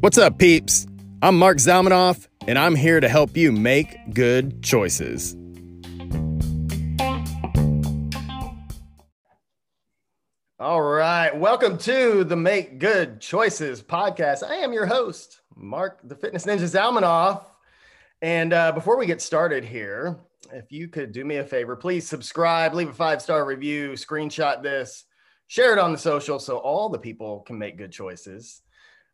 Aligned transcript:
What's 0.00 0.16
up, 0.16 0.38
peeps? 0.38 0.86
I'm 1.20 1.38
Marc 1.38 1.58
Zalmanoff, 1.58 2.26
and 2.48 2.58
I'm 2.58 2.74
here 2.74 3.00
to 3.00 3.08
help 3.08 3.36
you 3.36 3.52
make 3.52 4.14
good 4.14 4.62
choices. 4.62 5.36
All 10.58 10.80
right, 10.80 11.36
welcome 11.36 11.76
to 11.78 12.24
the 12.24 12.36
Make 12.36 12.78
Good 12.78 13.20
Choices 13.20 13.82
podcast. 13.82 14.42
I 14.42 14.54
am 14.54 14.72
your 14.72 14.86
host, 14.86 15.42
Marc 15.54 16.00
the 16.02 16.16
Fitness 16.16 16.46
Ninja 16.46 16.60
Zalmanoff. 16.60 17.44
And 18.22 18.54
uh, 18.54 18.72
before 18.72 18.96
we 18.96 19.04
get 19.04 19.20
started 19.20 19.66
here, 19.66 20.18
if 20.50 20.72
you 20.72 20.88
could 20.88 21.12
do 21.12 21.26
me 21.26 21.36
a 21.36 21.44
favor, 21.44 21.76
please 21.76 22.08
subscribe, 22.08 22.72
leave 22.72 22.88
a 22.88 22.94
five 22.94 23.20
star 23.20 23.44
review, 23.44 23.92
screenshot 23.92 24.62
this, 24.62 25.04
share 25.50 25.72
it 25.72 25.80
on 25.80 25.90
the 25.90 25.98
social 25.98 26.38
so 26.38 26.58
all 26.58 26.88
the 26.88 26.98
people 26.98 27.40
can 27.40 27.58
make 27.58 27.76
good 27.76 27.90
choices. 27.90 28.62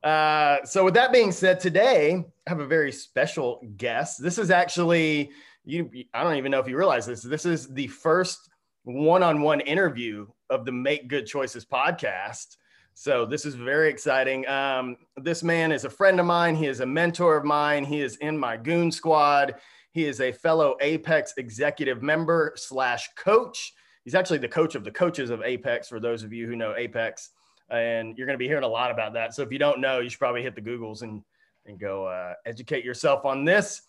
Uh, 0.03 0.59
so, 0.65 0.85
with 0.85 0.93
that 0.93 1.11
being 1.11 1.33
said, 1.33 1.59
today 1.59 2.23
I 2.47 2.51
have 2.51 2.61
a 2.61 2.67
very 2.67 2.93
special 2.93 3.63
guest. 3.79 4.23
This 4.23 4.37
is 4.37 4.51
actually 4.51 5.31
you. 5.65 5.91
I 6.13 6.23
don't 6.23 6.37
even 6.37 6.53
know 6.53 6.61
if 6.61 6.69
you 6.69 6.77
realize 6.77 7.07
this. 7.07 7.23
This 7.23 7.47
is 7.47 7.69
the 7.69 7.87
first 7.87 8.51
one-on-one 8.85 9.61
interview 9.61 10.27
of 10.51 10.67
the 10.67 10.73
Make 10.73 11.09
Good 11.09 11.27
Choices 11.27 11.65
podcast. 11.65 12.57
So 12.93 13.25
this 13.25 13.47
is 13.47 13.55
very 13.55 13.89
exciting. 13.89 14.47
Um, 14.47 14.99
this 15.17 15.43
man 15.43 15.73
is 15.73 15.87
a 15.87 15.91
friend 15.91 16.21
of 16.21 16.27
mine. 16.27 16.55
He 16.55 16.67
is 16.67 16.81
a 16.81 16.87
mentor 16.87 17.39
of 17.39 17.45
mine. 17.45 17.85
He 17.85 18.03
is 18.03 18.17
in 18.17 18.39
my 18.39 18.59
goon 18.59 18.93
squad. 18.93 19.55
He 19.91 20.05
is 20.05 20.21
a 20.21 20.33
fellow 20.33 20.77
Apex 20.83 21.33
executive 21.39 22.03
member 22.03 22.53
slash 22.57 23.09
coach. 23.17 23.73
He's 24.07 24.15
actually 24.15 24.39
the 24.39 24.47
coach 24.47 24.77
of 24.77 24.85
the 24.85 24.91
coaches 24.93 25.31
of 25.31 25.43
Apex. 25.43 25.89
For 25.89 25.99
those 25.99 26.23
of 26.23 26.33
you 26.33 26.47
who 26.47 26.55
know 26.55 26.77
Apex, 26.77 27.31
and 27.71 28.17
you're 28.17 28.27
going 28.29 28.39
to 28.39 28.39
be 28.39 28.47
hearing 28.47 28.63
a 28.63 28.69
lot 28.69 28.93
about 28.93 29.13
that. 29.15 29.35
So 29.35 29.43
if 29.43 29.51
you 29.51 29.59
don't 29.59 29.81
know, 29.81 29.99
you 29.99 30.09
should 30.09 30.21
probably 30.21 30.45
hit 30.45 30.55
the 30.55 30.63
Googles 30.63 31.03
and 31.03 31.25
and 31.67 31.77
go 31.81 32.07
uh, 32.07 32.35
educate 32.47 32.85
yourself 32.85 33.25
on 33.25 33.45
this. 33.45 33.83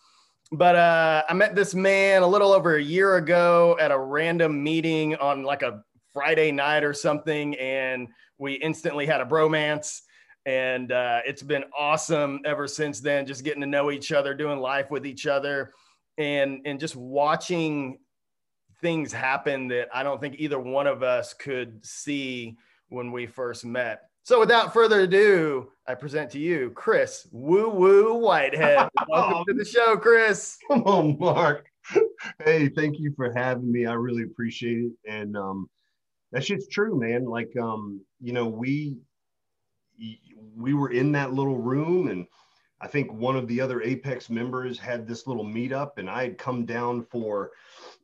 But 0.51 0.75
uh, 0.75 1.23
I 1.29 1.35
met 1.35 1.53
this 1.53 1.75
man 1.75 2.23
a 2.23 2.27
little 2.27 2.51
over 2.51 2.77
a 2.77 2.81
year 2.81 3.17
ago 3.17 3.77
at 3.79 3.91
a 3.91 3.99
random 3.99 4.63
meeting 4.63 5.15
on 5.17 5.43
like 5.43 5.61
a 5.61 5.83
Friday 6.13 6.51
night 6.51 6.83
or 6.83 6.95
something, 6.95 7.53
and 7.59 8.07
we 8.39 8.53
instantly 8.53 9.05
had 9.05 9.21
a 9.21 9.25
bromance. 9.25 10.01
And 10.47 10.91
uh, 10.91 11.19
it's 11.27 11.43
been 11.43 11.65
awesome 11.77 12.39
ever 12.43 12.67
since 12.67 13.01
then, 13.01 13.27
just 13.27 13.43
getting 13.43 13.61
to 13.61 13.67
know 13.67 13.91
each 13.91 14.11
other, 14.11 14.33
doing 14.33 14.57
life 14.57 14.89
with 14.89 15.05
each 15.05 15.27
other, 15.27 15.73
and 16.17 16.61
and 16.65 16.79
just 16.79 16.95
watching 16.95 17.99
things 18.81 19.11
happen 19.11 19.67
that 19.69 19.89
I 19.93 20.03
don't 20.03 20.21
think 20.21 20.35
either 20.37 20.59
one 20.59 20.87
of 20.87 21.03
us 21.03 21.33
could 21.33 21.85
see 21.85 22.57
when 22.89 23.11
we 23.11 23.25
first 23.25 23.65
met. 23.65 24.03
So 24.23 24.39
without 24.39 24.73
further 24.73 25.01
ado, 25.01 25.71
I 25.87 25.95
present 25.95 26.29
to 26.31 26.39
you 26.39 26.71
Kris 26.71 27.27
Woo 27.31 27.69
Woo 27.69 28.15
Whitehead. 28.15 28.89
Welcome 29.07 29.43
to 29.47 29.53
the 29.53 29.65
show, 29.65 29.95
Kris. 29.97 30.57
Come 30.67 30.83
on, 30.83 31.17
Marc. 31.19 31.65
Hey, 32.43 32.67
thank 32.67 32.99
you 32.99 33.13
for 33.15 33.31
having 33.33 33.71
me. 33.71 33.85
I 33.85 33.93
really 33.93 34.23
appreciate 34.23 34.79
it. 34.79 34.91
And 35.09 35.37
um, 35.37 35.69
that's 36.31 36.47
just 36.47 36.71
true, 36.71 36.99
man. 36.99 37.23
Like 37.23 37.55
um, 37.55 38.01
you 38.19 38.33
know, 38.33 38.47
we 38.47 38.97
we 40.55 40.73
were 40.73 40.91
in 40.91 41.13
that 41.13 41.33
little 41.33 41.57
room 41.57 42.09
and 42.09 42.27
I 42.79 42.87
think 42.87 43.11
one 43.11 43.35
of 43.35 43.47
the 43.47 43.59
other 43.59 43.81
Apex 43.81 44.29
members 44.29 44.77
had 44.77 45.07
this 45.07 45.25
little 45.25 45.45
meetup, 45.45 45.97
and 45.97 46.09
I 46.09 46.23
had 46.23 46.37
come 46.37 46.65
down 46.65 47.03
for 47.05 47.51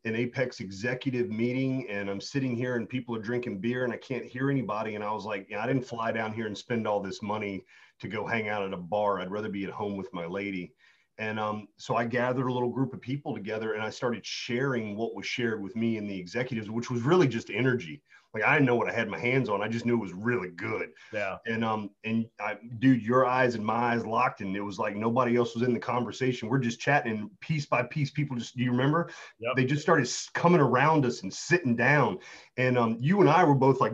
an 0.06 0.16
Apex 0.16 0.60
executive 0.60 1.30
meeting, 1.30 1.88
and 1.90 2.10
I'm 2.10 2.20
sitting 2.20 2.56
here, 2.56 2.76
and 2.76 2.90
people 2.90 3.16
are 3.16 3.22
drinking 3.22 3.60
beer, 3.60 3.86
and 3.86 3.94
I 3.94 3.98
can't 3.98 4.26
hear 4.26 4.50
anybody. 4.50 4.96
And 4.96 5.04
I 5.04 5.12
was 5.12 5.26
like, 5.26 5.48
yeah, 5.50 5.64
I 5.64 5.68
didn't 5.68 5.86
fly 5.86 6.12
down 6.12 6.34
here 6.34 6.46
and 6.46 6.58
spend 6.58 6.88
all 6.88 7.00
this 7.00 7.22
money 7.22 7.64
to 8.00 8.08
go 8.08 8.26
hang 8.26 8.50
out 8.50 8.64
at 8.64 8.74
a 8.74 8.78
bar. 8.78 9.20
I'd 9.20 9.32
rather 9.32 9.50
be 9.50 9.64
at 9.64 9.72
home 9.72 9.96
with 9.96 10.14
my 10.14 10.26
lady. 10.26 10.74
And 11.20 11.40
um, 11.40 11.68
so 11.78 11.96
I 11.96 12.06
gathered 12.06 12.48
a 12.48 12.54
little 12.54 12.72
group 12.72 12.94
of 12.94 13.00
people 13.00 13.34
together, 13.34 13.74
and 13.74 13.84
I 13.84 13.90
started 13.90 14.26
sharing 14.26 14.98
what 14.98 15.16
was 15.16 15.26
shared 15.26 15.62
with 15.62 15.76
me 15.76 15.98
and 15.98 16.10
the 16.10 16.20
executives, 16.20 16.70
which 16.70 16.90
was 16.92 17.04
really 17.04 17.28
just 17.28 17.50
energy 17.50 18.02
like 18.34 18.44
I 18.44 18.54
didn't 18.54 18.66
know 18.66 18.76
what 18.76 18.90
I 18.90 18.94
had 18.94 19.08
my 19.08 19.20
hands 19.20 19.50
on. 19.50 19.62
I 19.62 19.68
just 19.68 19.86
knew 19.86 19.96
it 19.96 20.02
was 20.02 20.14
really 20.14 20.50
good. 20.50 20.90
Yeah. 21.14 21.38
And 21.46 21.64
um 21.64 21.92
and 22.04 22.26
I, 22.40 22.58
dude, 22.80 23.04
your 23.04 23.26
eyes 23.26 23.56
and 23.56 23.66
my 23.66 23.94
eyes 23.94 24.06
locked, 24.06 24.42
and 24.42 24.56
it 24.56 24.62
was 24.62 24.80
like 24.80 24.96
nobody 24.96 25.36
else 25.36 25.54
was 25.54 25.64
in 25.64 25.74
the 25.74 25.80
conversation. 25.80 26.50
We're 26.50 26.60
just 26.60 26.80
chatting, 26.80 27.12
and 27.12 27.40
piece 27.40 27.66
by 27.66 27.84
piece, 27.84 28.12
people 28.12 28.36
just 28.36 28.58
do 28.58 28.64
you 28.64 28.72
remember? 28.72 29.10
Yep. 29.40 29.56
They 29.56 29.66
just 29.66 29.82
started 29.82 30.10
coming 30.34 30.62
around 30.62 31.06
us 31.06 31.24
and 31.24 31.34
sitting 31.34 31.76
down, 31.76 32.20
and 32.58 32.78
um 32.78 32.98
you 33.00 33.22
and 33.22 33.30
I 33.30 33.44
were 33.44 33.56
both 33.56 33.80
like 33.80 33.94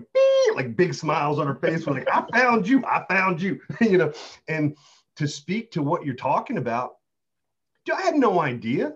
like 0.56 0.76
big 0.76 0.94
smiles 0.94 1.40
on 1.40 1.48
our 1.48 1.56
face. 1.56 1.86
We're 1.86 1.94
like, 1.94 2.08
I 2.12 2.24
found 2.34 2.68
you, 2.68 2.84
I 2.86 3.04
found 3.10 3.42
you, 3.42 3.60
you 3.82 3.98
know. 3.98 4.14
And 4.48 4.76
to 5.18 5.28
speak 5.28 5.72
to 5.72 5.84
what 5.84 6.06
you're 6.06 6.16
talking 6.16 6.58
about, 6.58 6.92
dude, 7.86 7.96
I 7.96 8.02
had 8.02 8.16
no 8.16 8.40
idea. 8.40 8.94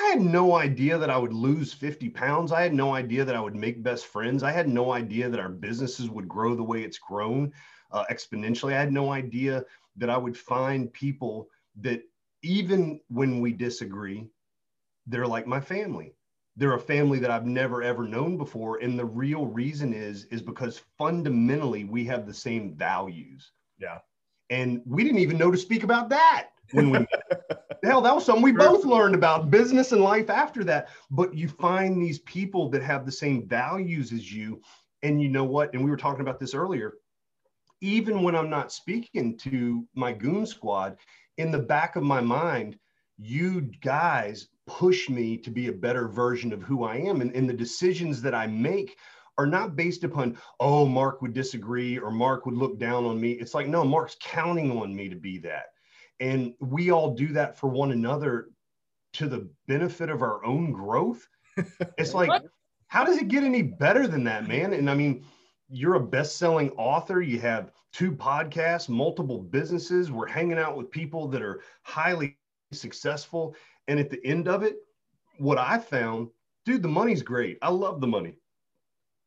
I 0.00 0.04
had 0.04 0.20
no 0.20 0.56
idea 0.56 0.98
that 0.98 1.10
I 1.10 1.16
would 1.16 1.32
lose 1.32 1.72
50 1.72 2.10
pounds. 2.10 2.52
I 2.52 2.62
had 2.62 2.74
no 2.74 2.94
idea 2.94 3.24
that 3.24 3.36
I 3.36 3.40
would 3.40 3.54
make 3.54 3.82
best 3.82 4.06
friends. 4.06 4.42
I 4.42 4.50
had 4.50 4.68
no 4.68 4.92
idea 4.92 5.28
that 5.28 5.40
our 5.40 5.48
businesses 5.48 6.10
would 6.10 6.28
grow 6.28 6.54
the 6.54 6.62
way 6.62 6.82
it's 6.82 6.98
grown 6.98 7.52
uh, 7.92 8.04
exponentially. 8.10 8.74
I 8.74 8.80
had 8.80 8.92
no 8.92 9.12
idea 9.12 9.64
that 9.96 10.10
I 10.10 10.16
would 10.16 10.36
find 10.36 10.92
people 10.92 11.48
that 11.80 12.02
even 12.42 13.00
when 13.08 13.40
we 13.40 13.52
disagree, 13.52 14.28
they're 15.06 15.26
like 15.26 15.46
my 15.46 15.60
family. 15.60 16.14
They're 16.56 16.74
a 16.74 16.80
family 16.80 17.18
that 17.20 17.30
I've 17.30 17.46
never 17.46 17.82
ever 17.82 18.06
known 18.06 18.36
before. 18.36 18.78
And 18.78 18.98
the 18.98 19.04
real 19.04 19.46
reason 19.46 19.92
is, 19.92 20.24
is 20.26 20.42
because 20.42 20.82
fundamentally 20.98 21.84
we 21.84 22.04
have 22.04 22.26
the 22.26 22.34
same 22.34 22.74
values. 22.74 23.52
Yeah. 23.78 23.98
And 24.50 24.82
we 24.84 25.04
didn't 25.04 25.18
even 25.20 25.38
know 25.38 25.50
to 25.50 25.56
speak 25.56 25.84
about 25.84 26.08
that 26.10 26.50
when 26.72 26.90
we 26.90 27.06
hell 27.84 28.00
that 28.02 28.14
was 28.14 28.24
something 28.24 28.42
we 28.42 28.52
both 28.52 28.84
learned 28.84 29.14
about 29.14 29.50
business 29.50 29.92
and 29.92 30.02
life 30.02 30.30
after 30.30 30.64
that. 30.64 30.88
But 31.10 31.34
you 31.34 31.48
find 31.48 32.00
these 32.00 32.20
people 32.20 32.68
that 32.70 32.82
have 32.82 33.04
the 33.04 33.12
same 33.12 33.46
values 33.46 34.12
as 34.12 34.32
you. 34.32 34.60
And 35.02 35.20
you 35.20 35.28
know 35.28 35.44
what? 35.44 35.72
And 35.74 35.84
we 35.84 35.90
were 35.90 35.96
talking 35.96 36.22
about 36.22 36.40
this 36.40 36.54
earlier. 36.54 36.94
Even 37.80 38.22
when 38.22 38.34
i'm 38.34 38.48
not 38.48 38.72
speaking 38.72 39.36
to 39.38 39.86
my 39.94 40.12
goon 40.12 40.46
squad 40.46 40.96
in 41.36 41.50
the 41.50 41.58
back 41.58 41.96
of 41.96 42.02
my 42.02 42.20
mind 42.20 42.78
you 43.18 43.60
guys 43.82 44.48
push 44.66 45.08
me 45.08 45.36
to 45.36 45.50
be 45.50 45.68
a 45.68 45.72
better 45.72 46.08
version 46.08 46.52
of 46.52 46.62
who 46.62 46.84
i 46.84 46.96
am. 46.96 47.20
And, 47.20 47.34
and 47.34 47.48
the 47.48 47.54
decisions 47.54 48.22
that 48.22 48.34
i 48.34 48.46
make 48.46 48.96
are 49.36 49.46
not 49.46 49.76
based 49.76 50.04
upon 50.04 50.38
oh 50.60 50.86
marc 50.86 51.20
would 51.20 51.34
disagree 51.34 51.98
or 51.98 52.10
marc 52.10 52.46
would 52.46 52.56
look 52.56 52.78
down 52.78 53.04
on 53.04 53.20
me. 53.20 53.32
It's 53.32 53.54
like 53.54 53.66
no 53.66 53.84
marc's 53.84 54.16
counting 54.20 54.70
on 54.78 54.94
me 54.94 55.08
to 55.08 55.16
be 55.16 55.38
that 55.38 55.73
and 56.24 56.54
we 56.58 56.90
all 56.90 57.14
do 57.14 57.28
that 57.34 57.58
for 57.58 57.68
one 57.68 57.92
another 57.92 58.48
to 59.12 59.28
the 59.28 59.46
benefit 59.68 60.08
of 60.08 60.22
our 60.22 60.42
own 60.44 60.72
growth. 60.72 61.28
It's 61.98 62.14
like 62.14 62.42
how 62.88 63.04
does 63.04 63.18
it 63.18 63.28
get 63.28 63.44
any 63.44 63.62
better 63.62 64.08
than 64.08 64.24
that 64.24 64.48
man? 64.48 64.72
And 64.72 64.90
i 64.90 64.94
mean 64.94 65.24
you're 65.68 65.94
a 65.94 66.00
best-selling 66.00 66.70
author. 66.72 67.20
You 67.20 67.40
have 67.40 67.72
two 67.92 68.10
podcasts 68.12 68.88
multiple 68.88 69.38
businesses. 69.38 70.10
We're 70.10 70.26
hanging 70.26 70.58
out 70.58 70.76
with 70.76 70.90
people 70.90 71.28
that 71.28 71.42
are 71.42 71.60
highly 71.82 72.38
successful. 72.72 73.54
And 73.88 74.00
at 74.00 74.10
the 74.10 74.24
end 74.24 74.48
of 74.48 74.62
it 74.62 74.76
what 75.38 75.58
i 75.58 75.78
found 75.78 76.28
dude 76.64 76.82
the 76.82 76.88
money's 76.88 77.22
great. 77.22 77.58
I 77.60 77.70
love 77.70 78.00
the 78.00 78.06
money 78.06 78.38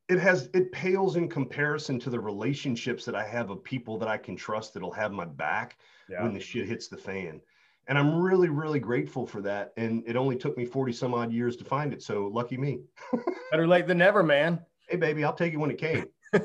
it 0.10 0.20
has 0.20 0.50
it 0.54 0.72
pales 0.72 1.16
in 1.18 1.28
comparison 1.28 2.00
to 2.00 2.10
the 2.10 2.20
relationships 2.20 3.04
that 3.06 3.16
I 3.16 3.26
have 3.28 3.50
of 3.50 3.64
people 3.64 3.98
that 3.98 4.08
I 4.08 4.18
can 4.18 4.36
trust 4.36 4.74
that'll 4.74 4.92
have 4.92 5.12
my 5.12 5.26
back 5.26 5.78
yeah. 6.10 6.24
when 6.24 6.34
the 6.34 6.40
shit 6.40 6.68
hits 6.68 6.88
the 6.88 6.98
fan. 6.98 7.42
And 7.90 7.98
I'm 7.98 8.20
really, 8.20 8.50
really 8.50 8.80
grateful 8.80 9.26
for 9.26 9.42
that. 9.44 9.74
And 9.78 10.04
it 10.06 10.16
only 10.16 10.36
took 10.36 10.58
me 10.58 10.66
40 10.66 10.92
some 10.94 11.14
odd 11.14 11.32
years 11.32 11.56
to 11.58 11.64
find 11.64 11.94
it. 11.94 12.02
So 12.02 12.30
lucky 12.34 12.58
me. 12.58 12.82
Better 13.52 13.68
late 13.68 13.88
than 13.88 13.98
never, 13.98 14.24
man. 14.24 14.60
Hey 14.88 14.98
baby, 14.98 15.24
I'll 15.24 15.34
take 15.34 15.54
it 15.54 15.58
when 15.58 15.72
it 15.72 15.78
came. 15.78 16.06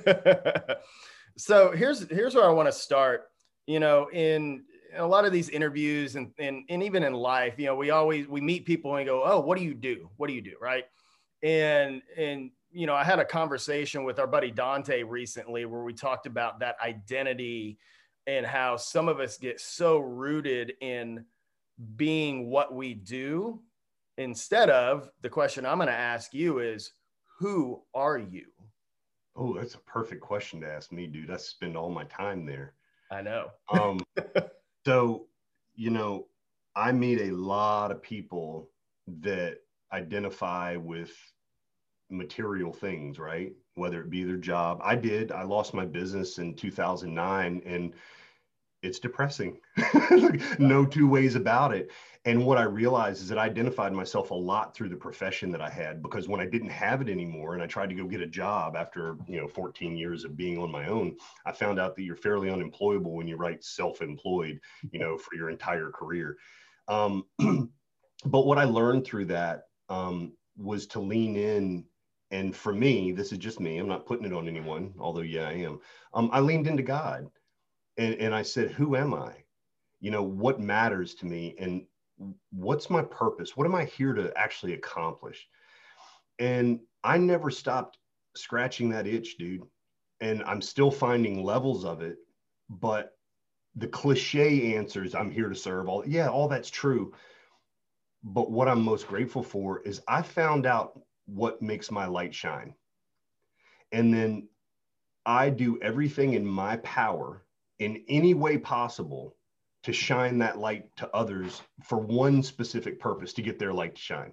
so 1.36 1.70
here's 1.70 2.08
here's 2.10 2.34
where 2.34 2.48
I 2.48 2.52
want 2.52 2.68
to 2.68 2.72
start. 2.72 3.28
You 3.66 3.78
know, 3.78 4.08
in 4.12 4.64
a 4.96 5.06
lot 5.06 5.24
of 5.24 5.32
these 5.32 5.48
interviews 5.48 6.16
and, 6.16 6.32
and 6.38 6.64
and 6.68 6.82
even 6.82 7.04
in 7.04 7.12
life, 7.12 7.54
you 7.58 7.66
know, 7.66 7.76
we 7.76 7.90
always 7.90 8.26
we 8.26 8.40
meet 8.40 8.66
people 8.66 8.96
and 8.96 9.06
go, 9.06 9.22
Oh, 9.24 9.38
what 9.38 9.56
do 9.56 9.64
you 9.64 9.74
do? 9.74 10.10
What 10.16 10.26
do 10.26 10.32
you 10.32 10.42
do? 10.42 10.54
Right. 10.60 10.84
And 11.44 12.02
and 12.16 12.50
you 12.72 12.86
know, 12.86 12.94
I 12.94 13.04
had 13.04 13.18
a 13.18 13.24
conversation 13.24 14.04
with 14.04 14.18
our 14.18 14.26
buddy 14.26 14.50
Dante 14.50 15.02
recently 15.02 15.64
where 15.66 15.82
we 15.82 15.92
talked 15.92 16.26
about 16.26 16.60
that 16.60 16.76
identity 16.82 17.78
and 18.26 18.46
how 18.46 18.76
some 18.76 19.08
of 19.08 19.20
us 19.20 19.36
get 19.36 19.60
so 19.60 19.98
rooted 19.98 20.74
in 20.80 21.24
being 21.96 22.48
what 22.48 22.74
we 22.74 22.94
do 22.94 23.60
instead 24.18 24.70
of 24.70 25.10
the 25.20 25.28
question 25.28 25.66
I'm 25.66 25.78
going 25.78 25.88
to 25.88 25.94
ask 25.94 26.32
you 26.32 26.60
is 26.60 26.92
who 27.38 27.82
are 27.94 28.18
you? 28.18 28.46
Oh, 29.34 29.54
that's 29.54 29.74
a 29.74 29.80
perfect 29.80 30.20
question 30.20 30.60
to 30.60 30.68
ask 30.70 30.92
me, 30.92 31.06
dude. 31.06 31.30
I 31.30 31.36
spend 31.38 31.76
all 31.76 31.90
my 31.90 32.04
time 32.04 32.46
there. 32.46 32.74
I 33.10 33.22
know. 33.22 33.50
um, 33.72 34.00
so, 34.86 35.26
you 35.74 35.90
know, 35.90 36.26
I 36.76 36.92
meet 36.92 37.20
a 37.20 37.34
lot 37.34 37.90
of 37.90 38.02
people 38.02 38.70
that 39.20 39.58
identify 39.92 40.76
with 40.76 41.12
material 42.12 42.72
things, 42.72 43.18
right? 43.18 43.52
Whether 43.74 44.00
it 44.00 44.10
be 44.10 44.24
their 44.24 44.36
job. 44.36 44.80
I 44.82 44.94
did. 44.94 45.32
I 45.32 45.42
lost 45.42 45.74
my 45.74 45.86
business 45.86 46.38
in 46.38 46.54
2009 46.54 47.62
and 47.64 47.94
it's 48.82 48.98
depressing. 48.98 49.58
no 50.58 50.84
two 50.84 51.08
ways 51.08 51.36
about 51.36 51.72
it. 51.72 51.90
And 52.24 52.44
what 52.44 52.58
I 52.58 52.62
realized 52.62 53.22
is 53.22 53.28
that 53.28 53.38
I 53.38 53.44
identified 53.44 53.92
myself 53.92 54.30
a 54.30 54.34
lot 54.34 54.74
through 54.74 54.88
the 54.88 54.96
profession 54.96 55.50
that 55.52 55.60
I 55.60 55.70
had 55.70 56.02
because 56.02 56.28
when 56.28 56.40
I 56.40 56.46
didn't 56.46 56.70
have 56.70 57.00
it 57.00 57.08
anymore 57.08 57.54
and 57.54 57.62
I 57.62 57.66
tried 57.66 57.88
to 57.90 57.94
go 57.94 58.06
get 58.06 58.20
a 58.20 58.26
job 58.26 58.76
after, 58.76 59.16
you 59.26 59.40
know, 59.40 59.48
14 59.48 59.96
years 59.96 60.24
of 60.24 60.36
being 60.36 60.58
on 60.58 60.70
my 60.70 60.86
own, 60.86 61.16
I 61.46 61.52
found 61.52 61.80
out 61.80 61.96
that 61.96 62.02
you're 62.02 62.16
fairly 62.16 62.50
unemployable 62.50 63.14
when 63.14 63.26
you 63.26 63.36
write 63.36 63.64
self-employed, 63.64 64.60
you 64.90 64.98
know, 64.98 65.16
for 65.16 65.34
your 65.34 65.50
entire 65.50 65.90
career. 65.90 66.36
Um, 66.88 67.24
but 68.24 68.46
what 68.46 68.58
I 68.58 68.64
learned 68.64 69.04
through 69.04 69.26
that 69.26 69.64
um, 69.88 70.32
was 70.56 70.86
to 70.88 71.00
lean 71.00 71.36
in 71.36 71.84
and 72.32 72.56
for 72.56 72.72
me, 72.72 73.12
this 73.12 73.30
is 73.30 73.38
just 73.38 73.60
me. 73.60 73.76
I'm 73.78 73.86
not 73.86 74.06
putting 74.06 74.24
it 74.24 74.32
on 74.32 74.48
anyone, 74.48 74.94
although 74.98 75.20
yeah, 75.20 75.48
I 75.48 75.52
am. 75.52 75.80
Um, 76.14 76.30
I 76.32 76.40
leaned 76.40 76.66
into 76.66 76.82
God, 76.82 77.30
and 77.98 78.14
and 78.14 78.34
I 78.34 78.42
said, 78.42 78.70
"Who 78.72 78.96
am 78.96 79.14
I? 79.14 79.44
You 80.00 80.10
know, 80.10 80.22
what 80.22 80.58
matters 80.58 81.14
to 81.16 81.26
me, 81.26 81.54
and 81.60 81.86
what's 82.50 82.90
my 82.90 83.02
purpose? 83.02 83.56
What 83.56 83.66
am 83.66 83.74
I 83.74 83.84
here 83.84 84.14
to 84.14 84.32
actually 84.36 84.72
accomplish?" 84.72 85.46
And 86.38 86.80
I 87.04 87.18
never 87.18 87.50
stopped 87.50 87.98
scratching 88.34 88.88
that 88.90 89.06
itch, 89.06 89.36
dude. 89.36 89.62
And 90.20 90.42
I'm 90.44 90.62
still 90.62 90.90
finding 90.90 91.44
levels 91.44 91.84
of 91.84 92.00
it, 92.00 92.16
but 92.70 93.12
the 93.76 93.88
cliche 93.88 94.74
answers, 94.74 95.14
"I'm 95.14 95.30
here 95.30 95.50
to 95.50 95.54
serve," 95.54 95.86
all 95.86 96.02
yeah, 96.06 96.30
all 96.30 96.48
that's 96.48 96.70
true. 96.70 97.12
But 98.24 98.50
what 98.50 98.68
I'm 98.68 98.82
most 98.82 99.06
grateful 99.06 99.42
for 99.42 99.82
is 99.82 100.00
I 100.08 100.22
found 100.22 100.64
out 100.64 100.98
what 101.34 101.62
makes 101.62 101.90
my 101.90 102.06
light 102.06 102.34
shine. 102.34 102.74
And 103.90 104.12
then 104.12 104.48
I 105.24 105.50
do 105.50 105.78
everything 105.80 106.34
in 106.34 106.44
my 106.44 106.76
power 106.78 107.44
in 107.78 108.04
any 108.08 108.34
way 108.34 108.58
possible 108.58 109.36
to 109.82 109.92
shine 109.92 110.38
that 110.38 110.58
light 110.58 110.84
to 110.96 111.10
others 111.14 111.62
for 111.82 111.98
one 111.98 112.42
specific 112.42 113.00
purpose 113.00 113.32
to 113.34 113.42
get 113.42 113.58
their 113.58 113.72
light 113.72 113.96
to 113.96 114.00
shine. 114.00 114.32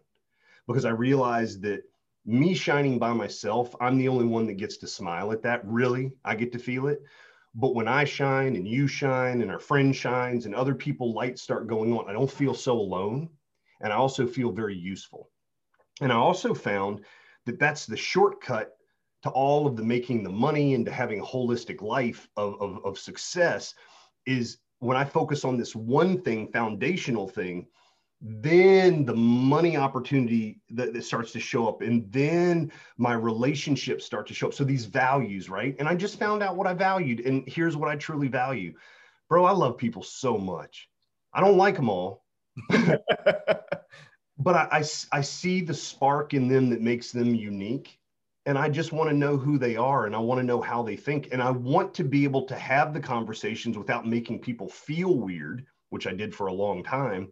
Because 0.67 0.85
I 0.85 0.91
realize 0.91 1.59
that 1.61 1.81
me 2.25 2.53
shining 2.53 2.99
by 2.99 3.13
myself, 3.13 3.75
I'm 3.81 3.97
the 3.97 4.07
only 4.07 4.25
one 4.25 4.45
that 4.47 4.57
gets 4.57 4.77
to 4.77 4.87
smile 4.87 5.31
at 5.31 5.41
that. 5.43 5.61
Really, 5.65 6.11
I 6.23 6.35
get 6.35 6.51
to 6.51 6.59
feel 6.59 6.87
it. 6.87 7.01
But 7.55 7.73
when 7.73 7.87
I 7.87 8.03
shine 8.03 8.55
and 8.55 8.67
you 8.67 8.87
shine 8.87 9.41
and 9.41 9.49
our 9.49 9.59
friend 9.59 9.95
shines 9.95 10.45
and 10.45 10.53
other 10.53 10.75
people 10.75 11.13
lights 11.13 11.41
start 11.41 11.67
going 11.67 11.91
on, 11.97 12.07
I 12.07 12.13
don't 12.13 12.31
feel 12.31 12.53
so 12.53 12.73
alone. 12.73 13.29
And 13.81 13.91
I 13.91 13.95
also 13.95 14.27
feel 14.27 14.51
very 14.51 14.75
useful. 14.75 15.31
And 16.01 16.11
I 16.11 16.15
also 16.15 16.53
found 16.53 17.01
that 17.45 17.59
that's 17.59 17.85
the 17.85 17.97
shortcut 17.97 18.75
to 19.23 19.29
all 19.29 19.67
of 19.67 19.75
the 19.75 19.83
making 19.83 20.23
the 20.23 20.29
money 20.29 20.73
and 20.73 20.85
to 20.85 20.91
having 20.91 21.19
a 21.19 21.25
holistic 21.25 21.81
life 21.81 22.29
of, 22.37 22.61
of, 22.61 22.85
of 22.85 22.97
success 22.97 23.73
is 24.25 24.59
when 24.79 24.95
I 24.95 25.03
focus 25.03 25.43
on 25.43 25.57
this 25.57 25.75
one 25.75 26.21
thing, 26.21 26.51
foundational 26.51 27.27
thing, 27.27 27.67
then 28.21 29.05
the 29.05 29.15
money 29.15 29.77
opportunity 29.77 30.61
that, 30.71 30.93
that, 30.93 31.03
starts 31.03 31.31
to 31.31 31.39
show 31.39 31.67
up 31.67 31.81
and 31.81 32.11
then 32.11 32.71
my 32.97 33.13
relationships 33.13 34.05
start 34.05 34.27
to 34.27 34.33
show 34.33 34.47
up. 34.47 34.53
So 34.53 34.63
these 34.63 34.85
values 34.85 35.49
right? 35.49 35.75
And 35.79 35.87
i 35.87 35.95
just 35.95 36.19
found 36.19 36.43
out 36.43 36.57
what 36.57 36.67
i 36.67 36.73
valued 36.73 37.21
and 37.21 37.47
here's 37.47 37.77
what 37.77 37.89
i 37.89 37.95
truly 37.95 38.27
value. 38.27 38.73
Bro 39.29 39.45
i 39.45 39.51
love 39.51 39.77
people 39.77 40.03
so 40.03 40.37
much. 40.37 40.89
I 41.33 41.39
don't 41.39 41.57
like 41.57 41.75
them 41.75 41.89
all 41.89 42.25
but 44.39 44.55
I, 44.55 44.67
I, 44.71 44.83
I 45.11 45.21
see 45.21 45.61
the 45.61 45.73
spark 45.73 46.33
in 46.33 46.47
them 46.47 46.69
that 46.69 46.81
makes 46.81 47.11
them 47.11 47.35
unique 47.35 47.99
and 48.45 48.57
i 48.57 48.69
just 48.69 48.91
want 48.91 49.09
to 49.09 49.15
know 49.15 49.37
who 49.37 49.57
they 49.57 49.75
are 49.75 50.05
and 50.05 50.15
i 50.15 50.19
want 50.19 50.39
to 50.39 50.45
know 50.45 50.61
how 50.61 50.81
they 50.81 50.95
think 50.95 51.29
and 51.31 51.41
i 51.41 51.51
want 51.51 51.93
to 51.93 52.03
be 52.03 52.23
able 52.23 52.45
to 52.45 52.55
have 52.55 52.93
the 52.93 52.99
conversations 52.99 53.77
without 53.77 54.07
making 54.07 54.39
people 54.39 54.67
feel 54.69 55.19
weird 55.19 55.65
which 55.89 56.07
i 56.07 56.13
did 56.13 56.33
for 56.33 56.47
a 56.47 56.53
long 56.53 56.83
time 56.83 57.31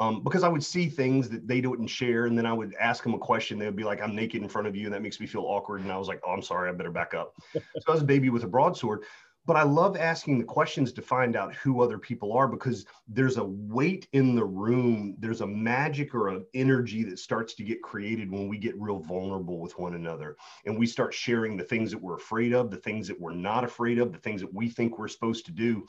um, 0.00 0.24
because 0.24 0.42
i 0.42 0.48
would 0.48 0.64
see 0.64 0.88
things 0.88 1.28
that 1.28 1.46
they 1.46 1.60
didn't 1.60 1.88
share 1.88 2.26
and 2.26 2.38
then 2.38 2.46
i 2.46 2.52
would 2.52 2.74
ask 2.80 3.02
them 3.02 3.14
a 3.14 3.18
question 3.18 3.58
they 3.58 3.66
would 3.66 3.76
be 3.76 3.84
like 3.84 4.00
i'm 4.00 4.14
naked 4.14 4.42
in 4.42 4.48
front 4.48 4.66
of 4.66 4.76
you 4.76 4.86
and 4.86 4.94
that 4.94 5.02
makes 5.02 5.20
me 5.20 5.26
feel 5.26 5.42
awkward 5.42 5.82
and 5.82 5.92
i 5.92 5.98
was 5.98 6.08
like 6.08 6.20
oh 6.26 6.30
i'm 6.30 6.42
sorry 6.42 6.70
i 6.70 6.72
better 6.72 6.90
back 6.90 7.14
up. 7.14 7.34
So 7.54 7.88
i 7.88 7.92
was 7.92 8.02
a 8.02 8.06
baby 8.06 8.30
with 8.30 8.44
a 8.44 8.48
broadsword 8.48 9.02
but 9.46 9.56
I 9.56 9.62
love 9.62 9.96
asking 9.96 10.38
the 10.38 10.44
questions 10.44 10.92
to 10.92 11.02
find 11.02 11.36
out 11.36 11.54
who 11.54 11.82
other 11.82 11.98
people 11.98 12.32
are 12.32 12.48
because 12.48 12.86
there's 13.06 13.36
a 13.36 13.44
weight 13.44 14.08
in 14.12 14.34
the 14.34 14.44
room. 14.44 15.16
There's 15.18 15.42
a 15.42 15.46
magic 15.46 16.14
or 16.14 16.28
an 16.28 16.46
energy 16.54 17.04
that 17.04 17.18
starts 17.18 17.54
to 17.54 17.62
get 17.62 17.82
created 17.82 18.30
when 18.30 18.48
we 18.48 18.56
get 18.56 18.80
real 18.80 19.00
vulnerable 19.00 19.60
with 19.60 19.78
one 19.78 19.94
another 19.94 20.36
and 20.64 20.78
we 20.78 20.86
start 20.86 21.12
sharing 21.12 21.56
the 21.56 21.64
things 21.64 21.90
that 21.90 22.00
we're 22.00 22.16
afraid 22.16 22.54
of, 22.54 22.70
the 22.70 22.78
things 22.78 23.06
that 23.08 23.20
we're 23.20 23.34
not 23.34 23.64
afraid 23.64 23.98
of, 23.98 24.12
the 24.12 24.18
things 24.18 24.40
that 24.40 24.54
we 24.54 24.68
think 24.68 24.98
we're 24.98 25.08
supposed 25.08 25.44
to 25.46 25.52
do. 25.52 25.86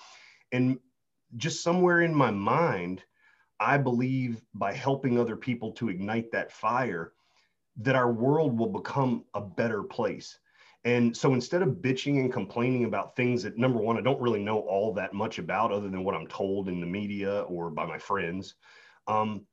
And 0.52 0.78
just 1.38 1.64
somewhere 1.64 2.02
in 2.02 2.14
my 2.14 2.32
mind, 2.32 3.04
I 3.60 3.78
believe 3.78 4.42
by 4.54 4.74
helping 4.74 5.18
other 5.18 5.38
people 5.38 5.72
to 5.74 5.90
ignite 5.90 6.30
that 6.32 6.52
fire, 6.52 7.14
that 7.78 7.96
our 7.96 8.12
world 8.12 8.58
will 8.58 8.68
become 8.68 9.24
a 9.34 9.40
better 9.40 9.82
place 9.82 10.40
and 10.86 11.18
so 11.18 11.34
instead 11.34 11.64
of 11.64 11.82
bitching 11.82 12.20
and 12.20 12.32
complaining 12.32 12.86
about 12.86 13.16
things 13.16 13.42
that 13.42 13.58
number 13.58 13.80
one, 13.80 13.98
I 13.98 14.02
don't 14.02 14.22
really 14.22 14.44
know 14.44 14.60
all 14.60 14.94
that 14.94 15.14
much 15.14 15.40
about 15.40 15.72
other 15.72 15.90
than 15.90 16.04
what 16.04 16.14
I'm 16.14 16.28
told 16.28 16.70
in 16.70 16.80
the 16.80 16.86
media 16.86 17.42
or 17.42 17.72
by 17.72 17.88
my 17.88 17.98
friends, 17.98 18.54
um, 19.08 19.48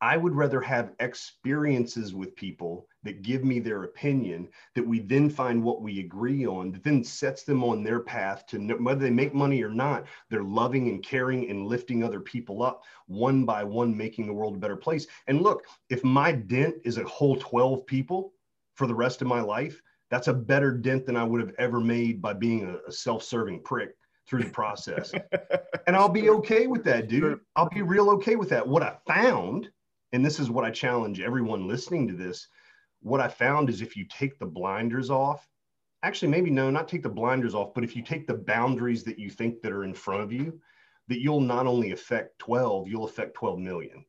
I 0.00 0.16
would 0.16 0.34
rather 0.34 0.60
have 0.60 0.92
experiences 1.00 2.14
with 2.14 2.36
people 2.36 2.86
that 3.02 3.22
give 3.22 3.44
me 3.44 3.58
their 3.58 3.82
opinion 3.82 4.48
that 4.74 4.86
we 4.86 5.00
then 5.00 5.28
find 5.28 5.62
what 5.62 5.82
we 5.82 6.00
agree 6.00 6.46
on 6.46 6.70
that 6.72 6.84
then 6.84 7.04
sets 7.04 7.42
them 7.42 7.62
on 7.62 7.82
their 7.82 8.00
path 8.00 8.46
to 8.46 8.58
whether 8.76 9.00
they 9.00 9.10
make 9.10 9.34
money 9.34 9.62
or 9.62 9.70
not 9.70 10.06
they're 10.30 10.44
loving 10.44 10.88
and 10.88 11.02
caring 11.02 11.50
and 11.50 11.66
lifting 11.66 12.02
other 12.02 12.20
people 12.20 12.62
up 12.62 12.84
one 13.06 13.44
by 13.44 13.64
one 13.64 13.94
making 13.94 14.26
the 14.26 14.32
world 14.32 14.54
a 14.54 14.58
better 14.58 14.76
place. 14.76 15.06
And 15.26 15.42
look 15.42 15.64
if 15.90 16.02
my 16.04 16.32
dent 16.32 16.76
is 16.84 16.96
a 16.96 17.04
whole 17.04 17.36
12 17.36 17.84
people 17.84 18.32
for 18.76 18.86
the 18.86 18.94
rest 18.94 19.20
of 19.20 19.28
my 19.28 19.40
life 19.40 19.82
that's 20.10 20.28
a 20.28 20.34
better 20.34 20.72
dent 20.72 21.06
than 21.06 21.16
I 21.16 21.24
would 21.24 21.40
have 21.40 21.54
ever 21.58 21.80
made 21.80 22.22
by 22.22 22.32
being 22.32 22.64
a, 22.64 22.88
a 22.88 22.92
self-serving 22.92 23.62
prick 23.62 23.90
through 24.26 24.44
the 24.44 24.50
process. 24.50 25.12
and 25.86 25.96
I'll 25.96 26.08
be 26.08 26.30
okay 26.30 26.66
with 26.66 26.84
that, 26.84 27.08
dude. 27.08 27.40
I'll 27.56 27.68
be 27.68 27.82
real 27.82 28.10
okay 28.10 28.36
with 28.36 28.50
that. 28.50 28.66
What 28.66 28.82
I 28.82 28.96
found, 29.06 29.70
and 30.12 30.24
this 30.24 30.38
is 30.38 30.50
what 30.50 30.64
I 30.64 30.70
challenge 30.70 31.20
everyone 31.20 31.68
listening 31.68 32.08
to 32.08 32.14
this, 32.14 32.48
what 33.00 33.20
I 33.20 33.28
found 33.28 33.68
is 33.68 33.80
if 33.80 33.96
you 33.96 34.04
take 34.08 34.38
the 34.38 34.46
blinders 34.46 35.10
off, 35.10 35.48
actually 36.02 36.28
maybe 36.28 36.50
no, 36.50 36.70
not 36.70 36.88
take 36.88 37.02
the 37.02 37.08
blinders 37.08 37.54
off, 37.54 37.74
but 37.74 37.84
if 37.84 37.96
you 37.96 38.02
take 38.02 38.26
the 38.26 38.34
boundaries 38.34 39.04
that 39.04 39.18
you 39.18 39.30
think 39.30 39.62
that 39.62 39.72
are 39.72 39.84
in 39.84 39.94
front 39.94 40.22
of 40.22 40.32
you, 40.32 40.60
that 41.08 41.20
you'll 41.20 41.40
not 41.40 41.66
only 41.66 41.92
affect 41.92 42.38
12, 42.38 42.88
you'll 42.88 43.04
affect 43.04 43.34
12 43.34 43.58
million. 43.58 44.04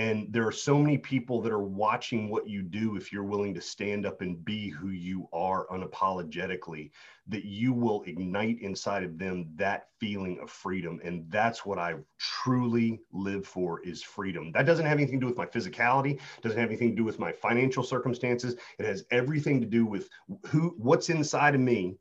And 0.00 0.32
there 0.32 0.46
are 0.46 0.52
so 0.52 0.78
many 0.78 0.96
people 0.96 1.42
that 1.42 1.52
are 1.52 1.62
watching 1.62 2.30
what 2.30 2.48
you 2.48 2.62
do 2.62 2.96
if 2.96 3.12
you're 3.12 3.22
willing 3.22 3.52
to 3.52 3.60
stand 3.60 4.06
up 4.06 4.22
and 4.22 4.42
be 4.42 4.70
who 4.70 4.88
you 4.88 5.28
are 5.30 5.66
unapologetically, 5.66 6.90
that 7.26 7.44
you 7.44 7.74
will 7.74 8.02
ignite 8.06 8.62
inside 8.62 9.04
of 9.04 9.18
them 9.18 9.50
that 9.56 9.88
feeling 9.98 10.38
of 10.40 10.50
freedom. 10.50 11.02
And 11.04 11.30
that's 11.30 11.66
what 11.66 11.78
I 11.78 11.96
truly 12.18 13.02
live 13.12 13.46
for 13.46 13.82
is 13.82 14.02
freedom. 14.02 14.52
That 14.52 14.64
doesn't 14.64 14.86
have 14.86 14.96
anything 14.96 15.20
to 15.20 15.26
do 15.26 15.28
with 15.28 15.36
my 15.36 15.44
physicality, 15.44 16.18
doesn't 16.40 16.58
have 16.58 16.70
anything 16.70 16.92
to 16.92 16.96
do 16.96 17.04
with 17.04 17.18
my 17.18 17.30
financial 17.30 17.82
circumstances. 17.82 18.56
It 18.78 18.86
has 18.86 19.04
everything 19.10 19.60
to 19.60 19.66
do 19.66 19.84
with 19.84 20.08
who 20.46 20.74
what's 20.78 21.10
inside 21.10 21.54
of 21.54 21.60
me 21.60 21.98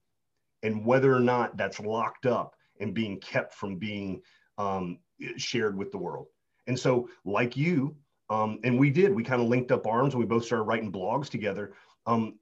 and 0.63 0.85
whether 0.85 1.13
or 1.13 1.19
not 1.19 1.57
that's 1.57 1.81
locked 1.81 2.25
up 2.25 2.55
and 2.79 2.93
being 2.93 3.19
kept 3.19 3.53
from 3.53 3.75
being 3.75 4.21
um, 4.57 4.99
shared 5.35 5.77
with 5.77 5.91
the 5.91 5.97
world. 5.97 6.27
And 6.69 6.79
so, 6.79 7.09
like 7.25 7.57
you, 7.57 7.95
um, 8.29 8.59
and 8.63 8.77
we 8.77 8.91
did, 8.91 9.13
we 9.13 9.23
kind 9.23 9.41
of 9.41 9.47
linked 9.47 9.71
up 9.71 9.87
arms 9.87 10.13
and 10.13 10.21
we 10.21 10.27
both 10.27 10.45
started 10.45 10.63
writing 10.63 10.91
blogs 10.91 11.27
together. 11.27 11.73
Um, 12.05 12.37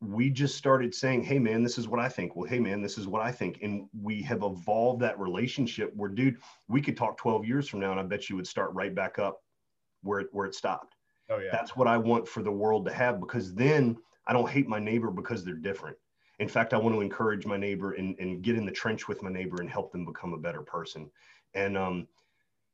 we 0.00 0.30
just 0.30 0.56
started 0.56 0.94
saying, 0.94 1.24
hey, 1.24 1.40
man, 1.40 1.64
this 1.64 1.78
is 1.78 1.88
what 1.88 1.98
I 1.98 2.08
think. 2.08 2.36
Well, 2.36 2.48
hey, 2.48 2.60
man, 2.60 2.80
this 2.80 2.96
is 2.96 3.08
what 3.08 3.22
I 3.22 3.32
think. 3.32 3.58
And 3.60 3.88
we 4.00 4.22
have 4.22 4.44
evolved 4.44 5.02
that 5.02 5.18
relationship 5.18 5.92
where, 5.96 6.10
dude, 6.10 6.36
we 6.68 6.80
could 6.80 6.96
talk 6.96 7.16
12 7.16 7.44
years 7.44 7.68
from 7.68 7.80
now 7.80 7.90
and 7.90 7.98
I 7.98 8.04
bet 8.04 8.30
you 8.30 8.36
would 8.36 8.46
start 8.46 8.72
right 8.72 8.94
back 8.94 9.18
up 9.18 9.42
where 10.02 10.20
it, 10.20 10.28
where 10.30 10.46
it 10.46 10.54
stopped. 10.54 10.94
Oh, 11.28 11.38
yeah. 11.38 11.50
That's 11.50 11.74
what 11.74 11.88
I 11.88 11.96
want 11.96 12.28
for 12.28 12.44
the 12.44 12.52
world 12.52 12.86
to 12.86 12.92
have 12.92 13.18
because 13.18 13.52
then 13.52 13.96
I 14.28 14.32
don't 14.32 14.48
hate 14.48 14.68
my 14.68 14.78
neighbor 14.78 15.10
because 15.10 15.44
they're 15.44 15.54
different. 15.54 15.96
In 16.38 16.48
fact, 16.48 16.72
I 16.72 16.78
want 16.78 16.94
to 16.94 17.00
encourage 17.00 17.46
my 17.46 17.56
neighbor 17.56 17.94
and, 17.94 18.16
and 18.20 18.42
get 18.42 18.56
in 18.56 18.64
the 18.64 18.70
trench 18.70 19.08
with 19.08 19.24
my 19.24 19.30
neighbor 19.30 19.60
and 19.60 19.68
help 19.68 19.90
them 19.90 20.04
become 20.04 20.34
a 20.34 20.38
better 20.38 20.62
person. 20.62 21.10
And 21.54 21.76
um, 21.76 22.06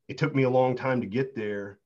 it 0.09 0.19
took 0.19 0.35
me 0.35 0.43
a 0.45 0.51
long 0.51 0.75
time 0.75 1.01
to 1.01 1.07
get 1.07 1.35
there 1.35 1.79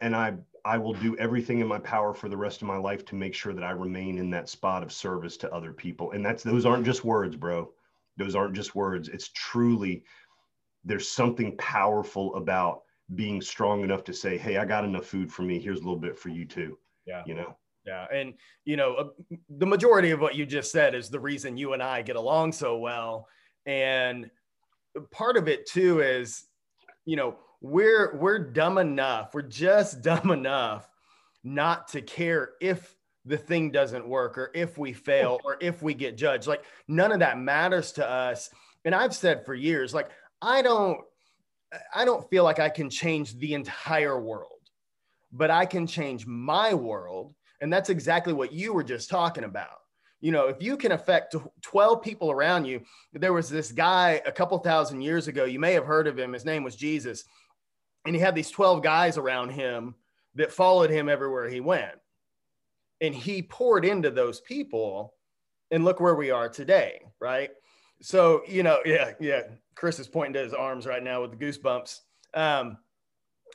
and 0.00 0.14
i 0.14 0.34
i 0.64 0.76
will 0.76 0.94
do 0.94 1.16
everything 1.18 1.60
in 1.60 1.66
my 1.66 1.78
power 1.78 2.12
for 2.12 2.28
the 2.28 2.36
rest 2.36 2.62
of 2.62 2.68
my 2.68 2.76
life 2.76 3.04
to 3.04 3.14
make 3.14 3.34
sure 3.34 3.52
that 3.52 3.64
i 3.64 3.70
remain 3.70 4.18
in 4.18 4.30
that 4.30 4.48
spot 4.48 4.82
of 4.82 4.92
service 4.92 5.36
to 5.36 5.52
other 5.52 5.72
people. 5.72 6.12
And 6.12 6.24
that's 6.24 6.42
those 6.42 6.66
aren't 6.66 6.84
just 6.84 7.04
words 7.04 7.36
bro. 7.36 7.72
Those 8.16 8.34
aren't 8.34 8.54
just 8.54 8.74
words. 8.74 9.08
It's 9.08 9.28
truly 9.28 10.02
there's 10.84 11.08
something 11.08 11.56
powerful 11.56 12.34
about 12.36 12.82
being 13.14 13.40
strong 13.40 13.82
enough 13.82 14.04
to 14.04 14.12
say 14.12 14.38
hey 14.38 14.56
i 14.56 14.64
got 14.64 14.84
enough 14.84 15.06
food 15.06 15.32
for 15.32 15.42
me. 15.42 15.58
Here's 15.58 15.80
a 15.80 15.82
little 15.82 15.96
bit 15.96 16.18
for 16.18 16.28
you 16.28 16.44
too 16.44 16.78
yeah. 17.10 17.22
you 17.26 17.34
know? 17.34 17.56
Yeah. 17.86 18.06
And, 18.12 18.34
you 18.64 18.76
know, 18.76 18.94
uh, 18.94 19.36
the 19.48 19.66
majority 19.66 20.10
of 20.10 20.20
what 20.20 20.34
you 20.34 20.46
just 20.46 20.70
said 20.70 20.94
is 20.94 21.08
the 21.08 21.20
reason 21.20 21.56
you 21.56 21.72
and 21.72 21.82
I 21.82 22.02
get 22.02 22.16
along 22.16 22.52
so 22.52 22.78
well. 22.78 23.26
And 23.66 24.30
part 25.10 25.36
of 25.36 25.48
it 25.48 25.66
too 25.66 26.00
is, 26.00 26.44
you 27.04 27.16
know, 27.16 27.36
we're 27.60 28.16
we're 28.16 28.38
dumb 28.38 28.78
enough, 28.78 29.34
we're 29.34 29.42
just 29.42 30.02
dumb 30.02 30.30
enough 30.30 30.88
not 31.42 31.88
to 31.88 32.02
care 32.02 32.50
if 32.60 32.94
the 33.24 33.36
thing 33.36 33.70
doesn't 33.70 34.06
work 34.06 34.38
or 34.38 34.50
if 34.54 34.78
we 34.78 34.92
fail 34.92 35.38
or 35.44 35.56
if 35.60 35.82
we 35.82 35.94
get 35.94 36.16
judged. 36.16 36.46
Like 36.46 36.64
none 36.88 37.12
of 37.12 37.20
that 37.20 37.38
matters 37.38 37.92
to 37.92 38.08
us. 38.08 38.50
And 38.84 38.94
I've 38.94 39.14
said 39.14 39.44
for 39.44 39.54
years, 39.54 39.92
like 39.94 40.10
I 40.40 40.62
don't 40.62 41.00
I 41.94 42.04
don't 42.04 42.28
feel 42.30 42.44
like 42.44 42.58
I 42.58 42.68
can 42.68 42.90
change 42.90 43.38
the 43.38 43.54
entire 43.54 44.20
world, 44.20 44.60
but 45.32 45.50
I 45.50 45.66
can 45.66 45.86
change 45.86 46.26
my 46.26 46.74
world. 46.74 47.34
And 47.60 47.72
that's 47.72 47.90
exactly 47.90 48.32
what 48.32 48.52
you 48.52 48.72
were 48.72 48.82
just 48.82 49.10
talking 49.10 49.44
about. 49.44 49.68
You 50.20 50.32
know, 50.32 50.48
if 50.48 50.62
you 50.62 50.76
can 50.76 50.92
affect 50.92 51.34
12 51.62 52.02
people 52.02 52.30
around 52.30 52.66
you, 52.66 52.82
there 53.12 53.32
was 53.32 53.48
this 53.48 53.72
guy 53.72 54.20
a 54.26 54.32
couple 54.32 54.58
thousand 54.58 55.00
years 55.00 55.28
ago, 55.28 55.44
you 55.44 55.58
may 55.58 55.72
have 55.72 55.86
heard 55.86 56.06
of 56.06 56.18
him. 56.18 56.32
His 56.32 56.44
name 56.44 56.62
was 56.62 56.76
Jesus. 56.76 57.24
And 58.04 58.14
he 58.14 58.20
had 58.20 58.34
these 58.34 58.50
12 58.50 58.82
guys 58.82 59.16
around 59.16 59.50
him 59.50 59.94
that 60.34 60.52
followed 60.52 60.90
him 60.90 61.08
everywhere 61.08 61.48
he 61.48 61.60
went. 61.60 61.94
And 63.00 63.14
he 63.14 63.42
poured 63.42 63.84
into 63.84 64.10
those 64.10 64.40
people. 64.40 65.14
And 65.70 65.84
look 65.84 66.00
where 66.00 66.16
we 66.16 66.30
are 66.30 66.48
today, 66.48 67.00
right? 67.20 67.50
So, 68.02 68.42
you 68.48 68.62
know, 68.62 68.80
yeah, 68.84 69.12
yeah. 69.20 69.42
Kris 69.74 69.98
is 69.98 70.08
pointing 70.08 70.34
to 70.34 70.40
his 70.40 70.52
arms 70.52 70.84
right 70.84 71.02
now 71.02 71.22
with 71.22 71.30
the 71.30 71.36
goosebumps. 71.36 72.00
Um, 72.34 72.76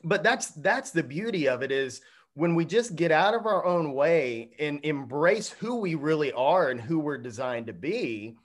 but 0.03 0.23
that's 0.23 0.47
that's 0.47 0.91
the 0.91 1.03
beauty 1.03 1.47
of 1.47 1.61
it 1.61 1.71
is 1.71 2.01
when 2.35 2.53
we 2.53 2.65
just 2.65 2.95
get 2.95 3.11
out 3.11 3.33
of 3.33 3.45
our 3.45 3.65
own 3.65 3.93
way 3.93 4.51
and 4.59 4.79
embrace 4.83 5.49
who 5.49 5.77
we 5.77 5.95
really 5.95 6.33
are 6.33 6.69
and 6.69 6.79
who 6.79 6.99
we're 6.99 7.17
designed 7.17 7.67
to 7.67 7.73
be, 7.73 8.35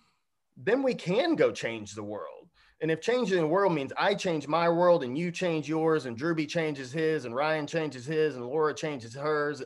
then 0.56 0.82
we 0.82 0.94
can 0.94 1.34
go 1.34 1.50
change 1.50 1.94
the 1.94 2.02
world. 2.02 2.48
And 2.80 2.90
if 2.90 3.00
changing 3.00 3.38
the 3.38 3.46
world 3.46 3.74
means 3.74 3.92
I 3.98 4.14
change 4.14 4.46
my 4.46 4.68
world 4.68 5.02
and 5.02 5.18
you 5.18 5.30
change 5.32 5.68
yours 5.68 6.06
and 6.06 6.16
Drewby 6.16 6.48
changes 6.48 6.92
his 6.92 7.24
and 7.24 7.34
Ryan 7.34 7.66
changes 7.66 8.06
his 8.06 8.36
and 8.36 8.46
Laura 8.46 8.72
changes 8.72 9.14
hers, 9.14 9.62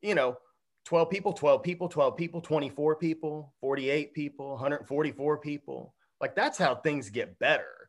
you 0.00 0.14
know, 0.14 0.36
12 0.86 1.10
people, 1.10 1.32
12 1.32 1.62
people, 1.62 1.88
12 1.88 2.16
people, 2.16 2.40
24 2.40 2.96
people, 2.96 3.52
48 3.60 4.14
people, 4.14 4.50
144 4.50 5.38
people. 5.38 5.94
Like 6.20 6.36
that's 6.36 6.58
how 6.58 6.76
things 6.76 7.10
get 7.10 7.38
better. 7.38 7.83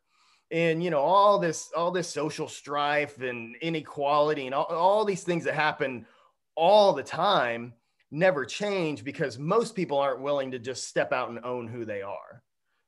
And 0.51 0.83
you 0.83 0.89
know, 0.89 0.99
all 0.99 1.39
this 1.39 1.71
all 1.75 1.91
this 1.91 2.07
social 2.07 2.47
strife 2.47 3.21
and 3.21 3.55
inequality 3.57 4.45
and 4.45 4.55
all, 4.55 4.65
all 4.65 5.05
these 5.05 5.23
things 5.23 5.43
that 5.45 5.55
happen 5.55 6.05
all 6.55 6.93
the 6.93 7.03
time 7.03 7.73
never 8.11 8.45
change 8.45 9.03
because 9.03 9.37
most 9.37 9.75
people 9.75 9.97
aren't 9.97 10.21
willing 10.21 10.51
to 10.51 10.59
just 10.59 10.87
step 10.87 11.11
out 11.11 11.29
and 11.29 11.43
own 11.43 11.67
who 11.67 11.83
they 11.85 12.01
are. 12.01 12.43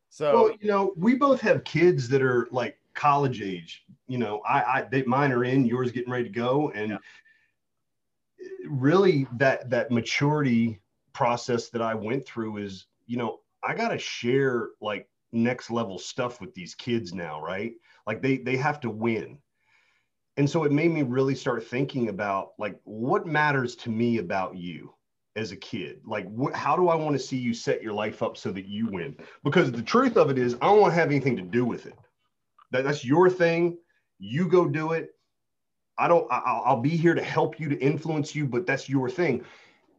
So 0.09 0.33
well, 0.33 0.57
you 0.61 0.67
know, 0.67 0.93
we 0.95 1.15
both 1.15 1.41
have 1.41 1.63
kids 1.63 2.07
that 2.09 2.21
are 2.21 2.47
like 2.51 2.77
college 2.93 3.41
age. 3.41 3.83
You 4.07 4.17
know, 4.17 4.41
I, 4.47 4.61
I 4.63 4.87
they, 4.89 5.03
mine 5.03 5.31
are 5.31 5.43
in, 5.43 5.65
yours 5.65 5.91
getting 5.91 6.11
ready 6.11 6.25
to 6.25 6.29
go, 6.29 6.71
and 6.71 6.91
yeah. 6.91 6.97
really 8.67 9.27
that 9.37 9.69
that 9.69 9.91
maturity 9.91 10.79
process 11.13 11.69
that 11.69 11.81
I 11.81 11.93
went 11.93 12.25
through 12.25 12.57
is, 12.57 12.85
you 13.05 13.17
know, 13.17 13.39
I 13.63 13.75
got 13.75 13.89
to 13.89 13.97
share 13.97 14.69
like 14.81 15.09
next 15.38 15.70
level 15.70 15.98
stuff 15.98 16.41
with 16.41 16.53
these 16.53 16.75
kids 16.75 17.13
now, 17.13 17.41
right? 17.41 17.74
Like 18.06 18.22
they 18.22 18.38
they 18.38 18.58
have 18.58 18.79
to 18.82 18.89
win. 18.89 19.39
And 20.38 20.50
so 20.50 20.63
it 20.65 20.72
made 20.72 20.91
me 20.91 21.01
really 21.01 21.34
start 21.34 21.65
thinking 21.65 22.10
about 22.10 22.51
like 22.60 22.79
what 22.84 23.25
matters 23.25 23.75
to 23.77 23.89
me 23.89 24.20
about 24.20 24.56
you 24.56 24.94
as 25.36 25.51
a 25.51 25.56
kid. 25.56 26.01
Like 26.06 26.27
how 26.53 26.75
do 26.75 26.89
I 26.89 26.96
want 26.96 27.15
to 27.15 27.20
see 27.20 27.38
you 27.38 27.53
set 27.53 27.82
your 27.82 27.94
life 27.94 28.22
up 28.22 28.38
so 28.38 28.51
that 28.51 28.67
you 28.67 28.88
win? 28.88 29.17
Because 29.44 29.72
the 29.72 29.82
truth 29.82 30.15
of 30.15 30.29
it 30.29 30.38
is 30.38 30.56
I 30.56 30.67
don't 30.67 30.82
want 30.82 30.91
to 30.91 31.00
have 31.00 31.10
anything 31.10 31.36
to 31.38 31.44
do 31.44 31.65
with 31.65 31.86
it. 31.86 31.96
That, 32.72 32.84
that's 32.84 33.03
your 33.03 33.29
thing. 33.29 33.77
You 34.20 34.48
go 34.48 34.67
do 34.67 34.94
it. 34.94 35.10
I 35.98 36.08
don't 36.08 36.32
I, 36.32 36.38
I'll 36.65 36.82
be 36.82 36.96
here 36.96 37.15
to 37.15 37.24
help 37.24 37.60
you 37.60 37.70
to 37.70 37.77
influence 37.79 38.36
you, 38.36 38.46
but 38.46 38.67
that's 38.67 38.88
your 38.88 39.10
thing. 39.10 39.44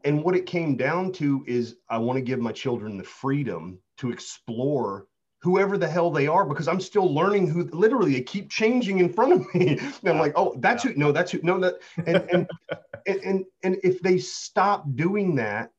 And 0.05 0.23
what 0.23 0.37
it 0.37 0.47
came 0.47 0.77
down 0.77 1.13
to 1.15 1.45
is 1.47 1.77
I 1.89 1.99
want 1.99 2.17
to 2.17 2.23
give 2.23 2.39
my 2.39 2.53
children 2.53 2.97
the 2.97 3.05
freedom 3.05 3.81
to 3.99 4.13
explore 4.13 5.08
whoever 5.41 5.79
the 5.79 5.89
hell 5.89 6.11
they 6.11 6.27
are 6.27 6.45
because 6.45 6.67
I'm 6.69 6.81
still 6.81 7.13
learning 7.13 7.49
who 7.49 7.65
literally 7.73 8.13
they 8.13 8.23
keep 8.23 8.51
changing 8.51 8.99
in 8.99 9.13
front 9.13 9.33
of 9.33 9.55
me. 9.55 9.79
and 9.79 10.09
I'm 10.09 10.19
like, 10.19 10.33
oh, 10.37 10.55
that's 10.59 10.85
yeah. 10.85 10.93
who, 10.93 10.99
no, 10.99 11.13
that's 11.13 11.31
who, 11.33 11.41
no, 11.43 11.61
that, 11.61 11.75
and, 12.07 12.17
and, 12.33 12.51
and, 13.07 13.21
and, 13.25 13.45
and 13.63 13.77
if 13.85 14.01
they 14.01 14.19
stop 14.19 14.85
doing 14.97 15.37
that, 15.37 15.71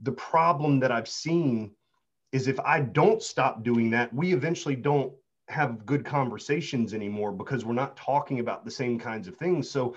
the 0.00 0.12
problem 0.12 0.80
that 0.80 0.90
I've 0.90 1.08
seen 1.08 1.72
is 2.32 2.48
if 2.48 2.58
I 2.60 2.80
don't 2.80 3.22
stop 3.22 3.62
doing 3.62 3.90
that, 3.90 4.12
we 4.14 4.32
eventually 4.32 4.74
don't 4.74 5.12
have 5.48 5.84
good 5.84 6.04
conversations 6.04 6.94
anymore 6.94 7.30
because 7.30 7.64
we're 7.64 7.74
not 7.74 7.96
talking 7.96 8.40
about 8.40 8.64
the 8.64 8.70
same 8.70 8.98
kinds 8.98 9.28
of 9.28 9.36
things. 9.36 9.70
So, 9.70 9.94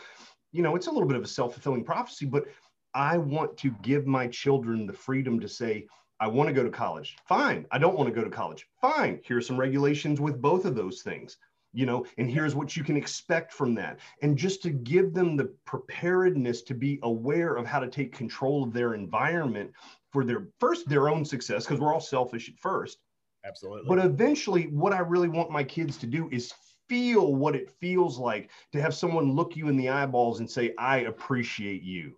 you 0.51 0.61
know, 0.61 0.75
it's 0.75 0.87
a 0.87 0.91
little 0.91 1.07
bit 1.07 1.17
of 1.17 1.23
a 1.23 1.27
self 1.27 1.53
fulfilling 1.53 1.85
prophecy, 1.85 2.25
but 2.25 2.45
I 2.93 3.17
want 3.17 3.57
to 3.57 3.71
give 3.81 4.05
my 4.05 4.27
children 4.27 4.85
the 4.85 4.93
freedom 4.93 5.39
to 5.39 5.47
say, 5.47 5.87
I 6.19 6.27
want 6.27 6.47
to 6.47 6.53
go 6.53 6.63
to 6.63 6.69
college. 6.69 7.17
Fine. 7.25 7.65
I 7.71 7.77
don't 7.77 7.97
want 7.97 8.07
to 8.07 8.15
go 8.15 8.23
to 8.23 8.29
college. 8.29 8.67
Fine. 8.81 9.19
Here's 9.23 9.47
some 9.47 9.59
regulations 9.59 10.21
with 10.21 10.41
both 10.41 10.65
of 10.65 10.75
those 10.75 11.01
things, 11.01 11.37
you 11.73 11.85
know, 11.85 12.05
and 12.17 12.31
here's 12.31 12.55
what 12.55 12.77
you 12.77 12.83
can 12.83 12.95
expect 12.95 13.51
from 13.51 13.75
that. 13.75 13.99
And 14.21 14.37
just 14.37 14.61
to 14.63 14.69
give 14.69 15.13
them 15.13 15.35
the 15.35 15.51
preparedness 15.65 16.61
to 16.63 16.73
be 16.73 16.99
aware 17.03 17.55
of 17.55 17.65
how 17.65 17.79
to 17.79 17.87
take 17.87 18.15
control 18.15 18.63
of 18.63 18.73
their 18.73 18.93
environment 18.93 19.71
for 20.11 20.23
their 20.23 20.47
first, 20.59 20.87
their 20.87 21.09
own 21.09 21.25
success, 21.25 21.65
because 21.65 21.81
we're 21.81 21.93
all 21.93 21.99
selfish 21.99 22.47
at 22.47 22.57
first. 22.59 22.99
Absolutely. 23.45 23.87
But 23.87 24.03
eventually, 24.03 24.67
what 24.67 24.93
I 24.93 24.99
really 24.99 25.27
want 25.27 25.51
my 25.51 25.63
kids 25.63 25.97
to 25.97 26.07
do 26.07 26.29
is 26.31 26.53
feel 26.87 27.35
what 27.35 27.55
it 27.55 27.69
feels 27.69 28.17
like 28.17 28.49
to 28.71 28.81
have 28.81 28.95
someone 28.95 29.33
look 29.33 29.55
you 29.55 29.67
in 29.67 29.75
the 29.75 29.89
eyeballs 29.89 30.39
and 30.39 30.49
say, 30.49 30.73
I 30.77 30.99
appreciate 30.99 31.83
you. 31.83 32.15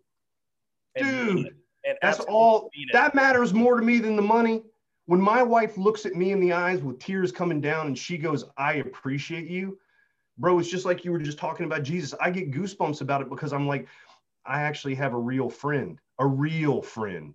Dude 0.96 1.56
and 1.88 1.98
that's 2.02 2.20
all 2.20 2.70
that 2.94 3.16
matters 3.16 3.54
more 3.54 3.80
to 3.80 3.86
me 3.86 4.00
than 4.00 4.16
the 4.16 4.22
money. 4.22 4.64
When 5.06 5.22
my 5.22 5.42
wife 5.42 5.78
looks 5.78 6.06
at 6.06 6.16
me 6.16 6.32
in 6.32 6.42
the 6.42 6.52
eyes 6.52 6.82
with 6.82 7.00
tears 7.00 7.32
coming 7.32 7.62
down 7.62 7.88
and 7.88 7.98
she 7.98 8.18
goes, 8.18 8.44
I 8.58 8.74
appreciate 8.76 9.48
you, 9.48 9.80
bro, 10.38 10.60
it's 10.60 10.70
just 10.70 10.86
like 10.86 11.06
you 11.06 11.14
were 11.14 11.20
just 11.20 11.38
talking 11.38 11.66
about 11.66 11.84
Jesus. 11.84 12.14
I 12.20 12.30
get 12.30 12.52
goosebumps 12.52 13.00
about 13.00 13.22
it 13.22 13.30
because 13.30 13.54
I'm 13.54 13.68
like, 13.68 13.88
I 14.46 14.62
actually 14.62 14.96
have 14.96 15.14
a 15.14 15.18
real 15.18 15.50
friend, 15.50 16.00
a 16.20 16.28
real 16.28 16.82
friend. 16.82 17.34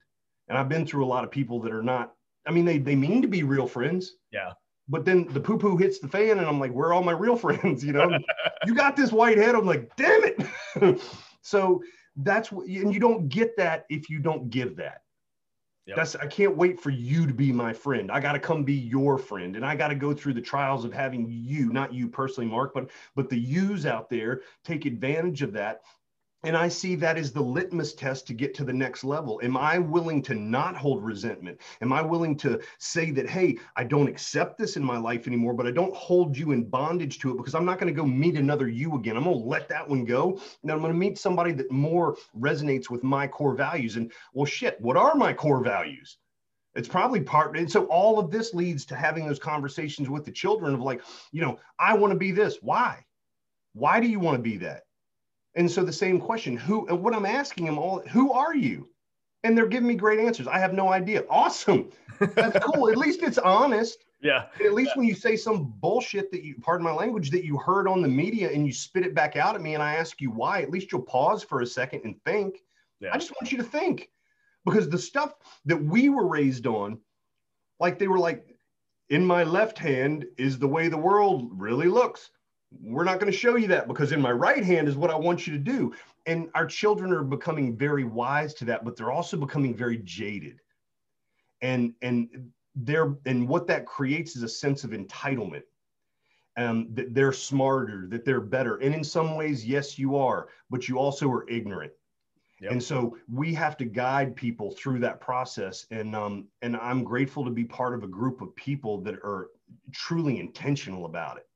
And 0.48 0.58
I've 0.58 0.68
been 0.68 0.86
through 0.86 1.04
a 1.04 1.06
lot 1.06 1.24
of 1.24 1.30
people 1.30 1.60
that 1.60 1.72
are 1.72 1.82
not, 1.82 2.12
I 2.46 2.50
mean, 2.50 2.66
they, 2.66 2.76
they 2.76 2.94
mean 2.94 3.22
to 3.22 3.28
be 3.28 3.42
real 3.42 3.66
friends. 3.66 4.16
Yeah. 4.30 4.52
But 4.88 5.06
then 5.06 5.26
the 5.32 5.40
poo 5.40 5.56
poo 5.56 5.78
hits 5.78 5.98
the 5.98 6.08
fan 6.08 6.38
and 6.38 6.46
I'm 6.46 6.60
like, 6.60 6.72
where 6.72 6.90
are 6.90 6.92
all 6.92 7.02
my 7.02 7.12
real 7.12 7.36
friends? 7.38 7.82
You 7.82 7.92
know, 7.94 8.18
you 8.66 8.74
got 8.74 8.96
this 8.96 9.12
Whitehead. 9.12 9.54
I'm 9.54 9.64
like, 9.64 9.96
damn 9.96 10.24
it. 10.24 11.00
so 11.40 11.82
that's 12.16 12.52
what 12.52 12.66
and 12.66 12.92
you 12.92 13.00
don't 13.00 13.28
get 13.28 13.56
that 13.56 13.86
if 13.88 14.10
you 14.10 14.18
don't 14.18 14.50
give 14.50 14.76
that 14.76 15.02
yep. 15.86 15.96
that's 15.96 16.14
i 16.16 16.26
can't 16.26 16.56
wait 16.56 16.78
for 16.78 16.90
you 16.90 17.26
to 17.26 17.32
be 17.32 17.50
my 17.52 17.72
friend 17.72 18.10
i 18.10 18.20
got 18.20 18.32
to 18.32 18.38
come 18.38 18.64
be 18.64 18.74
your 18.74 19.16
friend 19.16 19.56
and 19.56 19.64
i 19.64 19.74
got 19.74 19.88
to 19.88 19.94
go 19.94 20.12
through 20.12 20.34
the 20.34 20.40
trials 20.40 20.84
of 20.84 20.92
having 20.92 21.26
you 21.30 21.72
not 21.72 21.92
you 21.92 22.06
personally 22.06 22.48
marc 22.48 22.74
but 22.74 22.90
but 23.14 23.30
the 23.30 23.38
yous 23.38 23.86
out 23.86 24.10
there 24.10 24.42
take 24.62 24.84
advantage 24.84 25.40
of 25.42 25.52
that 25.52 25.80
and 26.44 26.56
I 26.56 26.68
see 26.68 26.96
that 26.96 27.16
as 27.16 27.32
the 27.32 27.42
litmus 27.42 27.94
test 27.94 28.26
to 28.26 28.34
get 28.34 28.54
to 28.54 28.64
the 28.64 28.72
next 28.72 29.04
level. 29.04 29.40
Am 29.44 29.56
I 29.56 29.78
willing 29.78 30.22
to 30.22 30.34
not 30.34 30.76
hold 30.76 31.04
resentment? 31.04 31.60
Am 31.80 31.92
I 31.92 32.02
willing 32.02 32.36
to 32.38 32.60
say 32.78 33.10
that, 33.12 33.30
hey, 33.30 33.58
I 33.76 33.84
don't 33.84 34.08
accept 34.08 34.58
this 34.58 34.76
in 34.76 34.82
my 34.82 34.98
life 34.98 35.26
anymore, 35.28 35.54
but 35.54 35.66
I 35.66 35.70
don't 35.70 35.94
hold 35.94 36.36
you 36.36 36.50
in 36.50 36.64
bondage 36.64 37.20
to 37.20 37.30
it 37.30 37.36
because 37.36 37.54
I'm 37.54 37.64
not 37.64 37.78
going 37.78 37.92
to 37.94 38.00
go 38.00 38.06
meet 38.06 38.36
another 38.36 38.68
you 38.68 38.96
again. 38.96 39.16
I'm 39.16 39.24
going 39.24 39.38
to 39.38 39.44
let 39.44 39.68
that 39.68 39.88
one 39.88 40.04
go. 40.04 40.40
And 40.62 40.72
I'm 40.72 40.80
going 40.80 40.92
to 40.92 40.98
meet 40.98 41.16
somebody 41.18 41.52
that 41.52 41.70
more 41.70 42.16
resonates 42.38 42.90
with 42.90 43.04
my 43.04 43.28
core 43.28 43.54
values. 43.54 43.96
And 43.96 44.10
well, 44.34 44.46
shit, 44.46 44.80
what 44.80 44.96
are 44.96 45.14
my 45.14 45.32
core 45.32 45.62
values? 45.62 46.18
It's 46.74 46.88
probably 46.88 47.20
part. 47.20 47.56
And 47.56 47.70
so 47.70 47.84
all 47.84 48.18
of 48.18 48.30
this 48.30 48.54
leads 48.54 48.84
to 48.86 48.96
having 48.96 49.26
those 49.26 49.38
conversations 49.38 50.08
with 50.08 50.24
the 50.24 50.32
children 50.32 50.74
of 50.74 50.80
like, 50.80 51.02
you 51.30 51.42
know, 51.42 51.58
I 51.78 51.94
want 51.94 52.12
to 52.12 52.18
be 52.18 52.32
this. 52.32 52.58
Why? 52.62 53.04
Why 53.74 54.00
do 54.00 54.08
you 54.08 54.18
want 54.18 54.38
to 54.38 54.42
be 54.42 54.56
that? 54.58 54.84
And 55.54 55.70
so 55.70 55.84
the 55.84 55.92
same 55.92 56.20
question, 56.20 56.56
who 56.56 56.86
and 56.88 57.02
what 57.02 57.14
I'm 57.14 57.26
asking 57.26 57.66
them 57.66 57.78
all, 57.78 58.00
who 58.08 58.32
are 58.32 58.54
you? 58.54 58.88
And 59.44 59.56
they're 59.56 59.66
giving 59.66 59.88
me 59.88 59.94
great 59.94 60.20
answers. 60.20 60.46
I 60.46 60.58
have 60.58 60.72
no 60.72 60.88
idea. 60.88 61.24
Awesome. 61.28 61.90
That's 62.20 62.58
cool. 62.64 62.90
At 62.90 62.96
least 62.96 63.22
it's 63.22 63.38
honest. 63.38 64.04
Yeah. 64.22 64.46
At 64.64 64.72
least 64.72 64.92
yeah. 64.94 65.00
when 65.00 65.08
you 65.08 65.14
say 65.14 65.36
some 65.36 65.74
bullshit 65.80 66.30
that 66.30 66.44
you, 66.44 66.54
pardon 66.60 66.84
my 66.84 66.92
language, 66.92 67.30
that 67.30 67.44
you 67.44 67.58
heard 67.58 67.88
on 67.88 68.02
the 68.02 68.08
media 68.08 68.50
and 68.50 68.64
you 68.64 68.72
spit 68.72 69.04
it 69.04 69.14
back 69.14 69.36
out 69.36 69.56
at 69.56 69.60
me 69.60 69.74
and 69.74 69.82
I 69.82 69.96
ask 69.96 70.20
you 70.20 70.30
why, 70.30 70.62
at 70.62 70.70
least 70.70 70.92
you'll 70.92 71.02
pause 71.02 71.42
for 71.42 71.60
a 71.60 71.66
second 71.66 72.02
and 72.04 72.14
think. 72.24 72.62
Yeah. 73.00 73.10
I 73.12 73.18
just 73.18 73.32
want 73.32 73.50
you 73.50 73.58
to 73.58 73.64
think 73.64 74.10
because 74.64 74.88
the 74.88 74.98
stuff 74.98 75.34
that 75.64 75.82
we 75.82 76.08
were 76.08 76.26
raised 76.26 76.66
on, 76.66 76.98
like 77.80 77.98
they 77.98 78.06
were 78.06 78.18
like, 78.18 78.46
in 79.10 79.26
my 79.26 79.42
left 79.42 79.76
hand 79.76 80.24
is 80.38 80.58
the 80.58 80.68
way 80.68 80.88
the 80.88 80.96
world 80.96 81.50
really 81.52 81.88
looks 81.88 82.30
we're 82.80 83.04
not 83.04 83.20
going 83.20 83.30
to 83.30 83.36
show 83.36 83.56
you 83.56 83.68
that 83.68 83.88
because 83.88 84.12
in 84.12 84.20
my 84.20 84.32
right 84.32 84.64
hand 84.64 84.88
is 84.88 84.96
what 84.96 85.10
I 85.10 85.16
want 85.16 85.46
you 85.46 85.52
to 85.52 85.58
do. 85.58 85.92
And 86.26 86.48
our 86.54 86.66
children 86.66 87.12
are 87.12 87.22
becoming 87.22 87.76
very 87.76 88.04
wise 88.04 88.54
to 88.54 88.64
that, 88.66 88.84
but 88.84 88.96
they're 88.96 89.10
also 89.10 89.36
becoming 89.36 89.74
very 89.74 89.98
jaded. 89.98 90.60
And 91.60 91.94
and 92.02 92.50
they're 92.74 93.16
and 93.26 93.48
what 93.48 93.66
that 93.68 93.86
creates 93.86 94.36
is 94.36 94.42
a 94.42 94.48
sense 94.48 94.84
of 94.84 94.90
entitlement. 94.90 95.62
Um, 96.58 96.88
that 96.92 97.14
they're 97.14 97.32
smarter, 97.32 98.06
that 98.10 98.26
they're 98.26 98.42
better. 98.42 98.76
And 98.76 98.94
in 98.94 99.02
some 99.02 99.36
ways, 99.36 99.64
yes, 99.64 99.98
you 99.98 100.16
are, 100.16 100.48
but 100.68 100.86
you 100.86 100.98
also 100.98 101.30
are 101.30 101.48
ignorant. 101.48 101.92
Yep. 102.60 102.72
And 102.72 102.82
so 102.82 103.16
we 103.32 103.54
have 103.54 103.76
to 103.78 103.86
guide 103.86 104.36
people 104.36 104.70
through 104.70 104.98
that 105.00 105.18
process. 105.18 105.86
And 105.90 106.14
um, 106.14 106.46
and 106.60 106.76
I'm 106.76 107.04
grateful 107.04 107.44
to 107.44 107.50
be 107.50 107.64
part 107.64 107.94
of 107.94 108.04
a 108.04 108.06
group 108.06 108.42
of 108.42 108.54
people 108.54 109.00
that 109.00 109.14
are 109.14 109.48
truly 109.92 110.38
intentional 110.38 111.06
about 111.06 111.38
it. 111.38 111.46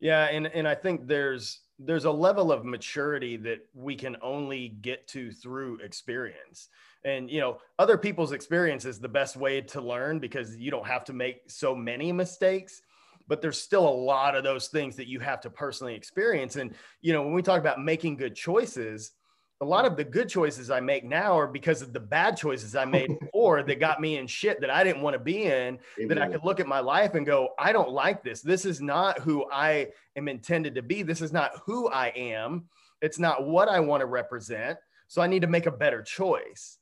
Yeah, 0.00 0.24
and 0.26 0.46
and 0.46 0.66
I 0.66 0.74
think 0.74 1.06
there's 1.06 1.60
there's 1.78 2.04
a 2.04 2.10
level 2.10 2.50
of 2.50 2.64
maturity 2.64 3.36
that 3.36 3.58
we 3.74 3.94
can 3.94 4.16
only 4.22 4.68
get 4.80 5.06
to 5.08 5.30
through 5.32 5.78
experience. 5.78 6.68
And 7.04 7.30
you 7.30 7.40
know, 7.40 7.58
other 7.78 7.96
people's 7.96 8.32
experience 8.32 8.84
is 8.84 8.98
the 8.98 9.08
best 9.08 9.36
way 9.36 9.60
to 9.60 9.80
learn 9.80 10.18
because 10.18 10.56
you 10.56 10.70
don't 10.70 10.86
have 10.86 11.04
to 11.04 11.12
make 11.12 11.42
so 11.50 11.74
many 11.74 12.12
mistakes 12.12 12.82
but 13.28 13.42
there's 13.42 13.60
still 13.60 13.86
a 13.86 13.90
lot 13.90 14.34
of 14.34 14.42
those 14.42 14.68
things 14.68 14.96
that 14.96 15.06
you 15.06 15.20
have 15.20 15.40
to 15.42 15.50
personally 15.50 15.94
experience 15.94 16.56
and 16.56 16.74
you 17.02 17.12
know 17.12 17.22
when 17.22 17.34
we 17.34 17.42
talk 17.42 17.60
about 17.60 17.82
making 17.82 18.16
good 18.16 18.34
choices 18.34 19.12
a 19.60 19.64
lot 19.64 19.84
of 19.84 19.96
the 19.96 20.04
good 20.04 20.28
choices 20.28 20.70
I 20.70 20.80
make 20.80 21.04
now 21.04 21.36
are 21.36 21.46
because 21.48 21.82
of 21.82 21.92
the 21.92 22.00
bad 22.00 22.36
choices 22.36 22.76
I 22.76 22.84
made 22.84 23.18
before 23.20 23.62
that 23.62 23.80
got 23.80 24.00
me 24.00 24.16
in 24.16 24.26
shit 24.26 24.60
that 24.60 24.70
I 24.70 24.84
didn't 24.84 25.02
want 25.02 25.14
to 25.14 25.18
be 25.18 25.44
in. 25.44 25.78
Amen. 25.98 26.08
That 26.08 26.18
I 26.18 26.28
could 26.28 26.44
look 26.44 26.60
at 26.60 26.68
my 26.68 26.80
life 26.80 27.14
and 27.14 27.26
go, 27.26 27.50
I 27.58 27.72
don't 27.72 27.90
like 27.90 28.22
this. 28.22 28.40
This 28.40 28.64
is 28.64 28.80
not 28.80 29.18
who 29.18 29.50
I 29.50 29.88
am 30.16 30.28
intended 30.28 30.76
to 30.76 30.82
be. 30.82 31.02
This 31.02 31.20
is 31.20 31.32
not 31.32 31.52
who 31.66 31.88
I 31.88 32.08
am. 32.08 32.66
It's 33.02 33.18
not 33.18 33.46
what 33.46 33.68
I 33.68 33.80
want 33.80 34.00
to 34.00 34.06
represent. 34.06 34.78
So 35.08 35.22
I 35.22 35.26
need 35.26 35.42
to 35.42 35.48
make 35.48 35.66
a 35.66 35.72
better 35.72 36.02
choice. 36.02 36.78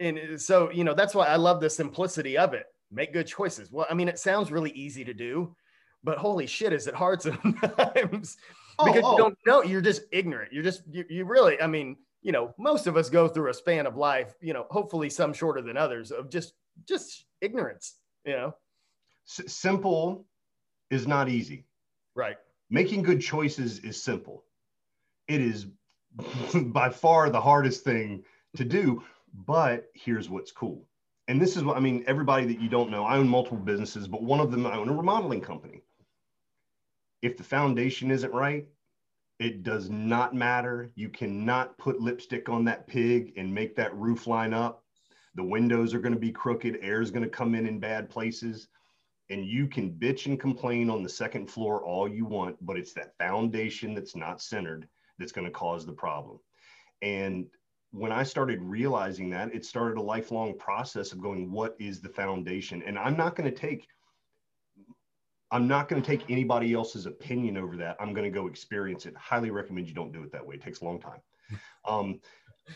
And 0.00 0.18
uh, 0.18 0.38
so, 0.38 0.70
you 0.70 0.84
know, 0.84 0.94
that's 0.94 1.14
why 1.14 1.26
I 1.26 1.36
love 1.36 1.60
the 1.60 1.70
simplicity 1.70 2.36
of 2.36 2.52
it. 2.52 2.66
Make 2.90 3.12
good 3.12 3.26
choices. 3.26 3.70
Well, 3.70 3.86
I 3.88 3.94
mean, 3.94 4.08
it 4.08 4.18
sounds 4.18 4.50
really 4.50 4.70
easy 4.70 5.04
to 5.04 5.14
do, 5.14 5.54
but 6.04 6.18
holy 6.18 6.46
shit, 6.46 6.72
is 6.72 6.86
it 6.86 6.94
hard 6.94 7.22
sometimes? 7.22 8.36
Oh, 8.78 8.86
because 8.86 9.02
oh. 9.04 9.12
you 9.12 9.18
don't 9.18 9.38
know, 9.46 9.62
you're 9.62 9.80
just 9.80 10.02
ignorant. 10.12 10.52
You're 10.52 10.62
just, 10.62 10.82
you, 10.90 11.04
you 11.08 11.24
really, 11.24 11.60
I 11.60 11.66
mean, 11.66 11.96
you 12.22 12.32
know, 12.32 12.54
most 12.58 12.86
of 12.86 12.96
us 12.96 13.10
go 13.10 13.28
through 13.28 13.50
a 13.50 13.54
span 13.54 13.86
of 13.86 13.96
life, 13.96 14.34
you 14.40 14.52
know, 14.52 14.66
hopefully 14.70 15.10
some 15.10 15.32
shorter 15.32 15.62
than 15.62 15.76
others 15.76 16.10
of 16.10 16.30
just 16.30 16.54
just 16.86 17.24
ignorance, 17.40 17.96
you 18.24 18.32
know. 18.32 18.54
S- 19.28 19.52
simple 19.52 20.26
is 20.90 21.06
not 21.06 21.28
easy. 21.28 21.66
Right. 22.14 22.36
Making 22.70 23.02
good 23.02 23.20
choices 23.20 23.78
is 23.80 24.02
simple. 24.02 24.44
It 25.28 25.40
is 25.40 25.66
by 26.54 26.90
far 26.90 27.30
the 27.30 27.40
hardest 27.40 27.84
thing 27.84 28.24
to 28.56 28.64
do, 28.64 29.02
but 29.46 29.86
here's 29.94 30.28
what's 30.28 30.52
cool. 30.52 30.86
And 31.28 31.40
this 31.40 31.56
is 31.56 31.62
what 31.62 31.76
I 31.76 31.80
mean, 31.80 32.04
everybody 32.06 32.46
that 32.46 32.60
you 32.60 32.68
don't 32.68 32.90
know, 32.90 33.04
I 33.04 33.16
own 33.18 33.28
multiple 33.28 33.58
businesses, 33.58 34.08
but 34.08 34.22
one 34.22 34.40
of 34.40 34.50
them 34.50 34.66
I 34.66 34.76
own 34.76 34.88
a 34.88 34.94
remodeling 34.94 35.42
company. 35.42 35.82
If 37.20 37.36
the 37.36 37.44
foundation 37.44 38.10
isn't 38.10 38.32
right, 38.32 38.66
it 39.38 39.62
does 39.62 39.88
not 39.88 40.34
matter. 40.34 40.90
You 40.96 41.08
cannot 41.08 41.78
put 41.78 42.00
lipstick 42.00 42.48
on 42.48 42.64
that 42.64 42.86
pig 42.86 43.32
and 43.36 43.54
make 43.54 43.76
that 43.76 43.94
roof 43.94 44.26
line 44.26 44.52
up. 44.52 44.82
The 45.34 45.44
windows 45.44 45.94
are 45.94 46.00
going 46.00 46.14
to 46.14 46.20
be 46.20 46.32
crooked. 46.32 46.78
Air 46.82 47.00
is 47.00 47.10
going 47.10 47.22
to 47.22 47.28
come 47.28 47.54
in 47.54 47.66
in 47.66 47.78
bad 47.78 48.10
places. 48.10 48.68
And 49.30 49.46
you 49.46 49.68
can 49.68 49.92
bitch 49.92 50.26
and 50.26 50.40
complain 50.40 50.90
on 50.90 51.02
the 51.02 51.08
second 51.08 51.48
floor 51.48 51.84
all 51.84 52.08
you 52.08 52.24
want, 52.24 52.56
but 52.64 52.78
it's 52.78 52.94
that 52.94 53.16
foundation 53.18 53.94
that's 53.94 54.16
not 54.16 54.40
centered 54.40 54.88
that's 55.18 55.32
going 55.32 55.46
to 55.46 55.52
cause 55.52 55.84
the 55.86 55.92
problem. 55.92 56.38
And 57.02 57.46
when 57.90 58.10
I 58.10 58.22
started 58.22 58.60
realizing 58.62 59.30
that, 59.30 59.54
it 59.54 59.64
started 59.64 59.98
a 59.98 60.02
lifelong 60.02 60.58
process 60.58 61.12
of 61.12 61.20
going, 61.20 61.52
what 61.52 61.76
is 61.78 62.00
the 62.00 62.08
foundation? 62.08 62.82
And 62.82 62.98
I'm 62.98 63.16
not 63.16 63.36
going 63.36 63.52
to 63.52 63.56
take 63.56 63.86
I'm 65.50 65.66
not 65.66 65.88
going 65.88 66.02
to 66.02 66.06
take 66.06 66.30
anybody 66.30 66.74
else's 66.74 67.06
opinion 67.06 67.56
over 67.56 67.76
that. 67.76 67.96
I'm 68.00 68.12
going 68.12 68.30
to 68.30 68.38
go 68.38 68.46
experience 68.46 69.06
it. 69.06 69.16
Highly 69.16 69.50
recommend 69.50 69.88
you 69.88 69.94
don't 69.94 70.12
do 70.12 70.22
it 70.22 70.32
that 70.32 70.46
way. 70.46 70.56
It 70.56 70.62
takes 70.62 70.80
a 70.80 70.84
long 70.84 71.00
time. 71.00 71.20
Um, 71.86 72.20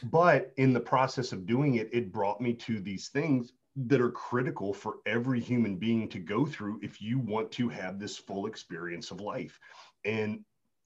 but 0.04 0.54
in 0.56 0.72
the 0.72 0.80
process 0.80 1.32
of 1.32 1.44
doing 1.44 1.74
it, 1.74 1.90
it 1.92 2.12
brought 2.12 2.40
me 2.40 2.54
to 2.54 2.80
these 2.80 3.08
things 3.08 3.52
that 3.76 4.00
are 4.00 4.10
critical 4.10 4.72
for 4.72 4.96
every 5.04 5.38
human 5.38 5.76
being 5.76 6.08
to 6.08 6.18
go 6.18 6.46
through 6.46 6.80
if 6.82 7.02
you 7.02 7.18
want 7.18 7.50
to 7.52 7.68
have 7.68 7.98
this 7.98 8.16
full 8.16 8.46
experience 8.46 9.10
of 9.10 9.20
life. 9.20 9.58
And 10.06 10.44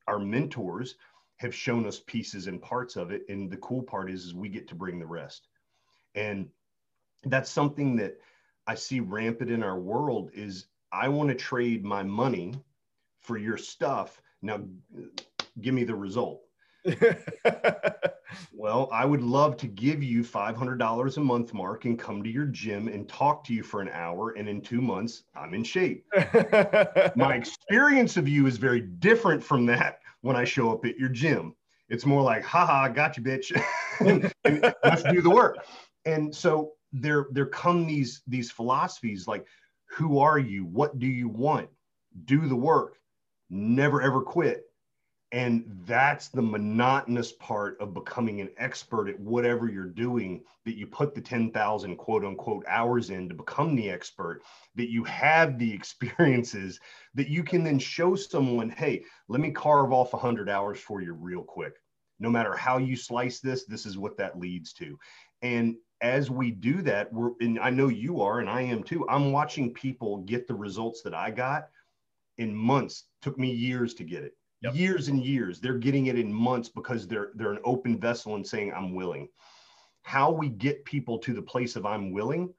our 0.08 0.18
mentors 0.18 0.96
have 1.36 1.54
shown 1.54 1.86
us 1.86 2.00
pieces 2.00 2.46
and 2.46 2.60
parts 2.60 2.96
of 2.96 3.10
it. 3.10 3.22
And 3.28 3.50
the 3.50 3.58
cool 3.58 3.82
part 3.82 4.10
is, 4.10 4.24
is 4.24 4.34
we 4.34 4.48
get 4.48 4.68
to 4.68 4.74
bring 4.74 4.98
the 4.98 5.06
rest. 5.06 5.48
And 6.14 6.48
that's 7.24 7.50
something 7.50 7.96
that 7.96 8.18
I 8.66 8.74
see 8.74 9.00
rampant 9.00 9.50
in 9.50 9.62
our 9.62 9.78
world 9.78 10.30
is 10.32 10.66
I 10.96 11.08
want 11.08 11.28
to 11.28 11.34
trade 11.34 11.84
my 11.84 12.02
money 12.02 12.54
for 13.20 13.36
your 13.36 13.58
stuff. 13.58 14.22
Now, 14.40 14.60
give 15.60 15.74
me 15.74 15.84
the 15.84 15.94
result. 15.94 16.42
well, 18.52 18.88
I 18.90 19.04
would 19.04 19.20
love 19.20 19.58
to 19.58 19.66
give 19.66 20.02
you 20.02 20.22
$500 20.22 21.16
a 21.16 21.20
month, 21.20 21.52
Marc, 21.52 21.84
and 21.84 21.98
come 21.98 22.22
to 22.22 22.30
your 22.30 22.46
gym 22.46 22.88
and 22.88 23.06
talk 23.08 23.44
to 23.44 23.52
you 23.52 23.62
for 23.62 23.82
an 23.82 23.90
hour. 23.90 24.30
And 24.30 24.48
in 24.48 24.62
two 24.62 24.80
months, 24.80 25.24
I'm 25.34 25.52
in 25.52 25.64
shape. 25.64 26.06
my 27.16 27.34
experience 27.34 28.16
of 28.16 28.26
you 28.26 28.46
is 28.46 28.56
very 28.56 28.80
different 28.80 29.42
from 29.42 29.66
that 29.66 29.98
when 30.22 30.34
I 30.36 30.44
show 30.44 30.72
up 30.72 30.86
at 30.86 30.96
your 30.96 31.10
gym. 31.10 31.54
It's 31.90 32.06
more 32.06 32.22
like, 32.22 32.42
haha, 32.42 32.88
got 32.88 33.18
you, 33.18 33.22
bitch. 33.22 33.52
let's 34.82 35.02
do 35.02 35.20
the 35.20 35.30
work. 35.30 35.58
And 36.06 36.34
so 36.34 36.72
there, 36.92 37.26
there 37.32 37.46
come 37.46 37.86
these, 37.86 38.22
these 38.26 38.50
philosophies 38.50 39.28
like, 39.28 39.46
who 39.96 40.18
are 40.18 40.38
you? 40.38 40.64
What 40.64 40.98
do 40.98 41.06
you 41.06 41.28
want? 41.28 41.68
Do 42.26 42.46
the 42.48 42.56
work. 42.56 42.98
Never 43.48 44.02
ever 44.02 44.20
quit. 44.20 44.64
And 45.32 45.64
that's 45.86 46.28
the 46.28 46.42
monotonous 46.42 47.32
part 47.32 47.80
of 47.80 47.94
becoming 47.94 48.40
an 48.40 48.50
expert 48.58 49.08
at 49.08 49.18
whatever 49.18 49.68
you're 49.68 49.86
doing 49.86 50.42
that 50.64 50.76
you 50.76 50.86
put 50.86 51.14
the 51.14 51.20
10,000 51.20 51.96
quote 51.96 52.24
unquote 52.24 52.64
hours 52.68 53.10
in 53.10 53.28
to 53.28 53.34
become 53.34 53.74
the 53.74 53.90
expert, 53.90 54.42
that 54.76 54.90
you 54.90 55.02
have 55.04 55.58
the 55.58 55.72
experiences 55.72 56.78
that 57.14 57.28
you 57.28 57.42
can 57.42 57.64
then 57.64 57.78
show 57.78 58.14
someone, 58.14 58.70
hey, 58.70 59.02
let 59.28 59.40
me 59.40 59.50
carve 59.50 59.92
off 59.92 60.12
100 60.12 60.48
hours 60.48 60.78
for 60.78 61.00
you 61.00 61.12
real 61.14 61.42
quick. 61.42 61.74
No 62.20 62.30
matter 62.30 62.54
how 62.54 62.78
you 62.78 62.96
slice 62.96 63.40
this, 63.40 63.64
this 63.64 63.84
is 63.84 63.98
what 63.98 64.16
that 64.18 64.38
leads 64.38 64.72
to. 64.74 64.98
And 65.42 65.76
as 66.00 66.30
we 66.30 66.50
do 66.50 66.82
that, 66.82 67.12
we're 67.12 67.30
and 67.40 67.58
I 67.58 67.70
know 67.70 67.88
you 67.88 68.20
are, 68.20 68.40
and 68.40 68.50
I 68.50 68.62
am 68.62 68.82
too. 68.82 69.08
I'm 69.08 69.32
watching 69.32 69.72
people 69.72 70.18
get 70.18 70.46
the 70.46 70.54
results 70.54 71.02
that 71.02 71.14
I 71.14 71.30
got 71.30 71.68
in 72.38 72.54
months. 72.54 73.04
Took 73.22 73.38
me 73.38 73.50
years 73.50 73.94
to 73.94 74.04
get 74.04 74.22
it. 74.22 74.36
Yep. 74.62 74.74
Years 74.74 75.08
and 75.08 75.22
years. 75.22 75.60
They're 75.60 75.78
getting 75.78 76.06
it 76.06 76.18
in 76.18 76.32
months 76.32 76.68
because 76.68 77.06
they're 77.06 77.30
they're 77.34 77.52
an 77.52 77.60
open 77.64 77.98
vessel 77.98 78.34
and 78.34 78.46
saying, 78.46 78.72
I'm 78.74 78.94
willing. 78.94 79.28
How 80.02 80.30
we 80.30 80.48
get 80.48 80.84
people 80.84 81.18
to 81.20 81.32
the 81.32 81.42
place 81.42 81.76
of 81.76 81.86
I'm 81.86 82.12
willing. 82.12 82.52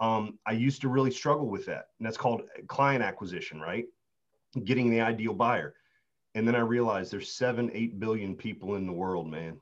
Um, 0.00 0.38
I 0.46 0.52
used 0.52 0.80
to 0.82 0.88
really 0.88 1.10
struggle 1.10 1.48
with 1.48 1.66
that. 1.66 1.86
And 1.98 2.06
that's 2.06 2.16
called 2.16 2.42
client 2.66 3.02
acquisition, 3.02 3.60
right? 3.60 3.86
Getting 4.64 4.90
the 4.90 5.00
ideal 5.00 5.32
buyer. 5.32 5.74
And 6.34 6.46
then 6.46 6.54
I 6.54 6.60
realized 6.60 7.12
there's 7.12 7.30
seven, 7.30 7.70
eight 7.72 7.98
billion 7.98 8.34
people 8.34 8.74
in 8.74 8.86
the 8.86 8.92
world, 8.92 9.28
man 9.28 9.60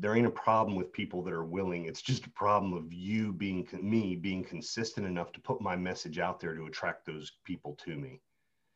there 0.00 0.16
ain't 0.16 0.26
a 0.26 0.30
problem 0.30 0.76
with 0.76 0.92
people 0.92 1.22
that 1.22 1.32
are 1.32 1.44
willing. 1.44 1.86
It's 1.86 2.02
just 2.02 2.26
a 2.26 2.30
problem 2.30 2.72
of 2.72 2.92
you 2.92 3.32
being 3.32 3.66
me 3.80 4.16
being 4.16 4.44
consistent 4.44 5.06
enough 5.06 5.32
to 5.32 5.40
put 5.40 5.60
my 5.60 5.76
message 5.76 6.18
out 6.18 6.40
there 6.40 6.54
to 6.54 6.66
attract 6.66 7.06
those 7.06 7.32
people 7.44 7.78
to 7.84 7.96
me. 7.96 8.20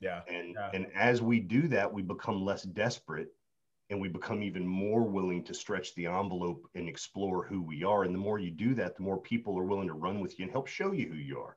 Yeah. 0.00 0.20
And 0.28 0.54
yeah. 0.54 0.70
and 0.72 0.86
as 0.94 1.20
we 1.20 1.40
do 1.40 1.68
that, 1.68 1.92
we 1.92 2.02
become 2.02 2.44
less 2.44 2.62
desperate 2.62 3.28
and 3.90 4.00
we 4.00 4.08
become 4.08 4.42
even 4.42 4.66
more 4.66 5.02
willing 5.02 5.42
to 5.44 5.54
stretch 5.54 5.94
the 5.94 6.06
envelope 6.06 6.68
and 6.74 6.88
explore 6.88 7.44
who 7.44 7.62
we 7.62 7.82
are. 7.84 8.04
And 8.04 8.14
the 8.14 8.18
more 8.18 8.38
you 8.38 8.50
do 8.50 8.74
that, 8.74 8.96
the 8.96 9.02
more 9.02 9.18
people 9.18 9.58
are 9.58 9.64
willing 9.64 9.88
to 9.88 9.94
run 9.94 10.20
with 10.20 10.38
you 10.38 10.44
and 10.44 10.52
help 10.52 10.66
show 10.66 10.92
you 10.92 11.08
who 11.08 11.16
you 11.16 11.38
are. 11.38 11.56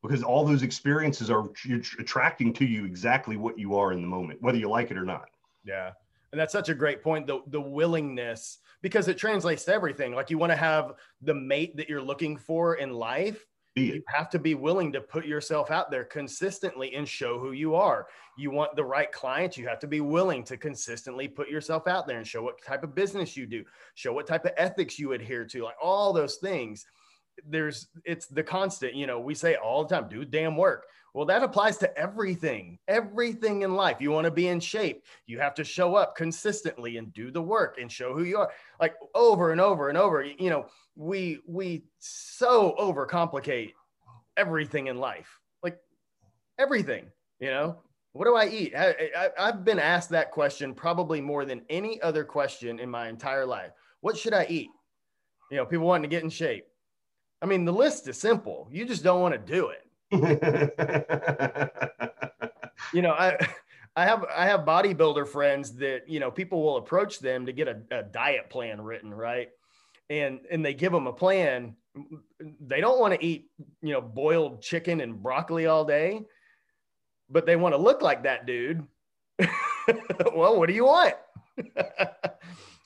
Because 0.00 0.22
all 0.22 0.44
those 0.44 0.62
experiences 0.62 1.30
are 1.30 1.48
attracting 1.98 2.52
to 2.54 2.64
you 2.64 2.84
exactly 2.84 3.36
what 3.36 3.58
you 3.58 3.76
are 3.76 3.92
in 3.92 4.00
the 4.00 4.08
moment, 4.08 4.42
whether 4.42 4.58
you 4.58 4.68
like 4.68 4.90
it 4.90 4.96
or 4.96 5.04
not. 5.04 5.28
Yeah. 5.64 5.92
And 6.32 6.40
that's 6.40 6.52
such 6.52 6.70
a 6.70 6.74
great 6.74 7.02
point. 7.02 7.26
The 7.26 7.40
the 7.48 7.60
willingness, 7.60 8.58
because 8.82 9.08
it 9.08 9.16
translates 9.16 9.64
to 9.64 9.72
everything. 9.72 10.14
Like 10.14 10.30
you 10.30 10.38
want 10.38 10.52
to 10.52 10.56
have 10.56 10.92
the 11.22 11.34
mate 11.34 11.76
that 11.76 11.88
you're 11.88 12.02
looking 12.02 12.36
for 12.36 12.74
in 12.74 12.92
life. 12.92 13.46
You 13.74 14.02
have 14.08 14.28
to 14.30 14.38
be 14.38 14.54
willing 14.54 14.92
to 14.92 15.00
put 15.00 15.24
yourself 15.24 15.70
out 15.70 15.90
there 15.90 16.04
consistently 16.04 16.94
and 16.94 17.08
show 17.08 17.38
who 17.38 17.52
you 17.52 17.74
are. 17.74 18.06
You 18.36 18.50
want 18.50 18.76
the 18.76 18.84
right 18.84 19.10
client, 19.10 19.56
you 19.56 19.66
have 19.66 19.78
to 19.78 19.86
be 19.86 20.02
willing 20.02 20.44
to 20.44 20.58
consistently 20.58 21.26
put 21.26 21.48
yourself 21.48 21.86
out 21.86 22.06
there 22.06 22.18
and 22.18 22.26
show 22.26 22.42
what 22.42 22.62
type 22.62 22.84
of 22.84 22.94
business 22.94 23.34
you 23.34 23.46
do, 23.46 23.64
show 23.94 24.12
what 24.12 24.26
type 24.26 24.44
of 24.44 24.52
ethics 24.58 24.98
you 24.98 25.12
adhere 25.12 25.46
to, 25.46 25.64
like 25.64 25.76
all 25.80 26.12
those 26.12 26.36
things. 26.36 26.84
there's 27.46 27.88
it's 28.04 28.26
the 28.26 28.42
constant 28.42 28.94
you 28.94 29.06
know 29.06 29.18
we 29.18 29.34
say 29.34 29.54
all 29.54 29.84
the 29.84 29.94
time 29.94 30.06
do 30.08 30.24
damn 30.24 30.56
work 30.56 30.84
well 31.14 31.26
that 31.26 31.42
applies 31.42 31.76
to 31.78 31.98
everything 31.98 32.78
everything 32.88 33.62
in 33.62 33.74
life. 33.74 33.96
You 34.00 34.10
want 34.10 34.24
to 34.24 34.30
be 34.30 34.48
in 34.48 34.60
shape 34.60 35.04
you 35.26 35.38
have 35.38 35.54
to 35.54 35.64
show 35.64 35.94
up 35.94 36.16
consistently 36.16 36.96
and 36.96 37.12
do 37.12 37.30
the 37.30 37.42
work 37.42 37.78
and 37.80 37.90
show 37.90 38.14
who 38.14 38.24
you 38.24 38.38
are. 38.38 38.50
Like 38.80 38.94
over 39.14 39.52
and 39.52 39.60
over 39.60 39.88
and 39.88 39.98
over 39.98 40.22
you 40.22 40.50
know 40.50 40.66
we 40.96 41.38
we 41.46 41.84
so 41.98 42.74
overcomplicate 42.78 43.72
everything 44.36 44.86
in 44.86 44.98
life 44.98 45.38
like 45.62 45.78
everything 46.58 47.06
you 47.42 47.50
know? 47.50 47.76
What 48.14 48.26
do 48.26 48.36
i 48.36 48.46
eat? 48.46 48.74
I, 48.76 49.10
I, 49.16 49.28
i've 49.38 49.64
been 49.64 49.78
asked 49.78 50.10
that 50.10 50.30
question 50.30 50.74
probably 50.74 51.20
more 51.20 51.44
than 51.44 51.62
any 51.68 52.00
other 52.02 52.24
question 52.24 52.78
in 52.78 52.88
my 52.88 53.08
entire 53.08 53.44
life. 53.44 53.72
What 54.00 54.16
should 54.16 54.32
i 54.32 54.46
eat? 54.48 54.68
You 55.50 55.56
know 55.56 55.66
people 55.66 55.86
wanting 55.86 56.08
to 56.08 56.14
get 56.14 56.22
in 56.22 56.30
shape. 56.30 56.66
I 57.42 57.46
mean, 57.46 57.64
the 57.64 57.72
list 57.72 58.06
is 58.06 58.16
simple. 58.16 58.68
You 58.70 58.84
just 58.84 59.02
don't 59.02 59.20
want 59.20 59.34
to 59.34 59.52
do 59.52 59.68
it. 59.68 59.84
you 62.92 63.00
know, 63.00 63.12
I 63.12 63.38
I 63.96 64.04
have 64.04 64.24
I 64.34 64.46
have 64.46 64.60
bodybuilder 64.60 65.26
friends 65.26 65.74
that 65.76 66.08
you 66.08 66.20
know 66.20 66.30
people 66.30 66.62
will 66.62 66.76
approach 66.76 67.18
them 67.18 67.46
to 67.46 67.52
get 67.52 67.68
a, 67.68 67.80
a 67.90 68.02
diet 68.02 68.50
plan 68.50 68.80
written, 68.80 69.12
right? 69.12 69.48
And 70.10 70.40
and 70.50 70.64
they 70.64 70.74
give 70.74 70.92
them 70.92 71.06
a 71.06 71.12
plan. 71.12 71.76
They 72.60 72.80
don't 72.80 73.00
want 73.00 73.14
to 73.14 73.24
eat 73.24 73.50
you 73.80 73.92
know 73.92 74.02
boiled 74.02 74.60
chicken 74.60 75.00
and 75.00 75.22
broccoli 75.22 75.66
all 75.66 75.84
day, 75.84 76.22
but 77.30 77.46
they 77.46 77.56
want 77.56 77.74
to 77.74 77.78
look 77.78 78.02
like 78.02 78.24
that 78.24 78.46
dude. 78.46 78.86
well, 80.34 80.58
what 80.58 80.68
do 80.68 80.74
you 80.74 80.84
want? 80.84 81.14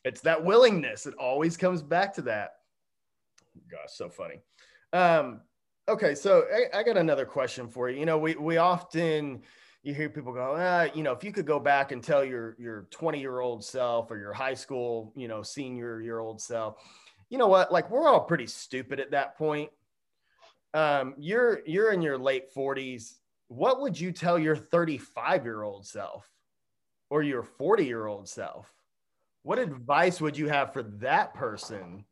it's 0.05 0.21
that 0.21 0.45
willingness. 0.45 1.07
It 1.07 1.15
always 1.15 1.57
comes 1.57 1.83
back 1.83 2.15
to 2.15 2.23
that. 2.23 2.53
Gosh, 3.69 3.95
so 3.95 4.09
funny. 4.09 4.41
Um, 4.93 5.41
okay, 5.89 6.15
so 6.15 6.45
I, 6.53 6.79
I, 6.79 6.83
got 6.83 6.97
another 6.97 7.25
question 7.25 7.69
for 7.69 7.89
you. 7.89 7.99
You 7.99 8.07
know, 8.07 8.19
we 8.19 8.35
we 8.35 8.57
often 8.57 9.43
you 9.83 9.95
hear 9.95 10.09
people 10.09 10.33
go, 10.33 10.57
ah, 10.59 10.89
you 10.95 11.03
know, 11.03 11.13
if 11.13 11.23
you 11.23 11.33
could 11.33 11.47
go 11.47 11.61
back 11.61 11.93
and 11.93 12.03
tell 12.03 12.25
your 12.25 12.57
your 12.59 12.87
20 12.91 13.21
year 13.21 13.41
old 13.41 13.65
self 13.65 14.11
or 14.11 14.19
your 14.19 14.33
high 14.33 14.55
school, 14.55 15.13
you 15.15 15.29
know, 15.29 15.43
senior 15.43 16.01
year 16.01 16.19
old 16.19 16.41
self, 16.41 16.77
you 17.31 17.39
know 17.39 17.47
what? 17.47 17.73
Like 17.73 17.91
we're 17.91 18.09
all 18.09 18.25
pretty 18.25 18.47
stupid 18.47 19.01
at 19.01 19.13
that 19.13 19.37
point. 19.39 19.71
Um, 20.75 21.15
you're 21.19 21.61
you're 21.67 21.93
in 21.93 22.03
your 22.03 22.19
late 22.19 22.53
40s. 22.55 23.15
What 23.49 23.81
would 23.81 23.99
you 23.99 24.11
tell 24.11 24.39
your 24.39 24.57
35 24.57 25.45
year 25.45 25.63
old 25.63 25.87
self 25.87 26.29
or 27.09 27.23
your 27.23 27.45
40 27.45 27.87
year 27.87 28.07
old 28.07 28.29
self? 28.29 28.73
What 29.43 29.61
advice 29.61 30.21
would 30.21 30.37
you 30.37 30.49
have 30.49 30.73
for 30.73 30.83
that 30.83 31.33
person? 31.35 32.05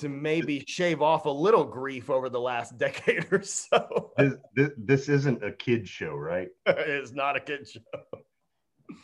To 0.00 0.08
maybe 0.08 0.64
shave 0.66 1.02
off 1.02 1.26
a 1.26 1.30
little 1.30 1.64
grief 1.64 2.10
over 2.10 2.28
the 2.28 2.40
last 2.40 2.78
decade 2.78 3.26
or 3.32 3.42
so. 3.42 4.12
this, 4.16 4.34
this, 4.54 4.70
this 4.76 5.08
isn't 5.08 5.44
a 5.44 5.52
kid 5.52 5.88
show, 5.88 6.14
right? 6.14 6.48
it's 6.66 7.12
not 7.12 7.36
a 7.36 7.40
kid 7.40 7.68
show. 7.68 7.80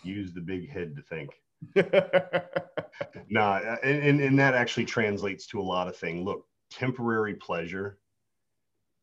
Use 0.03 0.33
the 0.33 0.41
big 0.41 0.71
head 0.71 0.97
to 0.97 1.03
think. 1.03 1.31
nah, 3.29 3.61
and, 3.83 4.03
and, 4.03 4.21
and 4.21 4.39
that 4.39 4.55
actually 4.55 4.85
translates 4.85 5.47
to 5.47 5.61
a 5.61 5.63
lot 5.63 5.89
of 5.89 5.97
things. 5.97 6.25
Look, 6.25 6.47
temporary 6.71 7.35
pleasure 7.35 7.99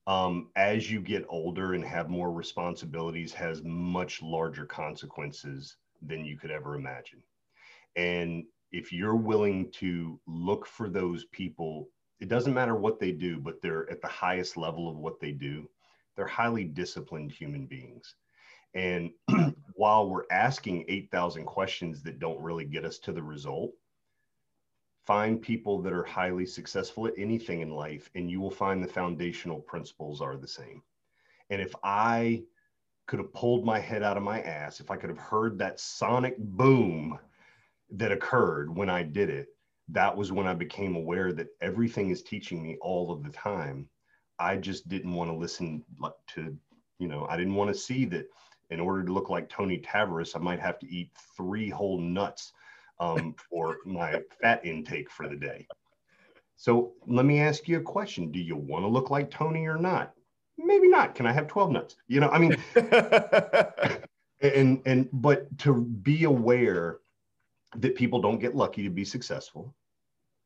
um, 0.08 0.49
as 0.56 0.89
you 0.89 0.99
get 0.99 1.25
older 1.30 1.73
and 1.73 1.86
have 1.86 2.10
more 2.10 2.32
responsibilities 2.32 3.34
has 3.34 3.62
much 3.63 4.21
larger 4.21 4.65
consequences 4.65 5.77
than 6.01 6.25
you 6.25 6.38
could 6.38 6.51
ever 6.51 6.75
imagine. 6.75 7.21
And 7.95 8.45
if 8.72 8.94
you're 8.94 9.16
willing 9.16 9.70
to 9.72 10.20
look 10.28 10.66
for 10.66 10.90
those 10.90 11.26
people, 11.26 11.90
it 12.20 12.30
doesn't 12.30 12.54
matter 12.54 12.76
what 12.76 13.00
they 13.00 13.12
do, 13.12 13.40
but 13.40 13.62
they're 13.62 13.90
at 13.90 14.02
the 14.02 14.08
highest 14.08 14.58
level 14.58 14.90
of 14.90 14.98
what 14.98 15.20
they 15.20 15.32
do. 15.32 15.70
They're 16.16 16.28
highly 16.28 16.64
disciplined 16.64 17.32
human 17.32 17.66
beings. 17.66 18.16
And 18.74 19.12
while 19.74 20.10
we're 20.10 20.26
asking 20.32 20.86
8,000 20.88 21.46
questions 21.46 22.04
that 22.04 22.20
don't 22.20 22.42
really 22.42 22.66
get 22.66 22.86
us 22.86 23.00
to 23.00 23.12
the 23.12 23.24
result, 23.24 23.72
find 25.06 25.42
people 25.42 25.82
that 25.82 25.94
are 25.94 26.04
highly 26.04 26.46
successful 26.46 27.08
at 27.08 27.14
anything 27.18 27.62
in 27.62 27.72
life, 27.72 28.10
and 28.16 28.30
you 28.30 28.40
will 28.40 28.52
find 28.52 28.84
the 28.84 28.88
foundational 28.88 29.60
principles 29.60 30.22
are 30.22 30.38
the 30.38 30.48
same. 30.48 30.82
And 31.50 31.62
if 31.62 31.74
I 31.84 32.44
could 33.08 33.20
have 33.20 33.34
pulled 33.34 33.66
my 33.66 33.80
head 33.80 34.04
out 34.04 34.16
of 34.16 34.24
my 34.24 34.42
ass, 34.42 34.80
if 34.80 34.90
I 34.90 34.96
could 34.96 35.10
have 35.10 35.20
heard 35.20 35.58
that 35.58 35.80
sonic 35.80 36.38
boom 36.38 37.20
that 37.91 38.12
occurred 38.12 38.75
when 38.75 38.89
I 38.89 39.04
did 39.04 39.30
it, 39.30 39.47
that 39.89 40.15
was 40.15 40.32
when 40.32 40.47
I 40.47 40.54
became 40.54 40.95
aware 40.95 41.34
that 41.34 41.47
everything 41.62 42.10
is 42.10 42.21
teaching 42.23 42.63
me 42.63 42.77
all 42.82 43.12
of 43.12 43.23
the 43.23 43.30
time. 43.30 43.88
I 44.39 44.58
just 44.58 44.88
didn't 44.88 45.13
want 45.13 45.30
to 45.30 45.36
listen 45.36 45.84
to, 46.36 46.58
you 46.97 47.08
know, 47.08 47.27
I 47.30 47.38
didn't 47.38 47.56
want 47.56 47.69
to 47.73 47.80
see 47.80 48.06
that 48.06 48.27
in 48.69 48.80
order 48.80 49.04
to 49.04 49.13
look 49.13 49.30
like 49.30 49.49
Tony 49.49 49.77
Tavares, 49.80 50.36
I 50.36 50.39
might 50.39 50.60
have 50.60 50.80
to 50.80 50.89
eat 50.89 51.12
three 51.36 51.69
whole 51.69 51.99
nuts 51.99 52.54
um, 52.99 53.36
for 53.49 53.77
my 53.86 54.21
fat 54.41 54.65
intake 54.65 55.12
for 55.12 55.27
the 55.27 55.36
day. 55.36 55.67
So 56.56 56.93
let 57.06 57.25
me 57.25 57.41
ask 57.41 57.67
you 57.67 57.77
a 57.77 57.82
question. 57.82 58.32
Do 58.32 58.39
you 58.39 58.56
want 58.56 58.84
to 58.84 58.88
look 58.88 59.10
like 59.10 59.30
Tony 59.30 59.65
or 59.65 59.77
not? 59.77 60.13
Maybe 60.58 60.88
not. 60.88 61.15
Can 61.15 61.25
I 61.25 61.32
have 61.32 61.47
12 61.47 61.71
nuts? 61.71 61.95
You 62.08 62.19
know, 62.19 62.30
I 62.30 62.38
mean, 62.38 62.56
and, 64.41 64.82
and, 64.86 65.10
but 65.12 65.58
to 65.60 65.82
be 65.82 66.23
aware 66.23 67.01
that 67.78 67.96
people 67.96 68.22
don't 68.22 68.40
get 68.40 68.56
lucky 68.56 68.84
to 68.84 68.90
be 68.90 69.06
successful. 69.06 69.74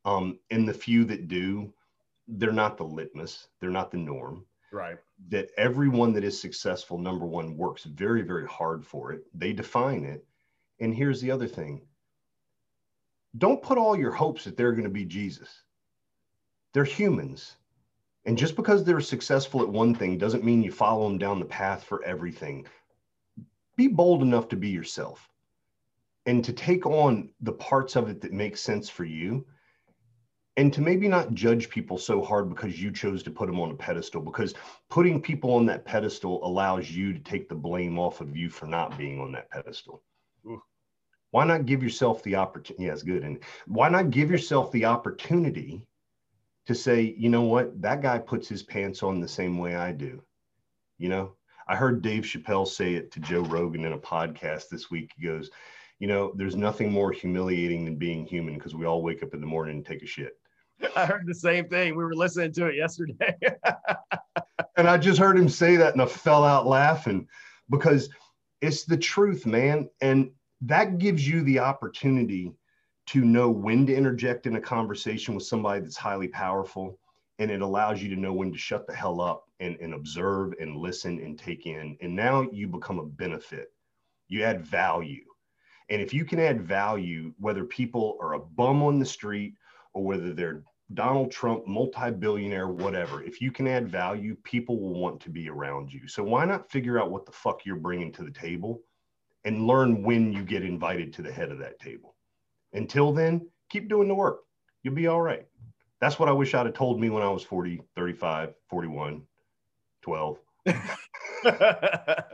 Um, 0.06 0.40
and 0.52 0.68
the 0.68 0.74
few 0.74 1.04
that 1.06 1.28
do, 1.28 1.74
they're 2.28 2.52
not 2.52 2.78
the 2.78 2.84
litmus, 2.84 3.48
they're 3.60 3.72
not 3.72 3.92
the 3.92 3.98
norm. 3.98 4.46
Right. 4.72 4.98
That 5.30 5.50
everyone 5.58 6.14
that 6.14 6.24
is 6.24 6.40
successful, 6.40 6.98
number 6.98 7.26
one, 7.26 7.58
works 7.58 7.84
very, 7.84 8.22
very 8.22 8.48
hard 8.48 8.86
for 8.86 9.12
it. 9.12 9.24
They 9.34 9.54
define 9.54 10.04
it. 10.04 10.26
And 10.80 10.94
here's 10.94 11.22
the 11.22 11.32
other 11.32 11.48
thing 11.48 11.82
don't 13.38 13.62
put 13.62 13.78
all 13.78 13.98
your 13.98 14.12
hopes 14.12 14.44
that 14.46 14.56
they're 14.56 14.72
going 14.72 14.84
to 14.84 14.90
be 14.90 15.06
Jesus. 15.06 15.64
They're 16.74 16.84
humans. 16.84 17.56
And 18.26 18.38
just 18.38 18.56
because 18.56 18.84
they're 18.84 19.02
successful 19.02 19.62
at 19.62 19.70
one 19.70 19.94
thing 19.94 20.18
doesn't 20.18 20.44
mean 20.44 20.64
you 20.64 20.72
follow 20.72 21.08
them 21.08 21.18
down 21.18 21.40
the 21.40 21.46
path 21.46 21.84
for 21.84 22.04
everything. 22.04 22.66
Be 23.76 23.88
bold 23.88 24.22
enough 24.22 24.48
to 24.50 24.56
be 24.56 24.70
yourself 24.70 25.30
and 26.26 26.44
to 26.46 26.54
take 26.54 26.86
on 26.86 27.30
the 27.42 27.52
parts 27.52 27.96
of 27.96 28.10
it 28.10 28.22
that 28.22 28.34
make 28.34 28.58
sense 28.58 28.90
for 28.90 29.06
you 29.06 29.46
and 30.58 30.72
to 30.74 30.82
maybe 30.82 31.08
not 31.08 31.34
judge 31.34 31.70
people 31.70 31.98
so 31.98 32.22
hard 32.22 32.50
because 32.50 32.82
you 32.82 32.92
chose 32.92 33.24
to 33.24 33.32
put 33.32 33.48
them 33.48 33.60
on 33.60 33.72
a 33.72 33.76
pedestal 33.76 34.22
because 34.22 34.54
putting 34.90 35.22
people 35.22 35.54
on 35.54 35.66
that 35.66 35.86
pedestal 35.86 36.46
allows 36.46 36.90
you 36.90 37.14
to 37.14 37.20
take 37.20 37.50
the 37.50 37.56
blame 37.56 38.00
off 38.00 38.22
of 38.22 38.36
you 38.36 38.50
for 38.50 38.66
not 38.66 38.98
being 38.98 39.20
on 39.20 39.32
that 39.34 39.50
pedestal. 39.50 40.02
Ooh. 40.48 40.62
why 41.32 41.44
not 41.44 41.66
give 41.66 41.84
yourself 41.84 42.24
the 42.24 42.36
opportunity 42.36 42.86
yeah 42.86 42.94
it's 42.94 43.04
good 43.04 43.24
and 43.24 43.40
why 43.68 43.90
not 43.90 44.12
give 44.12 44.30
yourself 44.30 44.72
the 44.72 44.86
opportunity 44.86 45.86
to 46.68 46.74
say 46.74 47.16
you 47.18 47.30
know 47.30 47.44
what? 47.44 47.80
That 47.82 48.02
guy 48.02 48.18
puts 48.20 48.48
his 48.48 48.64
pants 48.64 49.04
on 49.04 49.20
the 49.20 49.28
same 49.28 49.58
way 49.58 49.76
i 49.76 49.92
do. 49.92 50.22
You 50.98 51.10
know? 51.10 51.36
I 51.68 51.76
heard 51.76 52.02
dave 52.02 52.24
chappelle 52.24 52.68
say 52.68 52.94
it 52.94 53.12
to 53.12 53.20
joe 53.20 53.42
rogan 53.42 53.86
in 53.86 53.94
a 53.94 53.98
podcast 53.98 54.70
this 54.70 54.90
week. 54.90 55.12
He 55.18 55.26
goes 55.26 55.50
you 56.00 56.08
know, 56.08 56.34
there's 56.36 56.56
nothing 56.56 56.92
more 56.92 57.12
humiliating 57.12 57.86
than 57.86 57.96
being 57.96 58.26
human 58.26 58.56
because 58.56 58.76
we 58.76 58.86
all 58.86 59.02
wake 59.02 59.24
up 59.24 59.34
in 59.34 59.42
the 59.42 59.48
morning 59.48 59.78
and 59.78 59.86
take 59.86 60.04
a 60.04 60.08
shit. 60.08 60.34
I 60.96 61.06
heard 61.06 61.26
the 61.26 61.34
same 61.34 61.68
thing. 61.70 61.96
We 61.96 62.04
were 62.04 62.16
listening 62.16 62.52
to 62.54 62.68
it 62.68 62.76
yesterday. 62.76 63.36
and 64.78 64.90
I 64.90 64.98
just 64.98 65.20
heard 65.20 65.38
him 65.38 65.50
say 65.50 65.78
that 65.78 65.94
and 65.94 66.02
I 66.02 66.06
fell 66.06 66.44
out 66.44 66.68
laughing 66.68 67.28
because 67.70 68.10
it's 68.62 68.84
the 68.84 68.98
truth, 68.98 69.46
man. 69.46 69.90
And 70.02 70.32
that 70.62 70.98
gives 70.98 71.28
you 71.28 71.44
the 71.44 71.60
opportunity 71.60 72.52
to 73.08 73.24
know 73.24 73.50
when 73.50 73.86
to 73.86 73.96
interject 73.96 74.48
in 74.48 74.56
a 74.56 74.62
conversation 74.62 75.36
with 75.36 75.46
somebody 75.46 75.80
that's 75.80 75.98
highly 75.98 76.28
powerful. 76.28 77.00
And 77.40 77.52
it 77.52 77.62
allows 77.62 78.02
you 78.02 78.10
to 78.10 78.20
know 78.20 78.34
when 78.34 78.52
to 78.52 78.58
shut 78.58 78.88
the 78.88 78.96
hell 78.96 79.22
up 79.22 79.46
and, 79.60 79.78
and 79.80 79.94
observe 79.94 80.54
and 80.60 80.76
listen 80.76 81.20
and 81.20 81.38
take 81.38 81.68
in. 81.68 81.98
And 82.02 82.16
now 82.16 82.48
you 82.52 82.68
become 82.68 83.00
a 83.00 83.06
benefit. 83.06 83.72
You 84.28 84.44
add 84.44 84.66
value 84.66 85.24
and 85.90 86.02
if 86.02 86.14
you 86.14 86.26
can 86.26 86.40
add 86.40 86.62
value, 86.62 87.34
whether 87.40 87.64
people 87.64 88.18
are 88.22 88.34
a 88.34 88.40
bum 88.40 88.82
on 88.82 89.00
the 89.00 89.06
street 89.06 89.56
or 89.94 90.04
whether 90.04 90.34
they're 90.34 90.64
Donald 90.94 91.32
Trump, 91.32 91.68
multi 91.68 92.12
billionaire, 92.12 92.68
whatever, 92.68 93.24
if 93.24 93.42
you 93.42 93.52
can 93.52 93.68
add 93.68 93.90
value, 93.90 94.36
people 94.44 94.80
will 94.80 95.00
want 95.00 95.20
to 95.22 95.30
be 95.30 95.50
around 95.50 95.92
you. 95.92 96.08
So 96.08 96.24
why 96.24 96.46
not 96.46 96.72
figure 96.72 97.00
out 97.00 97.12
what 97.12 97.26
the 97.26 97.32
fuck 97.32 97.66
you're 97.66 97.76
bringing 97.76 98.12
to 98.14 98.24
the 98.24 98.32
table 98.32 98.82
and 99.46 99.68
learn 99.68 100.04
when 100.04 100.32
you 100.32 100.44
get 100.44 100.64
invited 100.64 101.14
to 101.14 101.22
the 101.22 101.32
head 101.32 101.52
of 101.52 101.60
that 101.60 101.80
table? 101.80 102.16
Until 102.74 103.12
then, 103.12 103.48
keep 103.70 103.90
doing 103.90 104.08
the 104.08 104.14
work. 104.14 104.42
You'll 104.84 104.94
be 104.94 105.08
all 105.08 105.22
right. 105.22 105.48
That's 106.02 106.20
what 106.20 106.30
I 106.30 106.34
wish 106.34 106.54
I'd 106.54 106.68
have 106.68 106.76
told 106.76 107.00
me 107.00 107.10
when 107.10 107.24
I 107.24 107.30
was 107.30 107.44
40, 107.44 107.82
35, 107.96 108.54
41, 108.70 109.24
12. 110.04 110.40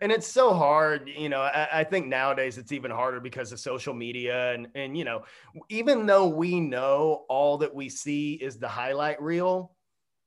and 0.00 0.12
it's 0.12 0.26
so 0.26 0.54
hard 0.54 1.08
you 1.08 1.28
know 1.28 1.40
I, 1.40 1.80
I, 1.80 1.84
think 1.84 2.06
nowadays 2.06 2.58
it's 2.58 2.72
even 2.72 2.90
harder 2.90 3.20
because 3.20 3.52
of 3.52 3.60
social 3.60 3.94
media 3.94 4.52
and 4.52 4.68
and 4.74 4.96
you 4.96 5.04
know 5.04 5.24
even 5.68 6.06
though 6.06 6.28
we 6.28 6.60
know 6.60 7.24
all 7.28 7.58
that 7.58 7.74
we 7.74 7.88
see 7.88 8.34
is 8.34 8.58
the 8.58 8.68
highlight 8.68 9.20
reel 9.20 9.72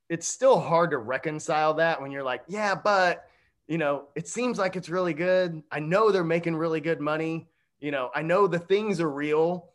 it's 0.09 0.27
still 0.27 0.59
hard 0.59 0.91
to 0.91 0.97
reconcile 0.97 1.73
that 1.75 2.01
when 2.01 2.11
you're 2.11 2.23
like 2.23 2.43
yeah 2.47 2.75
but 2.75 3.25
you 3.67 3.77
know 3.77 4.07
it 4.15 4.27
seems 4.27 4.57
like 4.57 4.75
it's 4.75 4.89
really 4.89 5.13
good. 5.13 5.63
I 5.71 5.79
know 5.79 6.11
they're 6.11 6.23
making 6.23 6.55
really 6.55 6.81
good 6.81 6.99
money. 6.99 7.47
You 7.79 7.91
know 7.91 8.11
i 8.13 8.21
know 8.21 8.47
the 8.47 8.59
things 8.59 8.99
are 8.99 9.09
real. 9.09 9.69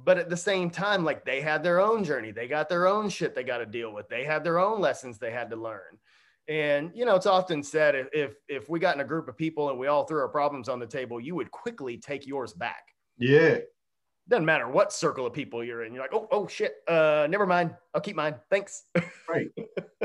But 0.00 0.16
at 0.16 0.30
the 0.30 0.36
same 0.36 0.70
time 0.70 1.04
like 1.04 1.24
they 1.24 1.40
had 1.40 1.64
their 1.64 1.80
own 1.80 2.04
journey. 2.04 2.30
They 2.30 2.46
got 2.46 2.68
their 2.68 2.86
own 2.86 3.08
shit 3.08 3.34
they 3.34 3.42
got 3.42 3.58
to 3.58 3.66
deal 3.66 3.92
with. 3.92 4.08
They 4.08 4.22
had 4.22 4.44
their 4.44 4.60
own 4.60 4.80
lessons 4.80 5.18
they 5.18 5.32
had 5.32 5.50
to 5.50 5.56
learn 5.56 5.98
and 6.48 6.90
you 6.94 7.04
know, 7.04 7.14
it's 7.14 7.26
often 7.26 7.62
said 7.62 7.94
if 8.12 8.34
if 8.48 8.68
we 8.68 8.80
got 8.80 8.94
in 8.94 9.00
a 9.00 9.04
group 9.04 9.28
of 9.28 9.36
people 9.36 9.70
and 9.70 9.78
we 9.78 9.86
all 9.86 10.04
threw 10.04 10.20
our 10.20 10.28
problems 10.28 10.68
on 10.68 10.78
the 10.78 10.86
table, 10.86 11.20
you 11.20 11.34
would 11.34 11.50
quickly 11.50 11.98
take 11.98 12.26
yours 12.26 12.54
back. 12.54 12.84
Yeah. 13.18 13.58
Doesn't 14.28 14.44
matter 14.44 14.68
what 14.68 14.92
circle 14.92 15.26
of 15.26 15.32
people 15.32 15.64
you're 15.64 15.84
in. 15.84 15.94
You're 15.94 16.02
like, 16.02 16.12
oh, 16.12 16.28
oh 16.30 16.46
shit. 16.46 16.74
Uh, 16.86 17.26
never 17.30 17.46
mind. 17.46 17.74
I'll 17.94 18.00
keep 18.00 18.16
mine. 18.16 18.34
Thanks. 18.50 18.84
right. 19.28 19.48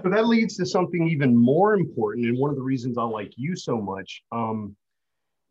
So 0.01 0.09
that 0.09 0.27
leads 0.27 0.55
to 0.57 0.65
something 0.65 1.07
even 1.09 1.35
more 1.35 1.73
important, 1.73 2.25
and 2.25 2.37
one 2.37 2.49
of 2.49 2.55
the 2.55 2.61
reasons 2.61 2.97
I 2.97 3.03
like 3.03 3.33
you 3.35 3.55
so 3.55 3.81
much. 3.81 4.23
Um, 4.31 4.75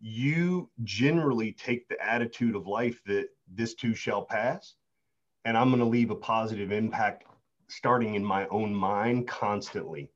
you 0.01 0.69
generally 0.83 1.53
take 1.53 1.87
the 1.89 2.03
attitude 2.05 2.57
of 2.57 2.67
life 2.67 3.01
that 3.07 3.29
this 3.55 3.75
too 3.75 3.95
shall 3.95 4.23
pass, 4.23 4.75
and 5.45 5.57
I'm 5.57 5.69
going 5.69 5.81
to 5.81 5.87
leave 5.87 6.11
a 6.11 6.17
positive 6.17 6.73
impact 6.73 7.25
starting 7.69 8.15
in 8.15 8.25
my 8.25 8.47
own 8.49 8.75
mind 8.75 9.29
constantly. 9.29 10.11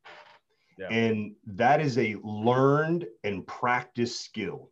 And 0.91 1.35
that 1.47 1.81
is 1.81 1.99
a 1.99 2.17
learned 2.23 3.07
and 3.25 3.47
practiced 3.47 4.25
skill. 4.25 4.71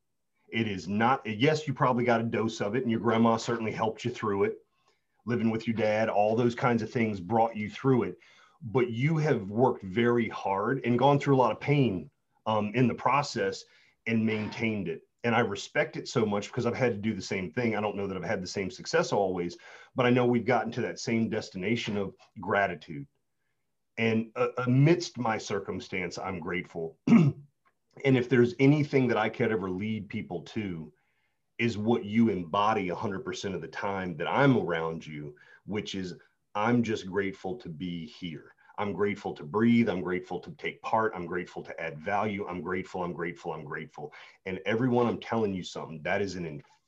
It 0.48 0.68
is 0.68 0.86
not, 0.86 1.22
yes, 1.26 1.66
you 1.66 1.74
probably 1.74 2.04
got 2.04 2.20
a 2.20 2.24
dose 2.24 2.60
of 2.60 2.76
it, 2.76 2.82
and 2.82 2.90
your 2.90 3.00
grandma 3.00 3.36
certainly 3.36 3.72
helped 3.72 4.04
you 4.04 4.10
through 4.10 4.44
it. 4.44 4.58
Living 5.26 5.50
with 5.50 5.66
your 5.66 5.76
dad, 5.76 6.08
all 6.08 6.36
those 6.36 6.54
kinds 6.54 6.82
of 6.82 6.90
things 6.90 7.18
brought 7.20 7.56
you 7.56 7.70
through 7.70 8.04
it. 8.04 8.18
But 8.62 8.90
you 8.90 9.16
have 9.16 9.48
worked 9.48 9.82
very 9.84 10.28
hard 10.28 10.80
and 10.84 10.98
gone 10.98 11.18
through 11.18 11.36
a 11.36 11.38
lot 11.38 11.52
of 11.52 11.60
pain 11.60 12.10
um, 12.46 12.72
in 12.74 12.86
the 12.86 12.94
process 12.94 13.64
and 14.06 14.24
maintained 14.24 14.88
it. 14.88 15.02
And 15.24 15.34
I 15.34 15.40
respect 15.40 15.96
it 15.96 16.06
so 16.06 16.26
much 16.26 16.48
because 16.48 16.66
I've 16.66 16.76
had 16.76 16.92
to 16.92 16.98
do 16.98 17.14
the 17.14 17.22
same 17.22 17.50
thing. 17.50 17.74
I 17.74 17.80
don't 17.80 17.96
know 17.96 18.06
that 18.06 18.16
I've 18.16 18.22
had 18.22 18.42
the 18.42 18.46
same 18.46 18.70
success 18.70 19.12
always, 19.12 19.56
but 19.96 20.04
I 20.04 20.10
know 20.10 20.26
we've 20.26 20.44
gotten 20.44 20.70
to 20.72 20.82
that 20.82 21.00
same 21.00 21.30
destination 21.30 21.96
of 21.96 22.14
gratitude 22.40 23.06
and 23.98 24.30
uh, 24.36 24.48
amidst 24.58 25.18
my 25.18 25.38
circumstance, 25.38 26.18
I'm 26.18 26.40
grateful. 26.40 26.96
and 27.06 27.34
if 28.04 28.28
there's 28.28 28.54
anything 28.58 29.08
that 29.08 29.16
I 29.16 29.28
could 29.28 29.52
ever 29.52 29.70
lead 29.70 30.08
people 30.08 30.42
to, 30.42 30.92
is 31.58 31.78
what 31.78 32.04
you 32.04 32.28
embody 32.30 32.88
100% 32.88 33.54
of 33.54 33.60
the 33.60 33.68
time 33.68 34.16
that 34.16 34.28
I'm 34.28 34.56
around 34.56 35.06
you, 35.06 35.34
which 35.66 35.94
is 35.94 36.14
I'm 36.54 36.82
just 36.82 37.08
grateful 37.08 37.56
to 37.58 37.68
be 37.68 38.06
here. 38.06 38.54
I'm 38.78 38.92
grateful 38.92 39.34
to 39.34 39.44
breathe. 39.44 39.88
I'm 39.88 40.02
grateful 40.02 40.40
to 40.40 40.50
take 40.52 40.82
part. 40.82 41.12
I'm 41.14 41.26
grateful 41.26 41.62
to 41.62 41.80
add 41.80 42.00
value. 42.00 42.46
I'm 42.48 42.60
grateful. 42.60 43.04
I'm 43.04 43.12
grateful. 43.12 43.52
I'm 43.52 43.64
grateful. 43.64 44.12
And 44.46 44.58
everyone, 44.66 45.06
I'm 45.06 45.20
telling 45.20 45.54
you 45.54 45.62
something, 45.62 46.00
that 46.02 46.20
is 46.20 46.34
an 46.34 46.44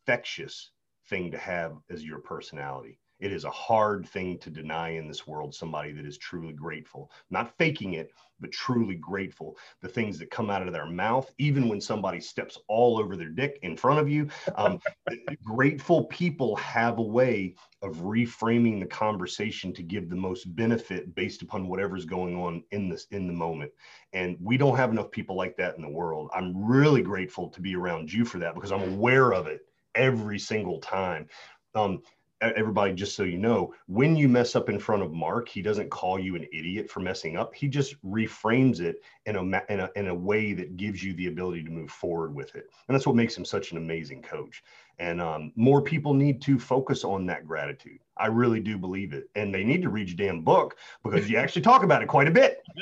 infectious 0.09 0.73
thing 1.09 1.31
to 1.31 1.39
have 1.39 1.77
as 1.91 2.05
your 2.05 2.19
personality. 2.19 2.99
It 3.19 3.33
is 3.33 3.45
a 3.45 3.51
hard 3.51 4.07
thing 4.07 4.39
to 4.41 4.51
deny 4.51 4.91
in 4.91 5.09
this 5.09 5.27
world 5.27 5.55
somebody 5.55 5.93
that 5.93 6.05
is 6.07 6.19
truly 6.19 6.53
grateful, 6.53 7.11
not 7.31 7.57
faking 7.57 7.95
it, 7.95 8.11
but 8.41 8.53
truly 8.53 8.95
grateful. 8.97 9.57
The 9.81 9.89
things 9.89 10.19
that 10.19 10.31
come 10.31 10.51
out 10.51 10.67
of 10.67 10.73
their 10.73 10.87
mouth, 10.87 11.33
even 11.39 11.69
when 11.69 11.81
somebody 11.81 12.21
steps 12.21 12.59
all 12.69 12.99
over 12.99 13.17
their 13.17 13.31
dick 13.31 13.59
in 13.63 13.77
front 13.77 14.01
of 14.01 14.09
you. 14.09 14.29
Um, 14.57 14.81
grateful 15.45 16.05
people 16.05 16.57
have 16.57 16.99
a 16.99 17.03
way 17.03 17.55
of 17.83 17.97
reframing 17.97 18.81
the 18.81 18.87
conversation 18.87 19.73
to 19.75 19.83
give 19.83 20.11
the 20.11 20.17
most 20.17 20.55
benefit 20.55 21.15
based 21.15 21.43
upon 21.43 21.69
whatever's 21.69 22.05
going 22.05 22.37
on 22.37 22.63
in 22.73 22.89
this 22.89 23.07
in 23.11 23.27
the 23.27 23.33
moment. 23.33 23.73
And 24.13 24.37
we 24.41 24.57
don't 24.57 24.77
have 24.77 24.91
enough 24.91 25.11
people 25.11 25.37
like 25.37 25.57
that 25.57 25.77
in 25.77 25.83
the 25.83 25.89
world. 25.89 26.31
I'm 26.35 26.65
really 26.65 27.03
grateful 27.03 27.49
to 27.51 27.61
be 27.61 27.77
around 27.77 28.13
you 28.13 28.25
for 28.25 28.39
that 28.39 28.55
because 28.55 28.73
I'm 28.73 28.95
aware 28.95 29.33
of 29.33 29.47
it 29.47 29.61
every 29.95 30.39
single 30.39 30.81
time. 30.81 31.29
Um, 31.75 32.01
everybody 32.41 32.93
just 32.93 33.17
so 33.17 33.23
you 33.23 33.39
know 33.39 33.73
when 33.87 34.15
you 34.15 34.29
mess 34.29 34.55
up 34.55 34.69
in 34.69 34.79
front 34.79 35.03
of 35.03 35.13
marc 35.13 35.49
he 35.49 35.63
doesn't 35.63 35.91
call 35.91 36.19
you 36.19 36.37
an 36.37 36.47
idiot 36.53 36.91
for 36.91 37.01
messing 37.01 37.37
up. 37.37 37.55
He 37.55 37.69
just 37.69 38.01
reframes 38.03 38.81
it 38.81 39.03
in 39.25 39.37
a, 39.37 39.43
in 39.43 39.81
a 39.81 39.91
in 39.97 40.09
a 40.09 40.15
way 40.15 40.53
that 40.53 40.77
gives 40.77 41.03
you 41.03 41.15
the 41.15 41.29
ability 41.29 41.63
to 41.65 41.71
move 41.71 41.91
forward 41.91 42.35
with 42.35 42.55
it. 42.55 42.69
And 42.89 42.95
that's 42.95 43.07
what 43.07 43.17
makes 43.17 43.37
him 43.37 43.45
such 43.45 43.73
an 43.73 43.79
amazing 43.79 44.23
coach. 44.23 44.63
And 44.99 45.21
um, 45.21 45.53
more 45.57 45.83
people 45.83 46.15
need 46.15 46.41
to 46.43 46.59
focus 46.59 47.05
on 47.05 47.27
that 47.27 47.47
gratitude. 47.47 48.01
I 48.17 48.27
really 48.29 48.61
do 48.61 48.79
believe 48.79 49.13
it. 49.13 49.29
And 49.35 49.55
they 49.55 49.63
need 49.63 49.83
to 49.83 49.91
read 49.91 50.09
your 50.09 50.17
damn 50.17 50.43
book 50.43 50.77
because 51.05 51.29
you 51.29 51.37
actually 51.37 51.63
talk 51.63 51.83
about 51.83 52.03
it 52.03 52.09
quite 52.09 52.29
a 52.29 52.33
bit. 52.33 52.63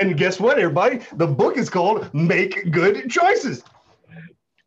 And 0.00 0.16
guess 0.16 0.40
what 0.40 0.58
everybody? 0.58 1.00
The 1.14 1.26
book 1.26 1.56
is 1.56 1.70
called 1.70 2.12
make 2.12 2.70
good 2.72 3.08
choices 3.08 3.62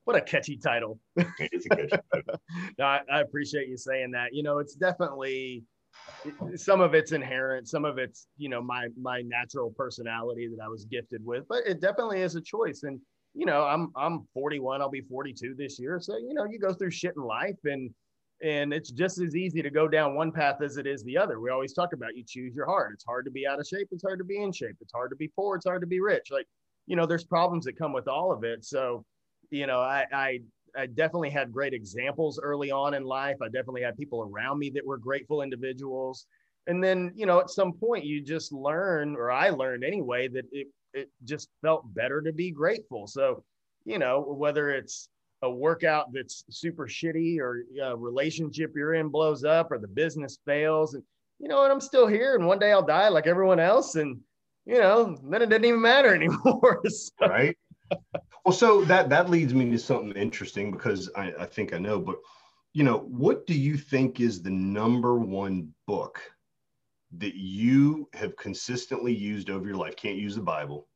what 0.07 0.15
a 0.15 0.21
catchy 0.21 0.55
title. 0.55 0.99
It 1.17 1.49
is 1.51 1.65
a 1.65 1.75
catchy 1.75 1.87
title. 2.13 2.41
no, 2.79 2.85
I, 2.85 3.01
I 3.11 3.19
appreciate 3.19 3.67
you 3.67 3.75
saying 3.75 4.11
that. 4.11 4.33
You 4.33 4.41
know, 4.41 4.59
it's 4.59 4.73
definitely 4.73 5.65
some 6.55 6.79
of 6.79 6.93
it's 6.93 7.11
inherent, 7.11 7.67
some 7.67 7.83
of 7.83 7.97
it's 7.97 8.27
you 8.37 8.47
know 8.47 8.61
my 8.61 8.87
my 8.99 9.21
natural 9.21 9.73
personality 9.75 10.47
that 10.47 10.63
I 10.63 10.69
was 10.69 10.85
gifted 10.85 11.25
with, 11.25 11.43
but 11.49 11.67
it 11.67 11.81
definitely 11.81 12.21
is 12.21 12.35
a 12.35 12.41
choice. 12.41 12.83
And 12.83 13.01
you 13.33 13.45
know, 13.45 13.65
I'm 13.65 13.91
I'm 13.97 14.25
41, 14.33 14.81
I'll 14.81 14.89
be 14.89 15.01
42 15.01 15.55
this 15.57 15.77
year, 15.77 15.99
so 15.99 16.15
you 16.15 16.33
know, 16.33 16.45
you 16.45 16.57
go 16.57 16.73
through 16.73 16.91
shit 16.91 17.13
in 17.17 17.23
life 17.23 17.57
and 17.65 17.91
and 18.41 18.73
it's 18.73 18.91
just 18.91 19.19
as 19.19 19.35
easy 19.35 19.61
to 19.61 19.69
go 19.69 19.89
down 19.89 20.15
one 20.15 20.31
path 20.31 20.61
as 20.61 20.77
it 20.77 20.87
is 20.87 21.03
the 21.03 21.17
other. 21.17 21.41
We 21.41 21.49
always 21.49 21.73
talk 21.73 21.91
about 21.91 22.15
you 22.15 22.23
choose 22.25 22.55
your 22.55 22.67
heart. 22.67 22.91
It's 22.93 23.03
hard 23.03 23.25
to 23.25 23.31
be 23.31 23.45
out 23.45 23.59
of 23.59 23.67
shape. 23.67 23.89
It's 23.91 24.03
hard 24.03 24.19
to 24.19 24.25
be 24.25 24.41
in 24.41 24.53
shape. 24.53 24.77
It's 24.79 24.93
hard 24.93 25.09
to 25.09 25.15
be 25.17 25.27
poor. 25.35 25.55
It's 25.55 25.65
hard 25.65 25.81
to 25.81 25.87
be 25.87 25.99
rich. 25.99 26.27
Like, 26.31 26.45
you 26.85 26.95
know, 26.95 27.07
there's 27.07 27.25
problems 27.25 27.65
that 27.65 27.77
come 27.77 27.93
with 27.93 28.07
all 28.07 28.31
of 28.31 28.43
it. 28.43 28.63
So, 28.63 29.03
you 29.51 29.67
know, 29.67 29.79
I, 29.79 30.05
I, 30.11 30.39
I 30.75 30.85
definitely 30.85 31.29
had 31.29 31.51
great 31.51 31.73
examples 31.73 32.39
early 32.41 32.71
on 32.71 32.93
in 32.93 33.03
life. 33.03 33.37
I 33.41 33.47
definitely 33.47 33.81
had 33.81 33.97
people 33.97 34.21
around 34.21 34.59
me 34.59 34.69
that 34.71 34.85
were 34.85 34.97
grateful 34.97 35.41
individuals. 35.41 36.25
And 36.67 36.83
then, 36.83 37.13
you 37.15 37.25
know, 37.25 37.39
at 37.39 37.49
some 37.49 37.73
point 37.73 38.05
you 38.05 38.21
just 38.21 38.51
learn, 38.51 39.15
or 39.15 39.31
I 39.31 39.49
learned 39.49 39.83
anyway, 39.83 40.27
that 40.27 40.45
it, 40.51 40.67
it 40.93 41.09
just 41.23 41.49
felt 41.61 41.93
better 41.93 42.21
to 42.21 42.33
be 42.33 42.51
grateful. 42.51 43.07
So, 43.07 43.43
you 43.85 43.99
know, 43.99 44.21
whether 44.21 44.71
it's 44.71 45.09
a 45.43 45.49
workout 45.49 46.11
that's 46.13 46.43
super 46.49 46.87
shitty 46.87 47.39
or 47.39 47.63
a 47.81 47.95
relationship 47.95 48.73
you're 48.75 48.95
in 48.95 49.09
blows 49.09 49.43
up 49.43 49.71
or 49.71 49.77
the 49.77 49.87
business 49.87 50.39
fails 50.45 50.95
and 50.95 51.03
you 51.39 51.47
know 51.47 51.63
and 51.63 51.71
i'm 51.71 51.79
still 51.79 52.07
here 52.07 52.35
and 52.35 52.45
one 52.45 52.57
day 52.57 52.71
i'll 52.71 52.85
die 52.85 53.07
like 53.07 53.27
everyone 53.27 53.59
else 53.59 53.95
and 53.95 54.19
you 54.65 54.79
know 54.79 55.15
then 55.29 55.43
it 55.43 55.49
doesn't 55.49 55.65
even 55.65 55.81
matter 55.81 56.13
anymore 56.15 56.81
so. 56.89 57.27
right 57.27 57.55
well, 58.45 58.53
so 58.53 58.83
that 58.85 59.09
that 59.09 59.29
leads 59.29 59.53
me 59.53 59.69
to 59.71 59.77
something 59.77 60.11
interesting 60.13 60.71
because 60.71 61.09
I, 61.15 61.33
I 61.39 61.45
think 61.45 61.73
I 61.73 61.77
know, 61.77 61.99
but 61.99 62.17
you 62.73 62.83
know, 62.83 62.99
what 62.99 63.47
do 63.47 63.53
you 63.53 63.77
think 63.77 64.19
is 64.19 64.41
the 64.41 64.51
number 64.51 65.17
one 65.17 65.73
book 65.87 66.21
that 67.17 67.35
you 67.35 68.07
have 68.13 68.35
consistently 68.35 69.13
used 69.13 69.49
over 69.49 69.67
your 69.67 69.77
life? 69.77 69.95
Can't 69.95 70.17
use 70.17 70.35
the 70.35 70.41
Bible. 70.41 70.87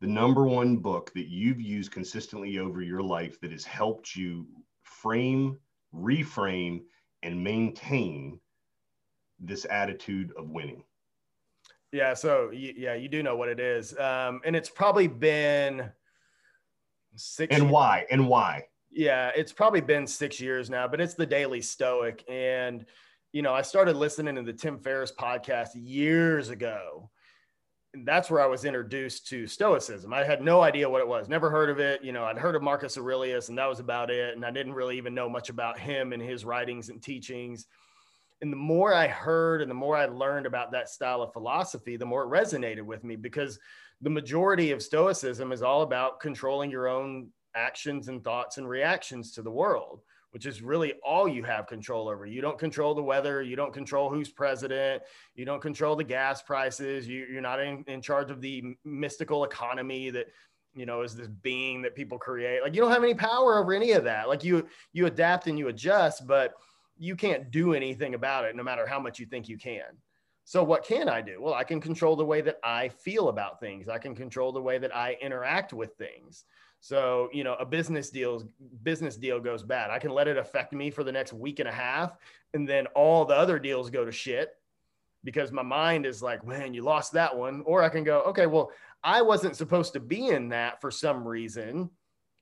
The 0.00 0.06
number 0.06 0.44
one 0.44 0.76
book 0.76 1.12
that 1.14 1.28
you've 1.28 1.60
used 1.60 1.90
consistently 1.90 2.58
over 2.58 2.82
your 2.82 3.02
life 3.02 3.40
that 3.40 3.52
has 3.52 3.64
helped 3.64 4.14
you 4.14 4.46
frame, 4.82 5.58
reframe, 5.94 6.82
and 7.22 7.42
maintain 7.42 8.40
this 9.38 9.66
attitude 9.68 10.32
of 10.36 10.50
winning. 10.50 10.84
Yeah. 11.92 12.14
So 12.14 12.50
yeah, 12.50 12.94
you 12.94 13.08
do 13.08 13.22
know 13.22 13.36
what 13.36 13.48
it 13.48 13.60
is, 13.60 13.96
um, 13.98 14.40
and 14.44 14.54
it's 14.56 14.70
probably 14.70 15.06
been 15.06 15.90
six. 17.14 17.54
And 17.54 17.64
years. 17.64 17.72
why? 17.72 18.06
And 18.10 18.28
why? 18.28 18.64
Yeah, 18.90 19.30
it's 19.36 19.52
probably 19.52 19.80
been 19.80 20.06
six 20.06 20.40
years 20.40 20.70
now, 20.70 20.88
but 20.88 21.00
it's 21.00 21.14
the 21.14 21.26
Daily 21.26 21.60
Stoic, 21.60 22.24
and 22.28 22.84
you 23.32 23.42
know, 23.42 23.52
I 23.52 23.62
started 23.62 23.96
listening 23.96 24.36
to 24.36 24.42
the 24.42 24.52
Tim 24.52 24.78
Ferriss 24.78 25.12
podcast 25.12 25.70
years 25.74 26.48
ago. 26.48 27.10
And 27.92 28.06
that's 28.06 28.30
where 28.30 28.40
I 28.40 28.46
was 28.46 28.64
introduced 28.64 29.26
to 29.28 29.46
Stoicism. 29.46 30.12
I 30.14 30.24
had 30.24 30.42
no 30.42 30.62
idea 30.62 30.88
what 30.88 31.02
it 31.02 31.08
was, 31.08 31.28
never 31.28 31.50
heard 31.50 31.68
of 31.68 31.78
it. 31.78 32.02
You 32.02 32.12
know, 32.12 32.24
I'd 32.24 32.38
heard 32.38 32.56
of 32.56 32.62
Marcus 32.62 32.96
Aurelius, 32.96 33.50
and 33.50 33.58
that 33.58 33.68
was 33.68 33.78
about 33.78 34.10
it. 34.10 34.34
And 34.34 34.44
I 34.44 34.50
didn't 34.50 34.72
really 34.72 34.96
even 34.96 35.14
know 35.14 35.28
much 35.28 35.50
about 35.50 35.78
him 35.78 36.12
and 36.14 36.22
his 36.22 36.44
writings 36.44 36.88
and 36.88 37.02
teachings 37.02 37.66
and 38.42 38.52
the 38.52 38.56
more 38.56 38.92
I 38.92 39.06
heard 39.06 39.62
and 39.62 39.70
the 39.70 39.74
more 39.74 39.96
I 39.96 40.06
learned 40.06 40.46
about 40.46 40.72
that 40.72 40.88
style 40.88 41.22
of 41.22 41.32
philosophy, 41.32 41.96
the 41.96 42.06
more 42.06 42.24
it 42.24 42.28
resonated 42.28 42.82
with 42.82 43.02
me 43.02 43.16
because 43.16 43.58
the 44.02 44.10
majority 44.10 44.72
of 44.72 44.82
Stoicism 44.82 45.52
is 45.52 45.62
all 45.62 45.82
about 45.82 46.20
controlling 46.20 46.70
your 46.70 46.86
own 46.86 47.28
actions 47.54 48.08
and 48.08 48.22
thoughts 48.22 48.58
and 48.58 48.68
reactions 48.68 49.32
to 49.32 49.42
the 49.42 49.50
world, 49.50 50.02
which 50.32 50.44
is 50.44 50.60
really 50.60 50.92
all 51.02 51.26
you 51.26 51.42
have 51.44 51.66
control 51.66 52.08
over. 52.08 52.26
You 52.26 52.42
don't 52.42 52.58
control 52.58 52.94
the 52.94 53.02
weather, 53.02 53.42
you 53.42 53.56
don't 53.56 53.72
control 53.72 54.10
who's 54.10 54.28
president, 54.28 55.02
you 55.34 55.46
don't 55.46 55.62
control 55.62 55.96
the 55.96 56.04
gas 56.04 56.42
prices, 56.42 57.08
you, 57.08 57.38
are 57.38 57.40
not 57.40 57.60
in, 57.60 57.84
in 57.86 58.02
charge 58.02 58.30
of 58.30 58.42
the 58.42 58.76
mystical 58.84 59.44
economy 59.44 60.10
that 60.10 60.26
you 60.74 60.84
know, 60.84 61.00
is 61.00 61.16
this 61.16 61.28
being 61.28 61.80
that 61.80 61.94
people 61.94 62.18
create. 62.18 62.60
Like 62.62 62.74
you 62.74 62.82
don't 62.82 62.92
have 62.92 63.02
any 63.02 63.14
power 63.14 63.58
over 63.58 63.72
any 63.72 63.92
of 63.92 64.04
that. 64.04 64.28
Like 64.28 64.44
you 64.44 64.68
you 64.92 65.06
adapt 65.06 65.46
and 65.46 65.58
you 65.58 65.68
adjust, 65.68 66.26
but 66.26 66.52
you 66.98 67.16
can't 67.16 67.50
do 67.50 67.74
anything 67.74 68.14
about 68.14 68.44
it 68.44 68.56
no 68.56 68.62
matter 68.62 68.86
how 68.86 69.00
much 69.00 69.18
you 69.18 69.26
think 69.26 69.48
you 69.48 69.58
can. 69.58 69.84
So 70.44 70.62
what 70.62 70.84
can 70.84 71.08
I 71.08 71.22
do? 71.22 71.42
Well, 71.42 71.54
I 71.54 71.64
can 71.64 71.80
control 71.80 72.14
the 72.14 72.24
way 72.24 72.40
that 72.40 72.58
I 72.62 72.88
feel 72.88 73.28
about 73.28 73.58
things. 73.58 73.88
I 73.88 73.98
can 73.98 74.14
control 74.14 74.52
the 74.52 74.62
way 74.62 74.78
that 74.78 74.94
I 74.94 75.16
interact 75.20 75.72
with 75.72 75.94
things. 75.96 76.44
So, 76.80 77.28
you 77.32 77.42
know, 77.42 77.54
a 77.54 77.66
business 77.66 78.10
deal 78.10 78.48
business 78.84 79.16
deal 79.16 79.40
goes 79.40 79.64
bad. 79.64 79.90
I 79.90 79.98
can 79.98 80.12
let 80.12 80.28
it 80.28 80.36
affect 80.36 80.72
me 80.72 80.90
for 80.90 81.02
the 81.02 81.10
next 81.10 81.32
week 81.32 81.58
and 81.58 81.68
a 81.68 81.72
half 81.72 82.16
and 82.54 82.68
then 82.68 82.86
all 82.94 83.24
the 83.24 83.34
other 83.34 83.58
deals 83.58 83.90
go 83.90 84.04
to 84.04 84.12
shit 84.12 84.50
because 85.24 85.50
my 85.50 85.62
mind 85.62 86.06
is 86.06 86.22
like, 86.22 86.46
man, 86.46 86.72
you 86.72 86.82
lost 86.82 87.12
that 87.12 87.36
one. 87.36 87.62
Or 87.66 87.82
I 87.82 87.88
can 87.88 88.04
go, 88.04 88.20
okay, 88.28 88.46
well, 88.46 88.70
I 89.02 89.22
wasn't 89.22 89.56
supposed 89.56 89.94
to 89.94 90.00
be 90.00 90.28
in 90.28 90.50
that 90.50 90.80
for 90.80 90.92
some 90.92 91.26
reason. 91.26 91.90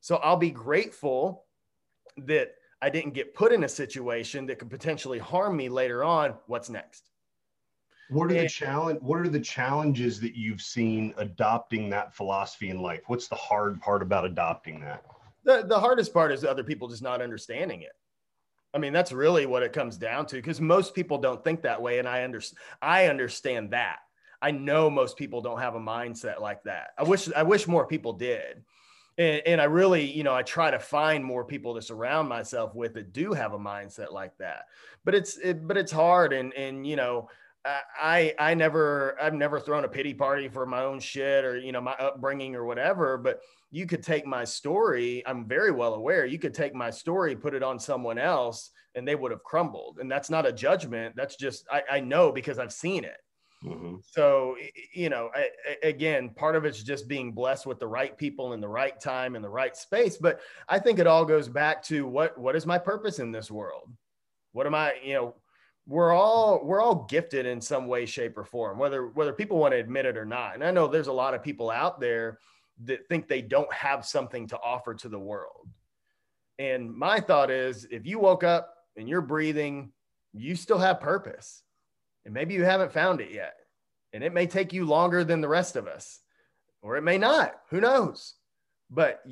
So 0.03 0.17
I'll 0.17 0.37
be 0.37 0.51
grateful 0.51 1.47
that 2.19 2.53
I 2.85 2.91
didn't 2.91 3.15
get 3.15 3.33
put 3.33 3.51
in 3.51 3.65
a 3.65 3.69
situation 3.69 4.45
that 4.45 4.59
could 4.59 4.69
potentially 4.69 5.19
harm 5.19 5.57
me 5.57 5.71
later 5.71 6.05
on. 6.05 6.35
What's 6.49 6.69
next? 6.69 7.09
What 8.11 8.31
are 8.31 8.35
the 8.35 8.47
challenge? 8.47 9.01
What 9.01 9.21
are 9.21 9.29
the 9.31 9.41
challenges 9.41 10.21
that 10.21 10.37
you've 10.37 10.61
seen 10.61 11.15
adopting 11.17 11.89
that 11.89 12.15
philosophy 12.15 12.69
in 12.69 12.83
life? 12.83 13.01
What's 13.07 13.27
the 13.27 13.37
hard 13.37 13.81
part 13.81 14.03
about 14.03 14.27
adopting 14.27 14.81
that? 14.83 15.03
The, 15.45 15.65
the 15.67 15.81
hardest 15.81 16.13
part 16.13 16.31
is 16.31 16.45
other 16.45 16.63
people 16.63 16.89
just 16.89 17.03
not 17.03 17.23
understanding 17.23 17.81
it. 17.81 17.93
I 18.75 18.79
mean, 18.79 18.93
that's 18.93 19.13
really 19.13 19.47
what 19.47 19.63
it 19.63 19.73
comes 19.73 19.97
down 19.97 20.27
to 20.27 20.37
because 20.37 20.61
most 20.61 20.95
people 20.95 21.17
don't 21.17 21.43
think 21.43 21.63
that 21.63 21.81
way. 21.81 22.01
And 22.01 22.07
I 22.07 22.23
understand, 22.23 22.59
I 22.83 23.07
understand 23.07 23.71
that. 23.71 24.01
I 24.43 24.51
know 24.51 24.91
most 24.91 25.17
people 25.17 25.41
don't 25.41 25.61
have 25.61 25.75
a 25.75 25.81
mindset 25.81 26.39
like 26.39 26.65
that. 26.65 26.89
I 26.99 27.05
wish, 27.05 27.33
I 27.35 27.45
wish 27.45 27.67
more 27.67 27.87
people 27.87 28.13
did. 28.13 28.63
And, 29.17 29.43
and 29.47 29.61
I 29.61 29.65
really, 29.65 30.11
you 30.11 30.25
know, 30.25 30.35
I 30.35 30.43
try 30.43 30.71
to 30.71 30.79
find 30.79 31.25
more 31.25 31.45
people 31.45 31.75
to 31.75 31.83
surround 31.83 32.29
myself 32.29 32.75
with 32.75 32.95
that 32.95 33.13
do 33.13 33.33
have 33.33 33.53
a 33.53 33.59
mindset 33.59 34.13
like 34.13 34.37
that. 34.39 34.65
But 35.05 35.15
it's, 35.15 35.37
it, 35.39 35.67
but 35.67 35.77
it's 35.77 35.93
hard. 35.93 36.33
And, 36.33 36.53
and, 36.55 36.87
you 36.87 36.97
know, 36.97 37.29
I 37.67 38.35
I 38.39 38.55
never 38.55 39.17
I've 39.21 39.35
never 39.35 39.59
thrown 39.59 39.85
a 39.85 39.89
pity 39.89 40.13
party 40.13 40.49
for 40.49 40.67
my 40.67 40.83
own 40.83 41.01
shit 41.01 41.45
or 41.45 41.57
you 41.57 41.73
know 41.73 41.81
my 41.81 41.95
upbringing 41.95 42.55
or 42.55 42.65
whatever 42.65 43.17
but 43.17 43.41
you 43.71 43.87
could 43.87 44.03
take 44.03 44.27
my 44.27 44.45
story 44.45 45.23
I'm 45.27 45.49
very 45.49 45.71
well 45.71 45.95
aware 45.95 46.27
you 46.27 46.39
could 46.39 46.53
take 46.53 46.75
my 46.75 46.91
story 46.91 47.35
put 47.35 47.55
it 47.55 47.63
on 47.63 47.79
someone 47.79 48.19
else 48.19 48.71
and 48.95 49.09
they 49.09 49.15
would 49.15 49.31
have 49.31 49.43
crumbled 49.43 49.99
and 49.99 50.11
that's 50.11 50.29
not 50.29 50.47
a 50.47 50.53
judgment 50.53 51.17
that's 51.17 51.37
just 51.37 51.65
I, 51.71 51.83
I 51.91 52.01
know 52.01 52.33
because 52.33 52.59
I've 52.59 52.73
seen 52.73 53.03
it 53.05 53.17
mm-hmm. 53.65 53.97
so 54.03 54.57
you 54.93 55.09
know 55.09 55.31
I, 55.35 55.49
again 55.83 56.31
part 56.31 56.57
of 56.57 56.65
it's 56.65 56.83
just 56.83 57.09
being 57.09 57.33
blessed 57.33 57.67
with 57.67 57.79
the 57.79 57.87
right 57.87 58.17
people 58.17 58.53
in 58.53 58.61
the 58.61 58.69
right 58.69 59.01
time 59.01 59.37
in 59.37 59.43
the 59.43 59.49
right 59.49 59.77
space 59.77 60.17
but 60.17 60.41
I 60.69 60.79
think 60.79 60.99
it 60.99 61.07
all 61.07 61.25
goes 61.25 61.49
back 61.49 61.83
to 61.85 62.07
what 62.07 62.37
what 62.39 62.57
is 62.57 62.67
my 62.67 62.79
purpose 62.79 63.19
in 63.19 63.33
this 63.33 63.51
world? 63.51 63.91
What 64.53 64.67
am 64.67 64.75
I 64.75 64.95
you 65.03 65.15
know 65.15 65.35
we're 65.87 66.13
all 66.13 66.65
we're 66.65 66.81
all 66.81 67.05
gifted 67.11 67.47
in 67.47 67.61
some 67.61 67.87
way 67.87 68.07
shape 68.07 68.39
or 68.39 68.45
form 68.45 68.79
whether 68.79 69.09
whether 69.09 69.33
people 69.33 69.59
want 69.59 69.73
to 69.73 69.79
admit 69.79 70.07
it 70.07 70.17
or 70.17 70.25
not. 70.25 70.55
And 70.55 70.65
i 70.65 70.71
know 70.71 70.87
there's 70.87 71.09
a 71.09 71.13
lot 71.13 71.35
of 71.35 71.43
people 71.43 71.71
out 71.71 72.01
there 72.01 72.39
that 72.85 73.07
think 73.09 73.29
they 73.29 73.43
don't 73.43 73.73
have 73.73 74.05
something 74.05 74.49
to 74.49 74.59
offer 74.59 74.95
to 74.95 75.09
the 75.09 75.19
world. 75.19 75.69
And 76.59 76.93
my 76.93 77.21
thought 77.21 77.51
is 77.51 77.87
if 77.91 78.07
you 78.07 78.19
woke 78.19 78.45
up 78.45 78.75
and 78.97 79.09
you're 79.09 79.21
breathing 79.21 79.93
you 80.33 80.57
still 80.57 80.79
have 80.79 81.01
purpose 81.01 81.64
and 82.25 82.35
maybe 82.35 82.55
you 82.55 82.65
haven't 82.65 82.93
found 82.93 83.21
it 83.21 83.31
yet. 83.31 83.55
And 84.13 84.23
it 84.23 84.33
may 84.33 84.47
take 84.47 84.73
you 84.73 84.85
longer 84.85 85.25
than 85.25 85.41
the 85.41 85.49
rest 85.49 85.77
of 85.77 85.87
us 85.87 86.21
or 86.85 86.97
it 86.97 87.03
may 87.03 87.19
not. 87.19 87.55
Who 87.71 87.81
knows? 87.81 88.35
But 88.91 89.25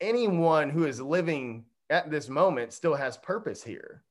anyone 0.00 0.68
who 0.68 0.84
is 0.84 1.00
living 1.00 1.64
at 1.88 2.10
this 2.10 2.28
moment 2.28 2.74
still 2.74 2.94
has 2.94 3.16
purpose 3.16 3.64
here. 3.64 4.04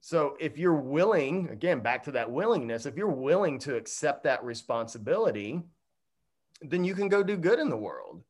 So 0.00 0.34
if 0.40 0.56
you're 0.56 0.74
willing, 0.74 1.50
again, 1.50 1.80
back 1.80 2.04
to 2.04 2.12
that 2.12 2.30
willingness, 2.30 2.86
if 2.86 2.96
you're 2.96 3.08
willing 3.08 3.58
to 3.60 3.76
accept 3.76 4.24
that 4.24 4.42
responsibility, 4.42 5.62
then 6.62 6.84
you 6.84 6.94
can 6.94 7.08
go 7.08 7.22
do 7.22 7.36
good 7.36 7.58
in 7.58 7.68
the 7.68 7.76
world. 7.76 8.22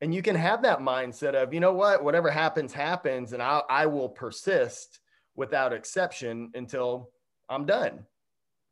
And 0.00 0.14
you 0.14 0.22
can 0.22 0.36
have 0.36 0.62
that 0.62 0.78
mindset 0.78 1.34
of, 1.34 1.52
you 1.52 1.60
know 1.60 1.72
what, 1.72 2.02
whatever 2.04 2.30
happens, 2.30 2.72
happens, 2.72 3.32
and 3.32 3.42
I, 3.42 3.62
I 3.68 3.86
will 3.86 4.08
persist 4.08 5.00
without 5.34 5.72
exception 5.72 6.50
until 6.54 7.10
I'm 7.48 7.66
done. 7.66 8.06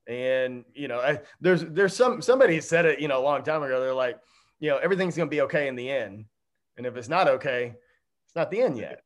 And 0.08 0.64
you 0.74 0.88
know, 0.88 0.98
I, 1.00 1.20
there's 1.40 1.64
there's 1.64 1.94
some 1.94 2.22
somebody 2.22 2.60
said 2.60 2.84
it, 2.84 3.00
you 3.00 3.08
know, 3.08 3.20
a 3.20 3.24
long 3.24 3.42
time 3.42 3.62
ago. 3.62 3.80
They're 3.80 3.94
like, 3.94 4.18
you 4.58 4.70
know, 4.70 4.78
everything's 4.78 5.16
gonna 5.16 5.30
be 5.30 5.42
okay 5.42 5.68
in 5.68 5.76
the 5.76 5.90
end, 5.90 6.24
and 6.76 6.86
if 6.86 6.96
it's 6.96 7.08
not 7.08 7.28
okay, 7.28 7.74
it's 8.26 8.36
not 8.36 8.50
the 8.50 8.62
end 8.62 8.78
yet. 8.78 9.02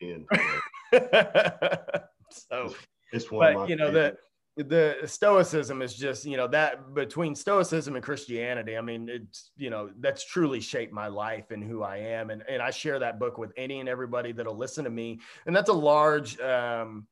so 2.31 2.75
it's 3.13 3.31
one. 3.31 3.55
But 3.55 3.69
you 3.69 3.77
know 3.77 3.91
the 3.91 4.17
the 4.57 4.97
stoicism 5.05 5.83
is 5.83 5.95
just 5.95 6.25
you 6.25 6.37
know 6.37 6.47
that 6.47 6.95
between 6.95 7.35
stoicism 7.35 7.97
and 7.97 8.05
christianity 8.05 8.77
i 8.77 8.81
mean 8.81 9.09
it's 9.09 9.51
you 9.57 9.69
know 9.69 9.91
that's 9.99 10.25
truly 10.25 10.61
shaped 10.61 10.93
my 10.93 11.09
life 11.09 11.51
and 11.51 11.65
who 11.65 11.83
i 11.83 11.97
am 11.97 12.31
and, 12.31 12.45
and 12.49 12.63
i 12.63 12.71
share 12.71 13.01
that 13.01 13.19
book 13.19 13.37
with 13.37 13.53
any 13.57 13.81
and 13.81 13.89
everybody 13.89 14.31
that'll 14.31 14.57
listen 14.57 14.85
to 14.85 14.91
me 14.91 15.19
and 15.47 15.57
that's 15.57 15.71
a 15.71 15.73
large 15.73 16.39
um 16.41 17.05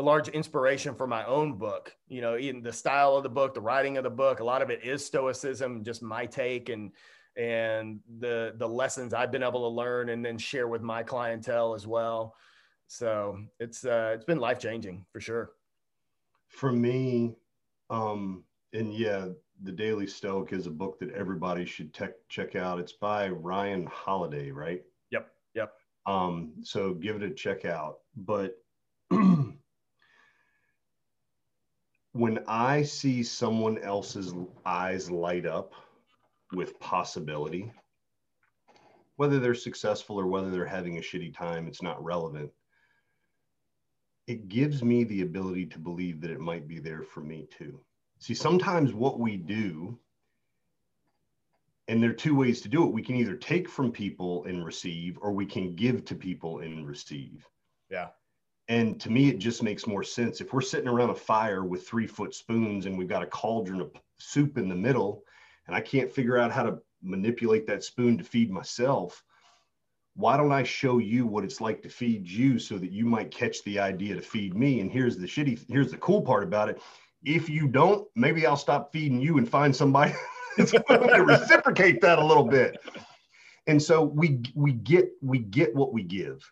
a 0.00 0.02
large 0.02 0.28
inspiration 0.28 0.94
for 0.94 1.06
my 1.06 1.24
own 1.26 1.58
book 1.58 1.94
you 2.08 2.20
know 2.20 2.36
in 2.36 2.62
the 2.62 2.72
style 2.72 3.16
of 3.16 3.22
the 3.22 3.28
book 3.28 3.54
the 3.54 3.60
writing 3.60 3.96
of 3.96 4.04
the 4.04 4.10
book 4.10 4.40
a 4.40 4.44
lot 4.44 4.62
of 4.62 4.70
it 4.70 4.82
is 4.82 5.04
stoicism 5.04 5.84
just 5.84 6.02
my 6.02 6.26
take 6.26 6.68
and 6.68 6.90
and 7.36 8.00
the 8.18 8.54
the 8.56 8.68
lessons 8.68 9.14
i've 9.14 9.30
been 9.30 9.42
able 9.42 9.68
to 9.68 9.74
learn 9.74 10.08
and 10.08 10.24
then 10.24 10.38
share 10.38 10.68
with 10.68 10.82
my 10.82 11.02
clientele 11.02 11.74
as 11.74 11.86
well 11.86 12.34
so 12.90 13.38
it's 13.60 13.84
uh, 13.84 14.14
it's 14.16 14.24
been 14.24 14.40
life 14.40 14.58
changing 14.58 15.06
for 15.12 15.20
sure. 15.20 15.52
For 16.48 16.72
me, 16.72 17.36
um, 17.88 18.42
and 18.72 18.92
yeah, 18.92 19.28
the 19.62 19.70
Daily 19.70 20.08
Stoic 20.08 20.52
is 20.52 20.66
a 20.66 20.72
book 20.72 20.98
that 20.98 21.12
everybody 21.12 21.64
should 21.64 21.94
te- 21.94 22.06
check 22.28 22.56
out. 22.56 22.80
It's 22.80 22.94
by 22.94 23.28
Ryan 23.28 23.86
Holiday, 23.86 24.50
right? 24.50 24.82
Yep. 25.12 25.30
Yep. 25.54 25.72
Um, 26.06 26.54
so 26.64 26.94
give 26.94 27.14
it 27.14 27.22
a 27.22 27.30
check 27.30 27.64
out. 27.64 27.98
But 28.16 28.56
when 32.20 32.44
I 32.46 32.82
see 32.82 33.22
someone 33.22 33.78
else's 33.78 34.34
eyes 34.66 35.10
light 35.10 35.46
up 35.46 35.72
with 36.52 36.78
possibility, 36.78 37.72
whether 39.16 39.38
they're 39.38 39.54
successful 39.54 40.20
or 40.20 40.26
whether 40.26 40.50
they're 40.50 40.64
having 40.64 40.98
a 40.98 41.00
shitty 41.00 41.34
time, 41.34 41.66
it's 41.66 41.82
not 41.82 42.02
relevant 42.02 42.50
it 44.30 44.48
gives 44.48 44.84
me 44.84 45.02
the 45.02 45.22
ability 45.22 45.66
to 45.66 45.80
believe 45.80 46.20
that 46.20 46.30
it 46.30 46.38
might 46.38 46.68
be 46.68 46.78
there 46.78 47.02
for 47.02 47.20
me 47.20 47.48
too. 47.50 47.80
See, 48.20 48.32
sometimes 48.32 48.92
what 48.92 49.18
we 49.18 49.36
do, 49.36 49.98
and 51.88 52.00
there 52.00 52.10
are 52.10 52.14
two 52.14 52.36
ways 52.36 52.60
to 52.60 52.68
do 52.68 52.84
it. 52.84 52.92
We 52.92 53.02
can 53.02 53.16
either 53.16 53.34
take 53.34 53.68
from 53.68 53.90
people 53.90 54.44
and 54.44 54.64
receive, 54.64 55.18
or 55.20 55.32
we 55.32 55.46
can 55.46 55.74
give 55.74 56.04
to 56.04 56.14
people 56.14 56.60
and 56.60 56.86
receive. 56.86 57.44
Yeah. 57.90 58.10
And 58.70 59.00
to 59.00 59.10
me, 59.10 59.28
it 59.28 59.40
just 59.40 59.64
makes 59.64 59.88
more 59.88 60.04
sense. 60.04 60.40
If 60.40 60.52
we're 60.52 60.60
sitting 60.60 60.86
around 60.86 61.10
a 61.10 61.14
fire 61.14 61.64
with 61.64 61.88
three 61.88 62.06
foot 62.06 62.32
spoons 62.32 62.86
and 62.86 62.96
we've 62.96 63.08
got 63.08 63.24
a 63.24 63.26
cauldron 63.26 63.80
of 63.80 63.90
soup 64.18 64.56
in 64.58 64.68
the 64.68 64.76
middle, 64.76 65.24
and 65.66 65.74
I 65.74 65.80
can't 65.80 66.10
figure 66.10 66.38
out 66.38 66.52
how 66.52 66.62
to 66.62 66.78
manipulate 67.02 67.66
that 67.66 67.82
spoon 67.82 68.16
to 68.18 68.22
feed 68.22 68.48
myself, 68.48 69.24
why 70.14 70.36
don't 70.36 70.52
I 70.52 70.62
show 70.62 70.98
you 70.98 71.26
what 71.26 71.42
it's 71.42 71.60
like 71.60 71.82
to 71.82 71.88
feed 71.88 72.28
you 72.28 72.60
so 72.60 72.78
that 72.78 72.92
you 72.92 73.04
might 73.04 73.32
catch 73.32 73.60
the 73.64 73.80
idea 73.80 74.14
to 74.14 74.22
feed 74.22 74.54
me? 74.54 74.78
And 74.78 74.88
here's 74.88 75.16
the 75.16 75.26
shitty, 75.26 75.64
here's 75.68 75.90
the 75.90 75.96
cool 75.96 76.22
part 76.22 76.44
about 76.44 76.68
it. 76.68 76.80
If 77.24 77.48
you 77.48 77.66
don't, 77.66 78.06
maybe 78.14 78.46
I'll 78.46 78.56
stop 78.56 78.92
feeding 78.92 79.20
you 79.20 79.38
and 79.38 79.48
find 79.48 79.74
somebody 79.74 80.14
to 80.58 81.24
reciprocate 81.26 82.00
that 82.02 82.20
a 82.20 82.24
little 82.24 82.44
bit. 82.44 82.80
And 83.66 83.82
so 83.82 84.04
we 84.04 84.42
we 84.54 84.72
get 84.74 85.10
we 85.22 85.40
get 85.40 85.74
what 85.74 85.92
we 85.92 86.04
give. 86.04 86.48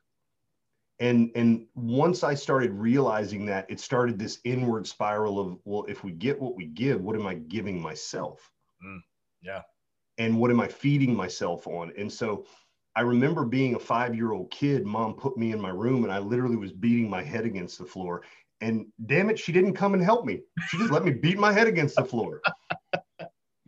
And 1.01 1.31
and 1.37 1.67
once 1.75 2.25
I 2.25 2.35
started 2.35 2.73
realizing 2.73 3.47
that, 3.47 3.71
it 3.71 3.79
started 3.79 4.19
this 4.19 4.39
inward 4.45 4.87
spiral 4.87 5.39
of 5.39 5.59
well, 5.65 5.85
if 5.89 6.03
we 6.03 6.13
get 6.13 6.41
what 6.41 6.57
we 6.57 6.67
give, 6.67 7.01
what 7.01 7.15
am 7.17 7.27
I 7.27 7.35
giving 7.35 7.81
myself? 7.81 8.51
Mm, 8.85 9.01
yeah. 9.41 9.63
And 10.19 10.39
what 10.39 10.51
am 10.51 10.61
I 10.61 10.67
feeding 10.67 11.15
myself 11.15 11.69
on? 11.69 11.93
And 11.97 12.13
so 12.13 12.47
I 12.97 13.03
remember 13.03 13.45
being 13.45 13.77
a 13.77 13.79
five 13.79 14.17
year 14.17 14.33
old 14.33 14.51
kid, 14.51 14.85
mom 14.85 15.15
put 15.15 15.39
me 15.39 15.53
in 15.53 15.61
my 15.61 15.71
room 15.71 16.03
and 16.03 16.13
I 16.13 16.19
literally 16.19 16.57
was 16.57 16.73
beating 16.73 17.09
my 17.09 17.23
head 17.23 17.45
against 17.45 17.79
the 17.79 17.85
floor. 17.85 18.23
And 18.61 18.87
damn 19.07 19.31
it, 19.31 19.39
she 19.39 19.53
didn't 19.53 19.75
come 19.75 19.95
and 19.95 20.03
help 20.03 20.25
me. 20.25 20.41
She 20.69 20.79
just 20.79 20.91
let 20.91 21.05
me 21.05 21.13
beat 21.13 21.39
my 21.39 21.53
head 21.53 21.69
against 21.69 21.95
the 21.95 22.05
floor. 22.05 22.41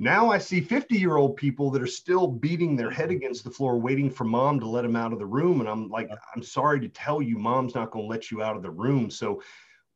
Now 0.00 0.30
I 0.30 0.38
see 0.38 0.62
50 0.62 0.96
year 0.98 1.16
old 1.16 1.36
people 1.36 1.70
that 1.72 1.82
are 1.82 1.86
still 1.86 2.26
beating 2.26 2.74
their 2.74 2.90
head 2.90 3.10
against 3.10 3.44
the 3.44 3.50
floor, 3.50 3.78
waiting 3.78 4.10
for 4.10 4.24
mom 4.24 4.58
to 4.60 4.66
let 4.66 4.80
them 4.80 4.96
out 4.96 5.12
of 5.12 5.18
the 5.18 5.26
room. 5.26 5.60
And 5.60 5.68
I'm 5.68 5.90
like, 5.90 6.08
I'm 6.34 6.42
sorry 6.42 6.80
to 6.80 6.88
tell 6.88 7.20
you, 7.20 7.38
mom's 7.38 7.74
not 7.74 7.90
going 7.90 8.06
to 8.06 8.10
let 8.10 8.30
you 8.30 8.42
out 8.42 8.56
of 8.56 8.62
the 8.62 8.70
room. 8.70 9.10
So 9.10 9.42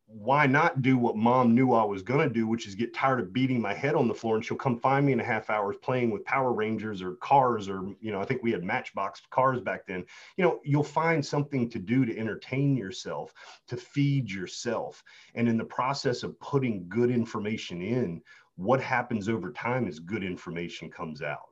why 0.06 0.46
not 0.46 0.82
do 0.82 0.98
what 0.98 1.16
mom 1.16 1.54
knew 1.54 1.72
I 1.72 1.84
was 1.84 2.02
going 2.02 2.28
to 2.28 2.32
do, 2.32 2.46
which 2.46 2.66
is 2.66 2.74
get 2.74 2.92
tired 2.92 3.18
of 3.18 3.32
beating 3.32 3.62
my 3.62 3.72
head 3.72 3.94
on 3.94 4.06
the 4.06 4.14
floor 4.14 4.36
and 4.36 4.44
she'll 4.44 4.58
come 4.58 4.78
find 4.78 5.06
me 5.06 5.12
in 5.12 5.20
a 5.20 5.24
half 5.24 5.48
hours 5.48 5.76
playing 5.80 6.10
with 6.10 6.24
Power 6.26 6.52
Rangers 6.52 7.00
or 7.00 7.14
cars 7.14 7.66
or, 7.66 7.88
you 8.00 8.12
know, 8.12 8.20
I 8.20 8.26
think 8.26 8.42
we 8.42 8.52
had 8.52 8.62
Matchbox 8.62 9.22
cars 9.30 9.62
back 9.62 9.86
then. 9.86 10.04
You 10.36 10.44
know, 10.44 10.60
you'll 10.62 10.84
find 10.84 11.24
something 11.24 11.70
to 11.70 11.78
do 11.78 12.04
to 12.04 12.18
entertain 12.18 12.76
yourself, 12.76 13.32
to 13.68 13.78
feed 13.78 14.30
yourself. 14.30 15.02
And 15.34 15.48
in 15.48 15.56
the 15.56 15.64
process 15.64 16.22
of 16.22 16.38
putting 16.40 16.88
good 16.90 17.10
information 17.10 17.80
in, 17.80 18.20
what 18.56 18.80
happens 18.80 19.28
over 19.28 19.50
time 19.50 19.86
is 19.86 19.98
good 19.98 20.22
information 20.22 20.90
comes 20.90 21.22
out. 21.22 21.48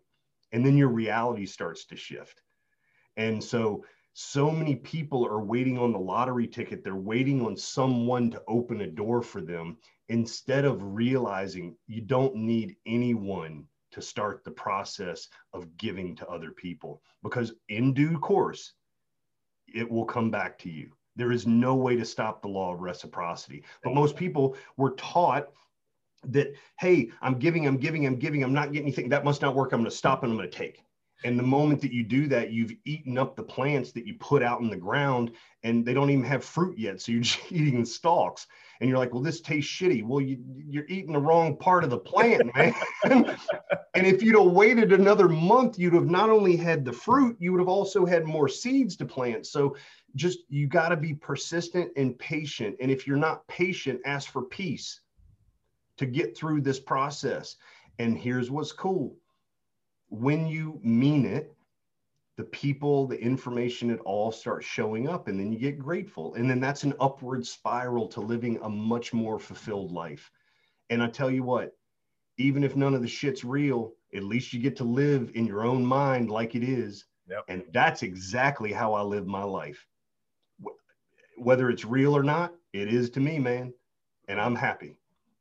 And 0.53 0.64
then 0.64 0.76
your 0.76 0.88
reality 0.88 1.46
starts 1.46 1.84
to 1.86 1.96
shift. 1.96 2.42
And 3.16 3.42
so, 3.42 3.84
so 4.14 4.50
many 4.50 4.76
people 4.76 5.26
are 5.26 5.42
waiting 5.42 5.78
on 5.78 5.92
the 5.92 5.98
lottery 5.98 6.46
ticket. 6.46 6.84
They're 6.84 6.94
waiting 6.94 7.44
on 7.44 7.57
someone 7.57 8.30
to 8.30 8.42
open 8.46 8.82
a 8.82 8.86
door 8.86 9.22
for 9.22 9.40
them 9.40 9.78
instead 10.09 10.64
of 10.64 10.94
realizing 10.94 11.76
you 11.86 12.03
don't 12.03 12.34
need 12.34 12.76
anyone 12.86 13.66
to 13.92 14.03
start 14.03 14.44
the 14.44 14.50
process 14.50 15.28
of 15.53 15.76
giving 15.76 16.14
to 16.16 16.28
other 16.28 16.50
people 16.50 17.03
because 17.22 17.53
in 17.68 17.92
due 17.92 18.18
course, 18.18 18.72
it 19.74 19.90
will 19.90 20.05
come 20.05 20.30
back 20.30 20.59
to 20.59 20.70
you. 20.70 20.90
There 21.16 21.32
is 21.32 21.46
no 21.46 21.74
way 21.74 21.96
to 21.96 22.05
stop 22.05 22.40
the 22.40 22.48
law 22.48 22.72
of 22.72 22.80
reciprocity. 22.80 23.64
But 23.82 23.94
most 23.94 24.16
people 24.16 24.57
were 24.76 24.92
taught 24.92 25.48
that, 26.29 26.55
hey, 26.79 27.11
I'm 27.20 27.39
giving, 27.39 27.66
I'm 27.66 27.77
giving, 27.77 28.07
I'm 28.07 28.16
giving, 28.16 28.43
I'm 28.43 28.53
not 28.53 28.73
getting 28.73 28.87
anything. 28.87 29.09
That 29.09 29.25
must 29.25 29.43
not 29.43 29.55
work. 29.55 29.73
I'm 29.73 29.81
going 29.81 29.91
to 29.91 29.97
stop 29.97 30.23
and 30.23 30.33
I'm 30.33 30.39
going 30.39 30.51
to 30.51 30.57
take. 30.57 30.83
And 31.25 31.39
the 31.39 31.45
moment 31.45 31.81
that 31.83 31.93
you 31.93 32.03
do 32.03 32.27
that, 32.29 32.53
you've 32.53 32.73
eaten 32.85 33.16
up 33.16 33.37
the 33.37 33.43
plants 33.43 33.93
that 33.93 34.07
you 34.07 34.14
put 34.14 34.43
out 34.43 34.61
in 34.61 34.68
the 34.68 34.77
ground 34.77 35.33
and 35.62 35.87
they 35.87 35.95
don't 35.95 36.11
even 36.11 36.25
have 36.25 36.45
fruit 36.45 36.77
yet. 36.79 37.01
So 37.01 37.12
you're 37.12 37.20
just 37.23 37.41
eating 37.51 37.81
the 37.81 37.87
stalks. 37.87 38.47
And 38.81 38.89
you're 38.89 38.99
like, 38.99 39.12
well, 39.12 39.23
this 39.23 39.41
tastes 39.41 39.70
shitty. 39.70 40.05
Well, 40.05 40.20
you, 40.20 40.39
you're 40.68 40.89
eating 40.89 41.12
the 41.12 41.20
wrong 41.20 41.57
part 41.57 41.85
of 41.85 41.91
the 41.91 41.99
plant, 41.99 42.51
man. 42.57 42.75
and 43.05 44.07
if 44.07 44.23
you'd 44.23 44.37
have 44.37 44.53
waited 44.53 44.93
another 44.93 45.29
month, 45.29 45.79
you'd 45.79 45.95
have 45.95 46.11
not 46.11 46.31
only 46.31 46.57
had 46.57 46.85
the 46.85 46.93
fruit, 46.93 47.37
you 47.39 47.53
would 47.53 47.61
have 47.61 47.68
also 47.68 48.05
had 48.05 48.25
more 48.25 48.49
seeds 48.49 48.97
to 48.97 49.05
plant. 49.05 49.47
So 49.47 49.77
just 50.16 50.41
you 50.49 50.66
got 50.66 50.89
to 50.89 50.97
be 50.97 51.14
persistent 51.14 51.93
and 51.97 52.18
patient. 52.18 52.77
And 52.81 52.91
if 52.91 53.07
you're 53.07 53.16
not 53.16 53.47
patient, 53.47 54.01
ask 54.05 54.31
for 54.31 54.43
peace 54.43 55.01
to 55.99 56.07
get 56.07 56.36
through 56.36 56.61
this 56.61 56.80
process. 56.80 57.57
And 57.99 58.16
here's 58.16 58.51
what's 58.51 58.72
cool 58.72 59.16
when 60.09 60.47
you 60.47 60.78
mean 60.82 61.24
it, 61.24 61.55
the 62.36 62.45
people, 62.45 63.07
the 63.07 63.18
information, 63.18 63.90
it 63.90 64.01
all 64.01 64.30
starts 64.30 64.66
showing 64.66 65.09
up, 65.09 65.28
and 65.28 65.40
then 65.40 65.51
you 65.53 65.59
get 65.59 65.78
grateful. 65.78 66.34
And 66.34 66.49
then 66.51 66.61
that's 66.61 66.82
an 66.82 66.95
upward 67.01 67.47
spiral 67.47 68.07
to 68.09 68.20
living 68.20 68.59
a 68.62 68.68
much 68.68 69.14
more 69.14 69.38
fulfilled 69.38 69.90
life. 69.90 70.30
And 70.90 71.03
I 71.03 71.09
tell 71.09 71.30
you 71.30 71.43
what, 71.43 71.72
even 72.36 72.62
if 72.62 72.76
none 72.76 72.95
of 72.95 73.01
the 73.01 73.09
shit's 73.09 73.45
real, 73.45 73.95
at 74.14 74.22
least 74.22 74.53
you 74.53 74.61
get 74.61 74.76
to 74.76 74.84
live 74.84 75.30
in 75.34 75.47
your 75.47 75.64
own 75.64 75.84
mind 75.84 76.30
like 76.30 76.55
it 76.55 76.62
is. 76.62 77.07
Yep. 77.28 77.45
And 77.49 77.64
that's 77.72 78.03
exactly 78.03 78.72
how 78.72 78.93
I 78.93 79.03
live 79.03 79.26
my 79.26 79.45
life. 79.45 79.86
Whether 81.38 81.70
it's 81.70 81.84
real 81.84 82.14
or 82.14 82.22
not, 82.22 82.53
it 82.72 82.93
is 82.93 83.09
to 83.11 83.20
me, 83.20 83.38
man. 83.38 83.72
And 84.28 84.40
I'm 84.40 84.57
happy. 84.57 84.97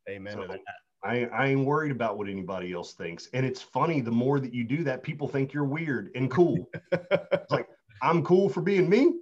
Amen 0.09 0.33
so, 0.33 0.41
to 0.41 0.47
that. 0.47 0.59
I, 1.03 1.25
I 1.25 1.47
ain't 1.47 1.65
worried 1.65 1.91
about 1.91 2.17
what 2.17 2.29
anybody 2.29 2.73
else 2.73 2.93
thinks. 2.93 3.27
And 3.33 3.45
it's 3.45 3.61
funny, 3.61 4.01
the 4.01 4.11
more 4.11 4.39
that 4.39 4.53
you 4.53 4.63
do 4.63 4.83
that, 4.83 5.03
people 5.03 5.27
think 5.27 5.51
you're 5.51 5.65
weird 5.65 6.11
and 6.15 6.29
cool. 6.29 6.69
it's 6.91 7.51
like, 7.51 7.67
I'm 8.01 8.23
cool 8.23 8.49
for 8.49 8.61
being 8.61 8.89
me. 8.89 9.13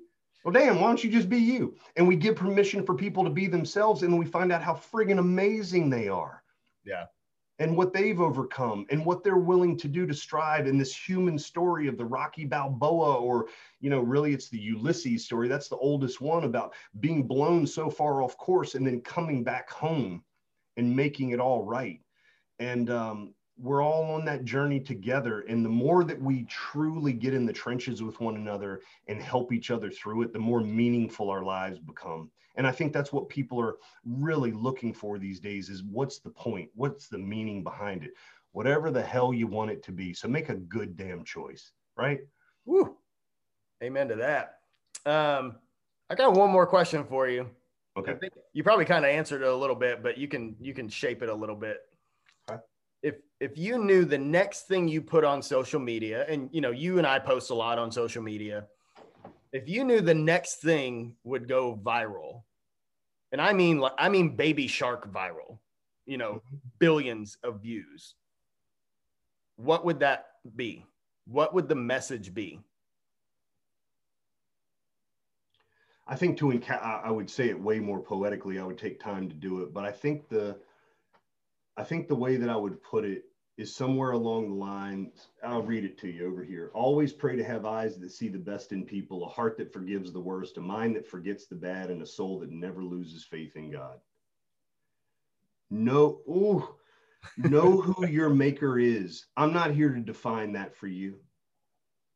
Well, 0.43 0.53
damn, 0.53 0.79
why 0.79 0.87
don't 0.87 1.03
you 1.03 1.09
just 1.09 1.29
be 1.29 1.37
you? 1.37 1.75
And 1.95 2.07
we 2.07 2.15
give 2.15 2.35
permission 2.35 2.85
for 2.85 2.95
people 2.95 3.23
to 3.23 3.29
be 3.29 3.47
themselves, 3.47 4.03
and 4.03 4.17
we 4.17 4.25
find 4.25 4.51
out 4.51 4.63
how 4.63 4.73
friggin' 4.73 5.19
amazing 5.19 5.89
they 5.89 6.07
are. 6.07 6.43
Yeah. 6.85 7.05
And 7.59 7.75
what 7.75 7.91
they've 7.91 8.21
overcome 8.21 8.85
and 8.89 9.05
what 9.05 9.21
they're 9.21 9.35
willing 9.35 9.77
to 9.79 9.89
do 9.89 10.07
to 10.07 10.13
strive 10.13 10.65
in 10.65 10.77
this 10.77 10.95
human 10.95 11.37
story 11.37 11.89
of 11.89 11.97
the 11.97 12.05
Rocky 12.05 12.45
Balboa, 12.45 13.15
or, 13.15 13.47
you 13.81 13.89
know, 13.89 13.99
really 13.99 14.33
it's 14.33 14.47
the 14.47 14.57
Ulysses 14.57 15.25
story. 15.25 15.49
That's 15.49 15.67
the 15.67 15.75
oldest 15.75 16.21
one 16.21 16.45
about 16.45 16.73
being 17.01 17.27
blown 17.27 17.67
so 17.67 17.89
far 17.89 18.21
off 18.21 18.37
course 18.37 18.75
and 18.75 18.87
then 18.87 19.01
coming 19.01 19.43
back 19.43 19.69
home 19.69 20.23
and 20.79 20.95
making 20.95 21.31
it 21.31 21.39
all 21.39 21.63
right. 21.63 21.99
And 22.57 22.89
um, 22.89 23.33
we're 23.57 23.83
all 23.83 24.15
on 24.15 24.23
that 24.25 24.45
journey 24.45 24.79
together. 24.79 25.41
And 25.41 25.63
the 25.63 25.69
more 25.69 26.05
that 26.05 26.19
we 26.19 26.43
truly 26.45 27.11
get 27.11 27.33
in 27.33 27.45
the 27.45 27.53
trenches 27.53 28.01
with 28.01 28.19
one 28.21 28.35
another 28.35 28.81
and 29.07 29.21
help 29.21 29.51
each 29.51 29.71
other 29.71 29.91
through 29.91 30.23
it, 30.23 30.33
the 30.33 30.39
more 30.39 30.61
meaningful 30.61 31.29
our 31.29 31.43
lives 31.43 31.79
become. 31.79 32.31
And 32.55 32.65
I 32.65 32.71
think 32.71 32.93
that's 32.93 33.11
what 33.11 33.29
people 33.29 33.59
are 33.61 33.75
really 34.05 34.53
looking 34.53 34.93
for 34.93 35.19
these 35.19 35.39
days 35.39 35.69
is 35.69 35.83
what's 35.83 36.19
the 36.19 36.29
point? 36.29 36.69
What's 36.75 37.09
the 37.09 37.19
meaning 37.19 37.61
behind 37.61 38.03
it? 38.03 38.11
Whatever 38.53 38.89
the 38.89 39.03
hell 39.03 39.33
you 39.33 39.47
want 39.47 39.71
it 39.71 39.83
to 39.83 39.91
be. 39.91 40.13
So 40.13 40.27
make 40.27 40.49
a 40.49 40.55
good 40.55 40.95
damn 40.95 41.23
choice, 41.23 41.71
right? 41.97 42.21
Woo. 42.65 42.97
Amen 43.83 44.07
to 44.07 44.15
that. 44.15 44.59
Um, 45.05 45.55
I 46.09 46.15
got 46.15 46.33
one 46.33 46.49
more 46.49 46.65
question 46.65 47.03
for 47.03 47.27
you. 47.27 47.49
Okay. 47.99 48.29
you 48.53 48.63
probably 48.63 48.85
kind 48.85 49.05
of 49.05 49.11
answered 49.11 49.41
it 49.41 49.47
a 49.47 49.55
little 49.55 49.75
bit, 49.75 50.01
but 50.03 50.17
you 50.17 50.27
can 50.27 50.55
you 50.59 50.73
can 50.73 50.89
shape 50.89 51.21
it 51.21 51.29
a 51.29 51.33
little 51.33 51.55
bit. 51.55 51.77
Okay. 52.49 52.61
If 53.01 53.15
if 53.39 53.57
you 53.57 53.77
knew 53.77 54.05
the 54.05 54.17
next 54.17 54.67
thing 54.67 54.87
you 54.87 55.01
put 55.01 55.23
on 55.23 55.41
social 55.41 55.79
media, 55.79 56.25
and 56.27 56.49
you 56.51 56.61
know 56.61 56.71
you 56.71 56.97
and 56.97 57.07
I 57.07 57.19
post 57.19 57.49
a 57.49 57.55
lot 57.55 57.79
on 57.79 57.91
social 57.91 58.23
media, 58.23 58.65
if 59.51 59.67
you 59.67 59.83
knew 59.83 60.01
the 60.01 60.13
next 60.13 60.61
thing 60.61 61.15
would 61.23 61.47
go 61.47 61.79
viral, 61.81 62.43
and 63.31 63.41
I 63.41 63.53
mean 63.53 63.79
like 63.79 63.93
I 63.97 64.09
mean 64.09 64.35
baby 64.35 64.67
shark 64.67 65.11
viral, 65.11 65.59
you 66.05 66.17
know, 66.17 66.33
mm-hmm. 66.33 66.57
billions 66.79 67.37
of 67.43 67.61
views. 67.61 68.15
What 69.55 69.85
would 69.85 69.99
that 69.99 70.27
be? 70.55 70.85
What 71.27 71.53
would 71.53 71.67
the 71.67 71.75
message 71.75 72.33
be? 72.33 72.61
I 76.09 76.15
think 76.15 76.39
to 76.39 76.45
enca- 76.45 76.81
I 76.81 77.11
would 77.11 77.29
say 77.29 77.49
it 77.49 77.61
way 77.61 77.79
more 77.79 78.01
poetically. 78.01 78.57
I 78.57 78.63
would 78.63 78.79
take 78.79 78.99
time 78.99 79.29
to 79.29 79.35
do 79.35 79.61
it, 79.61 79.71
but 79.71 79.85
I 79.85 79.91
think 79.91 80.27
the 80.27 80.57
I 81.77 81.83
think 81.83 82.07
the 82.07 82.15
way 82.15 82.35
that 82.37 82.49
I 82.49 82.55
would 82.55 82.81
put 82.81 83.05
it 83.05 83.25
is 83.57 83.75
somewhere 83.75 84.11
along 84.11 84.49
the 84.49 84.55
lines. 84.55 85.27
I'll 85.43 85.61
read 85.61 85.85
it 85.85 85.99
to 85.99 86.09
you 86.09 86.25
over 86.25 86.43
here. 86.43 86.71
Always 86.73 87.13
pray 87.13 87.35
to 87.35 87.43
have 87.43 87.63
eyes 87.63 87.99
that 87.99 88.09
see 88.09 88.27
the 88.27 88.39
best 88.39 88.71
in 88.71 88.85
people, 88.85 89.23
a 89.23 89.29
heart 89.29 89.55
that 89.57 89.71
forgives 89.71 90.11
the 90.11 90.19
worst, 90.19 90.57
a 90.57 90.61
mind 90.61 90.95
that 90.95 91.07
forgets 91.07 91.45
the 91.45 91.55
bad, 91.55 91.91
and 91.91 92.01
a 92.01 92.07
soul 92.07 92.39
that 92.39 92.51
never 92.51 92.83
loses 92.83 93.23
faith 93.23 93.55
in 93.55 93.69
God. 93.69 93.99
Know, 95.69 96.21
ooh, 96.27 96.67
know 97.37 97.79
who 97.81 98.07
your 98.07 98.29
maker 98.29 98.79
is. 98.79 99.27
I'm 99.37 99.53
not 99.53 99.75
here 99.75 99.93
to 99.93 100.01
define 100.01 100.53
that 100.53 100.75
for 100.75 100.87
you 100.87 101.19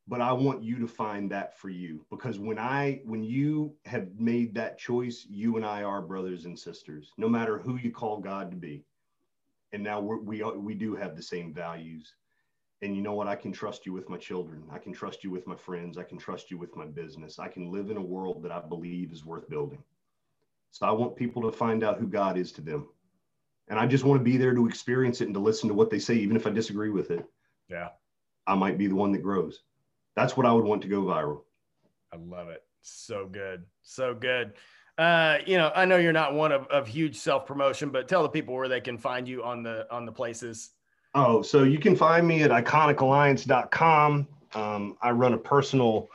but 0.08 0.20
I 0.22 0.34
want 0.34 0.64
you 0.64 0.80
to 0.80 0.88
find 0.88 1.32
that 1.32 1.58
for 1.58 1.70
you 1.70 2.06
because 2.10 2.38
when 2.38 2.60
I 2.60 3.02
when 3.06 3.24
you 3.24 3.74
have 3.86 4.08
made 4.20 4.54
that 4.56 4.78
choice, 4.78 5.26
you 5.30 5.56
and 5.56 5.66
I 5.66 5.84
are 5.84 6.02
brothers 6.02 6.46
and 6.46 6.60
sisters, 6.60 7.12
no 7.18 7.30
matter 7.30 7.58
who 7.58 7.78
you 7.78 7.92
call 7.92 8.20
God 8.20 8.52
to 8.52 8.58
be. 8.58 8.84
And 9.72 9.84
now 9.84 10.02
we're, 10.02 10.18
we 10.18 10.44
we 10.44 10.74
do 10.74 10.96
have 10.96 11.16
the 11.16 11.24
same 11.24 11.54
values. 11.54 12.14
And 12.82 12.98
you 12.98 13.02
know 13.02 13.14
what? 13.14 13.30
I 13.30 13.36
can 13.36 13.54
trust 13.54 13.86
you 13.86 13.94
with 13.94 14.10
my 14.10 14.18
children. 14.18 14.64
I 14.70 14.78
can 14.78 14.92
trust 14.92 15.24
you 15.24 15.32
with 15.32 15.48
my 15.48 15.56
friends. 15.56 15.98
I 15.98 16.04
can 16.04 16.18
trust 16.18 16.52
you 16.52 16.58
with 16.58 16.76
my 16.76 16.86
business. 16.86 17.40
I 17.40 17.48
can 17.48 17.72
live 17.72 17.90
in 17.90 17.96
a 17.96 18.02
world 18.02 18.44
that 18.44 18.52
I 18.52 18.60
believe 18.60 19.14
is 19.14 19.26
worth 19.26 19.50
building. 19.50 19.82
So 20.72 20.86
I 20.86 20.92
want 20.92 21.16
people 21.16 21.42
to 21.44 21.52
find 21.52 21.82
out 21.82 21.98
who 21.98 22.08
God 22.08 22.38
is 22.38 22.52
to 22.54 22.62
them. 22.62 22.90
And 23.70 23.80
I 23.80 23.88
just 23.88 24.04
want 24.04 24.20
to 24.20 24.24
be 24.24 24.36
there 24.36 24.54
to 24.54 24.68
experience 24.68 25.22
it 25.22 25.26
and 25.26 25.34
to 25.34 25.40
listen 25.40 25.70
to 25.70 25.76
what 25.76 25.90
they 25.90 26.00
say, 26.00 26.16
even 26.16 26.36
if 26.36 26.46
I 26.46 26.50
disagree 26.50 26.90
with 26.90 27.10
it. 27.10 27.26
Yeah. 27.70 27.90
I 28.46 28.56
might 28.56 28.78
be 28.78 28.88
the 28.88 28.96
one 28.96 29.14
that 29.14 29.24
grows 29.24 29.62
that's 30.16 30.38
what 30.38 30.46
I 30.46 30.52
would 30.52 30.66
want 30.66 30.82
to 30.84 30.88
go 30.88 31.02
viral. 31.02 31.42
I 32.12 32.18
love 32.18 32.50
it. 32.50 32.64
So 32.82 33.26
good. 33.26 33.64
So 33.82 34.14
good. 34.14 34.54
Uh, 34.98 35.38
you 35.46 35.58
know, 35.58 35.72
I 35.76 35.86
know 35.86 35.98
you're 35.98 36.14
not 36.14 36.36
one 36.36 36.52
of, 36.52 36.68
of 36.68 36.88
huge 36.88 37.16
self 37.16 37.46
promotion, 37.46 37.90
but 37.90 38.08
tell 38.08 38.22
the 38.22 38.30
people 38.30 38.54
where 38.54 38.68
they 38.68 38.82
can 38.82 38.98
find 38.98 39.28
you 39.28 39.44
on 39.44 39.64
the 39.64 39.92
on 39.92 40.06
the 40.06 40.12
places. 40.12 40.72
Oh, 41.16 41.42
so 41.42 41.64
you 41.64 41.80
can 41.80 41.96
find 41.96 42.28
me 42.28 42.44
at 42.44 42.52
iconicalliance.com. 42.52 44.28
Um, 44.54 44.98
I 45.02 45.12
run 45.12 45.34
a 45.34 45.38
personal 45.38 46.10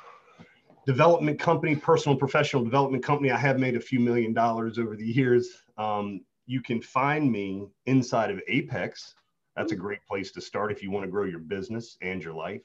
development 0.86 1.38
company, 1.40 1.74
personal 1.74 2.16
professional 2.16 2.62
development 2.62 3.02
company. 3.04 3.30
I 3.30 3.38
have 3.38 3.58
made 3.58 3.76
a 3.76 3.80
few 3.80 4.00
million 4.00 4.32
dollars 4.32 4.78
over 4.78 4.96
the 4.96 5.06
years. 5.06 5.48
Um, 5.76 6.20
you 6.46 6.62
can 6.62 6.80
find 6.80 7.30
me 7.30 7.66
inside 7.86 8.30
of 8.30 8.40
Apex. 8.48 9.14
That's 9.56 9.72
a 9.72 9.76
great 9.76 10.04
place 10.06 10.30
to 10.32 10.40
start 10.40 10.70
if 10.70 10.82
you 10.82 10.90
want 10.90 11.04
to 11.04 11.10
grow 11.10 11.24
your 11.24 11.40
business 11.40 11.96
and 12.00 12.22
your 12.22 12.32
life 12.32 12.62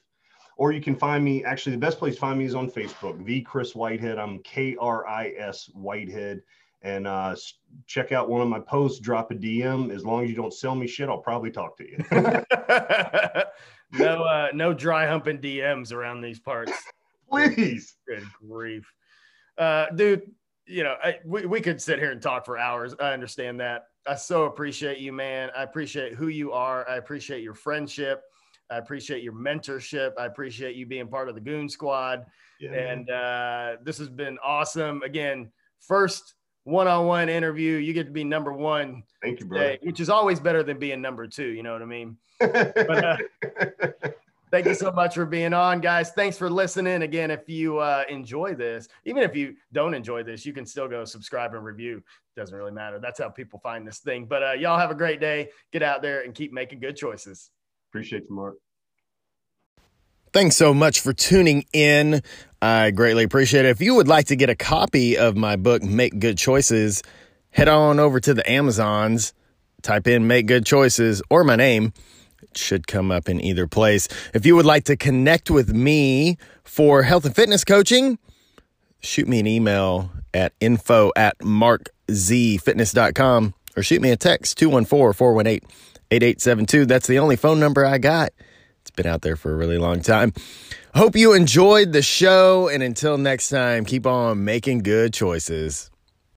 or 0.56 0.72
you 0.72 0.80
can 0.80 0.94
find 0.94 1.24
me. 1.24 1.44
Actually, 1.44 1.72
the 1.72 1.78
best 1.78 1.98
place 1.98 2.14
to 2.14 2.20
find 2.20 2.38
me 2.38 2.44
is 2.44 2.54
on 2.54 2.70
Facebook, 2.70 3.24
the 3.24 3.40
Kris 3.42 3.74
Whitehead. 3.74 4.18
I'm 4.18 4.38
K 4.40 4.76
R 4.80 5.06
I 5.06 5.34
S 5.36 5.70
Whitehead, 5.74 6.42
and 6.82 7.06
uh, 7.06 7.34
check 7.86 8.12
out 8.12 8.28
one 8.28 8.40
of 8.40 8.48
my 8.48 8.60
posts. 8.60 9.00
Drop 9.00 9.30
a 9.30 9.34
DM. 9.34 9.92
As 9.94 10.04
long 10.04 10.24
as 10.24 10.30
you 10.30 10.36
don't 10.36 10.52
sell 10.52 10.74
me 10.74 10.86
shit, 10.86 11.08
I'll 11.08 11.18
probably 11.18 11.50
talk 11.50 11.76
to 11.78 11.84
you. 11.84 11.98
no, 13.98 14.22
uh, 14.24 14.48
no 14.54 14.72
dry 14.72 15.06
humping 15.06 15.38
DMs 15.38 15.92
around 15.92 16.20
these 16.20 16.38
parts. 16.38 16.72
Please. 17.30 17.96
Good 18.06 18.24
grief, 18.48 18.92
uh, 19.58 19.86
dude. 19.90 20.30
you 20.66 20.84
know, 20.84 20.94
I, 21.02 21.18
we, 21.24 21.46
we 21.46 21.60
could 21.60 21.82
sit 21.82 21.98
here 21.98 22.12
and 22.12 22.22
talk 22.22 22.44
for 22.44 22.58
hours. 22.58 22.94
I 23.00 23.12
understand 23.12 23.58
that. 23.60 23.86
I 24.06 24.14
so 24.14 24.44
appreciate 24.44 24.98
you, 24.98 25.12
man. 25.12 25.50
I 25.56 25.62
appreciate 25.62 26.12
who 26.12 26.28
you 26.28 26.52
are. 26.52 26.88
I 26.88 26.96
appreciate 26.96 27.42
your 27.42 27.54
friendship. 27.54 28.22
I 28.70 28.78
appreciate 28.78 29.22
your 29.22 29.34
mentorship. 29.34 30.12
I 30.18 30.26
appreciate 30.26 30.76
you 30.76 30.86
being 30.86 31.08
part 31.08 31.28
of 31.28 31.34
the 31.34 31.40
Goon 31.40 31.68
Squad. 31.68 32.26
Yeah, 32.60 32.72
and 32.72 33.10
uh, 33.10 33.76
this 33.82 33.98
has 33.98 34.08
been 34.08 34.38
awesome. 34.42 35.02
Again, 35.02 35.50
first 35.80 36.34
one-on-one 36.64 37.28
interview. 37.28 37.76
You 37.76 37.92
get 37.92 38.06
to 38.06 38.12
be 38.12 38.24
number 38.24 38.52
one. 38.52 39.02
Thank 39.22 39.40
you, 39.40 39.46
bro. 39.46 39.76
Which 39.82 40.00
is 40.00 40.08
always 40.08 40.40
better 40.40 40.62
than 40.62 40.78
being 40.78 41.00
number 41.00 41.26
two. 41.26 41.48
You 41.48 41.62
know 41.62 41.72
what 41.72 41.82
I 41.82 41.86
mean? 41.86 42.16
but, 42.40 43.04
uh, 43.04 43.16
thank 44.50 44.66
you 44.66 44.74
so 44.74 44.90
much 44.90 45.14
for 45.14 45.26
being 45.26 45.52
on, 45.52 45.80
guys. 45.80 46.10
Thanks 46.12 46.38
for 46.38 46.48
listening. 46.48 47.02
Again, 47.02 47.30
if 47.30 47.48
you 47.48 47.78
uh, 47.78 48.04
enjoy 48.08 48.54
this, 48.54 48.88
even 49.04 49.22
if 49.22 49.36
you 49.36 49.56
don't 49.72 49.94
enjoy 49.94 50.22
this, 50.22 50.46
you 50.46 50.52
can 50.52 50.64
still 50.64 50.88
go 50.88 51.04
subscribe 51.04 51.54
and 51.54 51.64
review. 51.64 52.02
Doesn't 52.36 52.56
really 52.56 52.72
matter. 52.72 52.98
That's 52.98 53.20
how 53.20 53.28
people 53.28 53.60
find 53.60 53.86
this 53.86 53.98
thing. 53.98 54.26
But 54.26 54.42
uh, 54.42 54.52
y'all 54.52 54.78
have 54.78 54.90
a 54.90 54.94
great 54.94 55.20
day. 55.20 55.50
Get 55.72 55.82
out 55.82 56.02
there 56.02 56.22
and 56.22 56.34
keep 56.34 56.52
making 56.52 56.80
good 56.80 56.96
choices. 56.96 57.50
Appreciate 57.94 58.24
you, 58.28 58.34
Marc. 58.34 58.56
Thanks 60.32 60.56
so 60.56 60.74
much 60.74 60.98
for 60.98 61.12
tuning 61.12 61.64
in. 61.72 62.22
I 62.60 62.90
greatly 62.90 63.22
appreciate 63.22 63.66
it. 63.66 63.68
If 63.68 63.80
you 63.80 63.94
would 63.94 64.08
like 64.08 64.26
to 64.26 64.36
get 64.36 64.50
a 64.50 64.56
copy 64.56 65.16
of 65.16 65.36
my 65.36 65.54
book, 65.54 65.84
Make 65.84 66.18
Good 66.18 66.36
Choices, 66.36 67.04
head 67.50 67.68
on 67.68 68.00
over 68.00 68.18
to 68.18 68.34
the 68.34 68.50
Amazons, 68.50 69.32
type 69.82 70.08
in 70.08 70.26
Make 70.26 70.48
Good 70.48 70.66
Choices 70.66 71.22
or 71.30 71.44
my 71.44 71.54
name. 71.54 71.92
It 72.42 72.58
should 72.58 72.88
come 72.88 73.12
up 73.12 73.28
in 73.28 73.40
either 73.40 73.68
place. 73.68 74.08
If 74.34 74.44
you 74.44 74.56
would 74.56 74.66
like 74.66 74.82
to 74.86 74.96
connect 74.96 75.48
with 75.48 75.72
me 75.72 76.36
for 76.64 77.04
health 77.04 77.24
and 77.24 77.36
fitness 77.36 77.62
coaching, 77.62 78.18
shoot 78.98 79.28
me 79.28 79.38
an 79.38 79.46
email 79.46 80.10
at 80.34 80.52
info 80.58 81.12
at 81.14 81.38
markzfitness.com 81.38 83.54
or 83.76 83.82
shoot 83.84 84.02
me 84.02 84.10
a 84.10 84.16
text 84.16 84.58
214 84.58 85.12
418 85.12 85.60
8872. 86.22 86.86
That's 86.86 87.06
the 87.06 87.18
only 87.18 87.36
phone 87.36 87.60
number 87.60 87.84
I 87.84 87.98
got 87.98 88.32
It's 88.82 88.90
been 88.90 89.06
out 89.06 89.22
there 89.22 89.36
for 89.36 89.52
a 89.52 89.56
really 89.56 89.78
long 89.78 90.00
time. 90.00 90.32
Hope 90.94 91.16
you 91.16 91.32
enjoyed 91.32 91.92
the 91.92 92.02
show. 92.02 92.68
And 92.68 92.82
until 92.82 93.18
next 93.18 93.48
time, 93.48 93.84
keep 93.84 94.06
on 94.06 94.44
making 94.44 94.80
good 94.80 95.12
choices. 95.12 95.90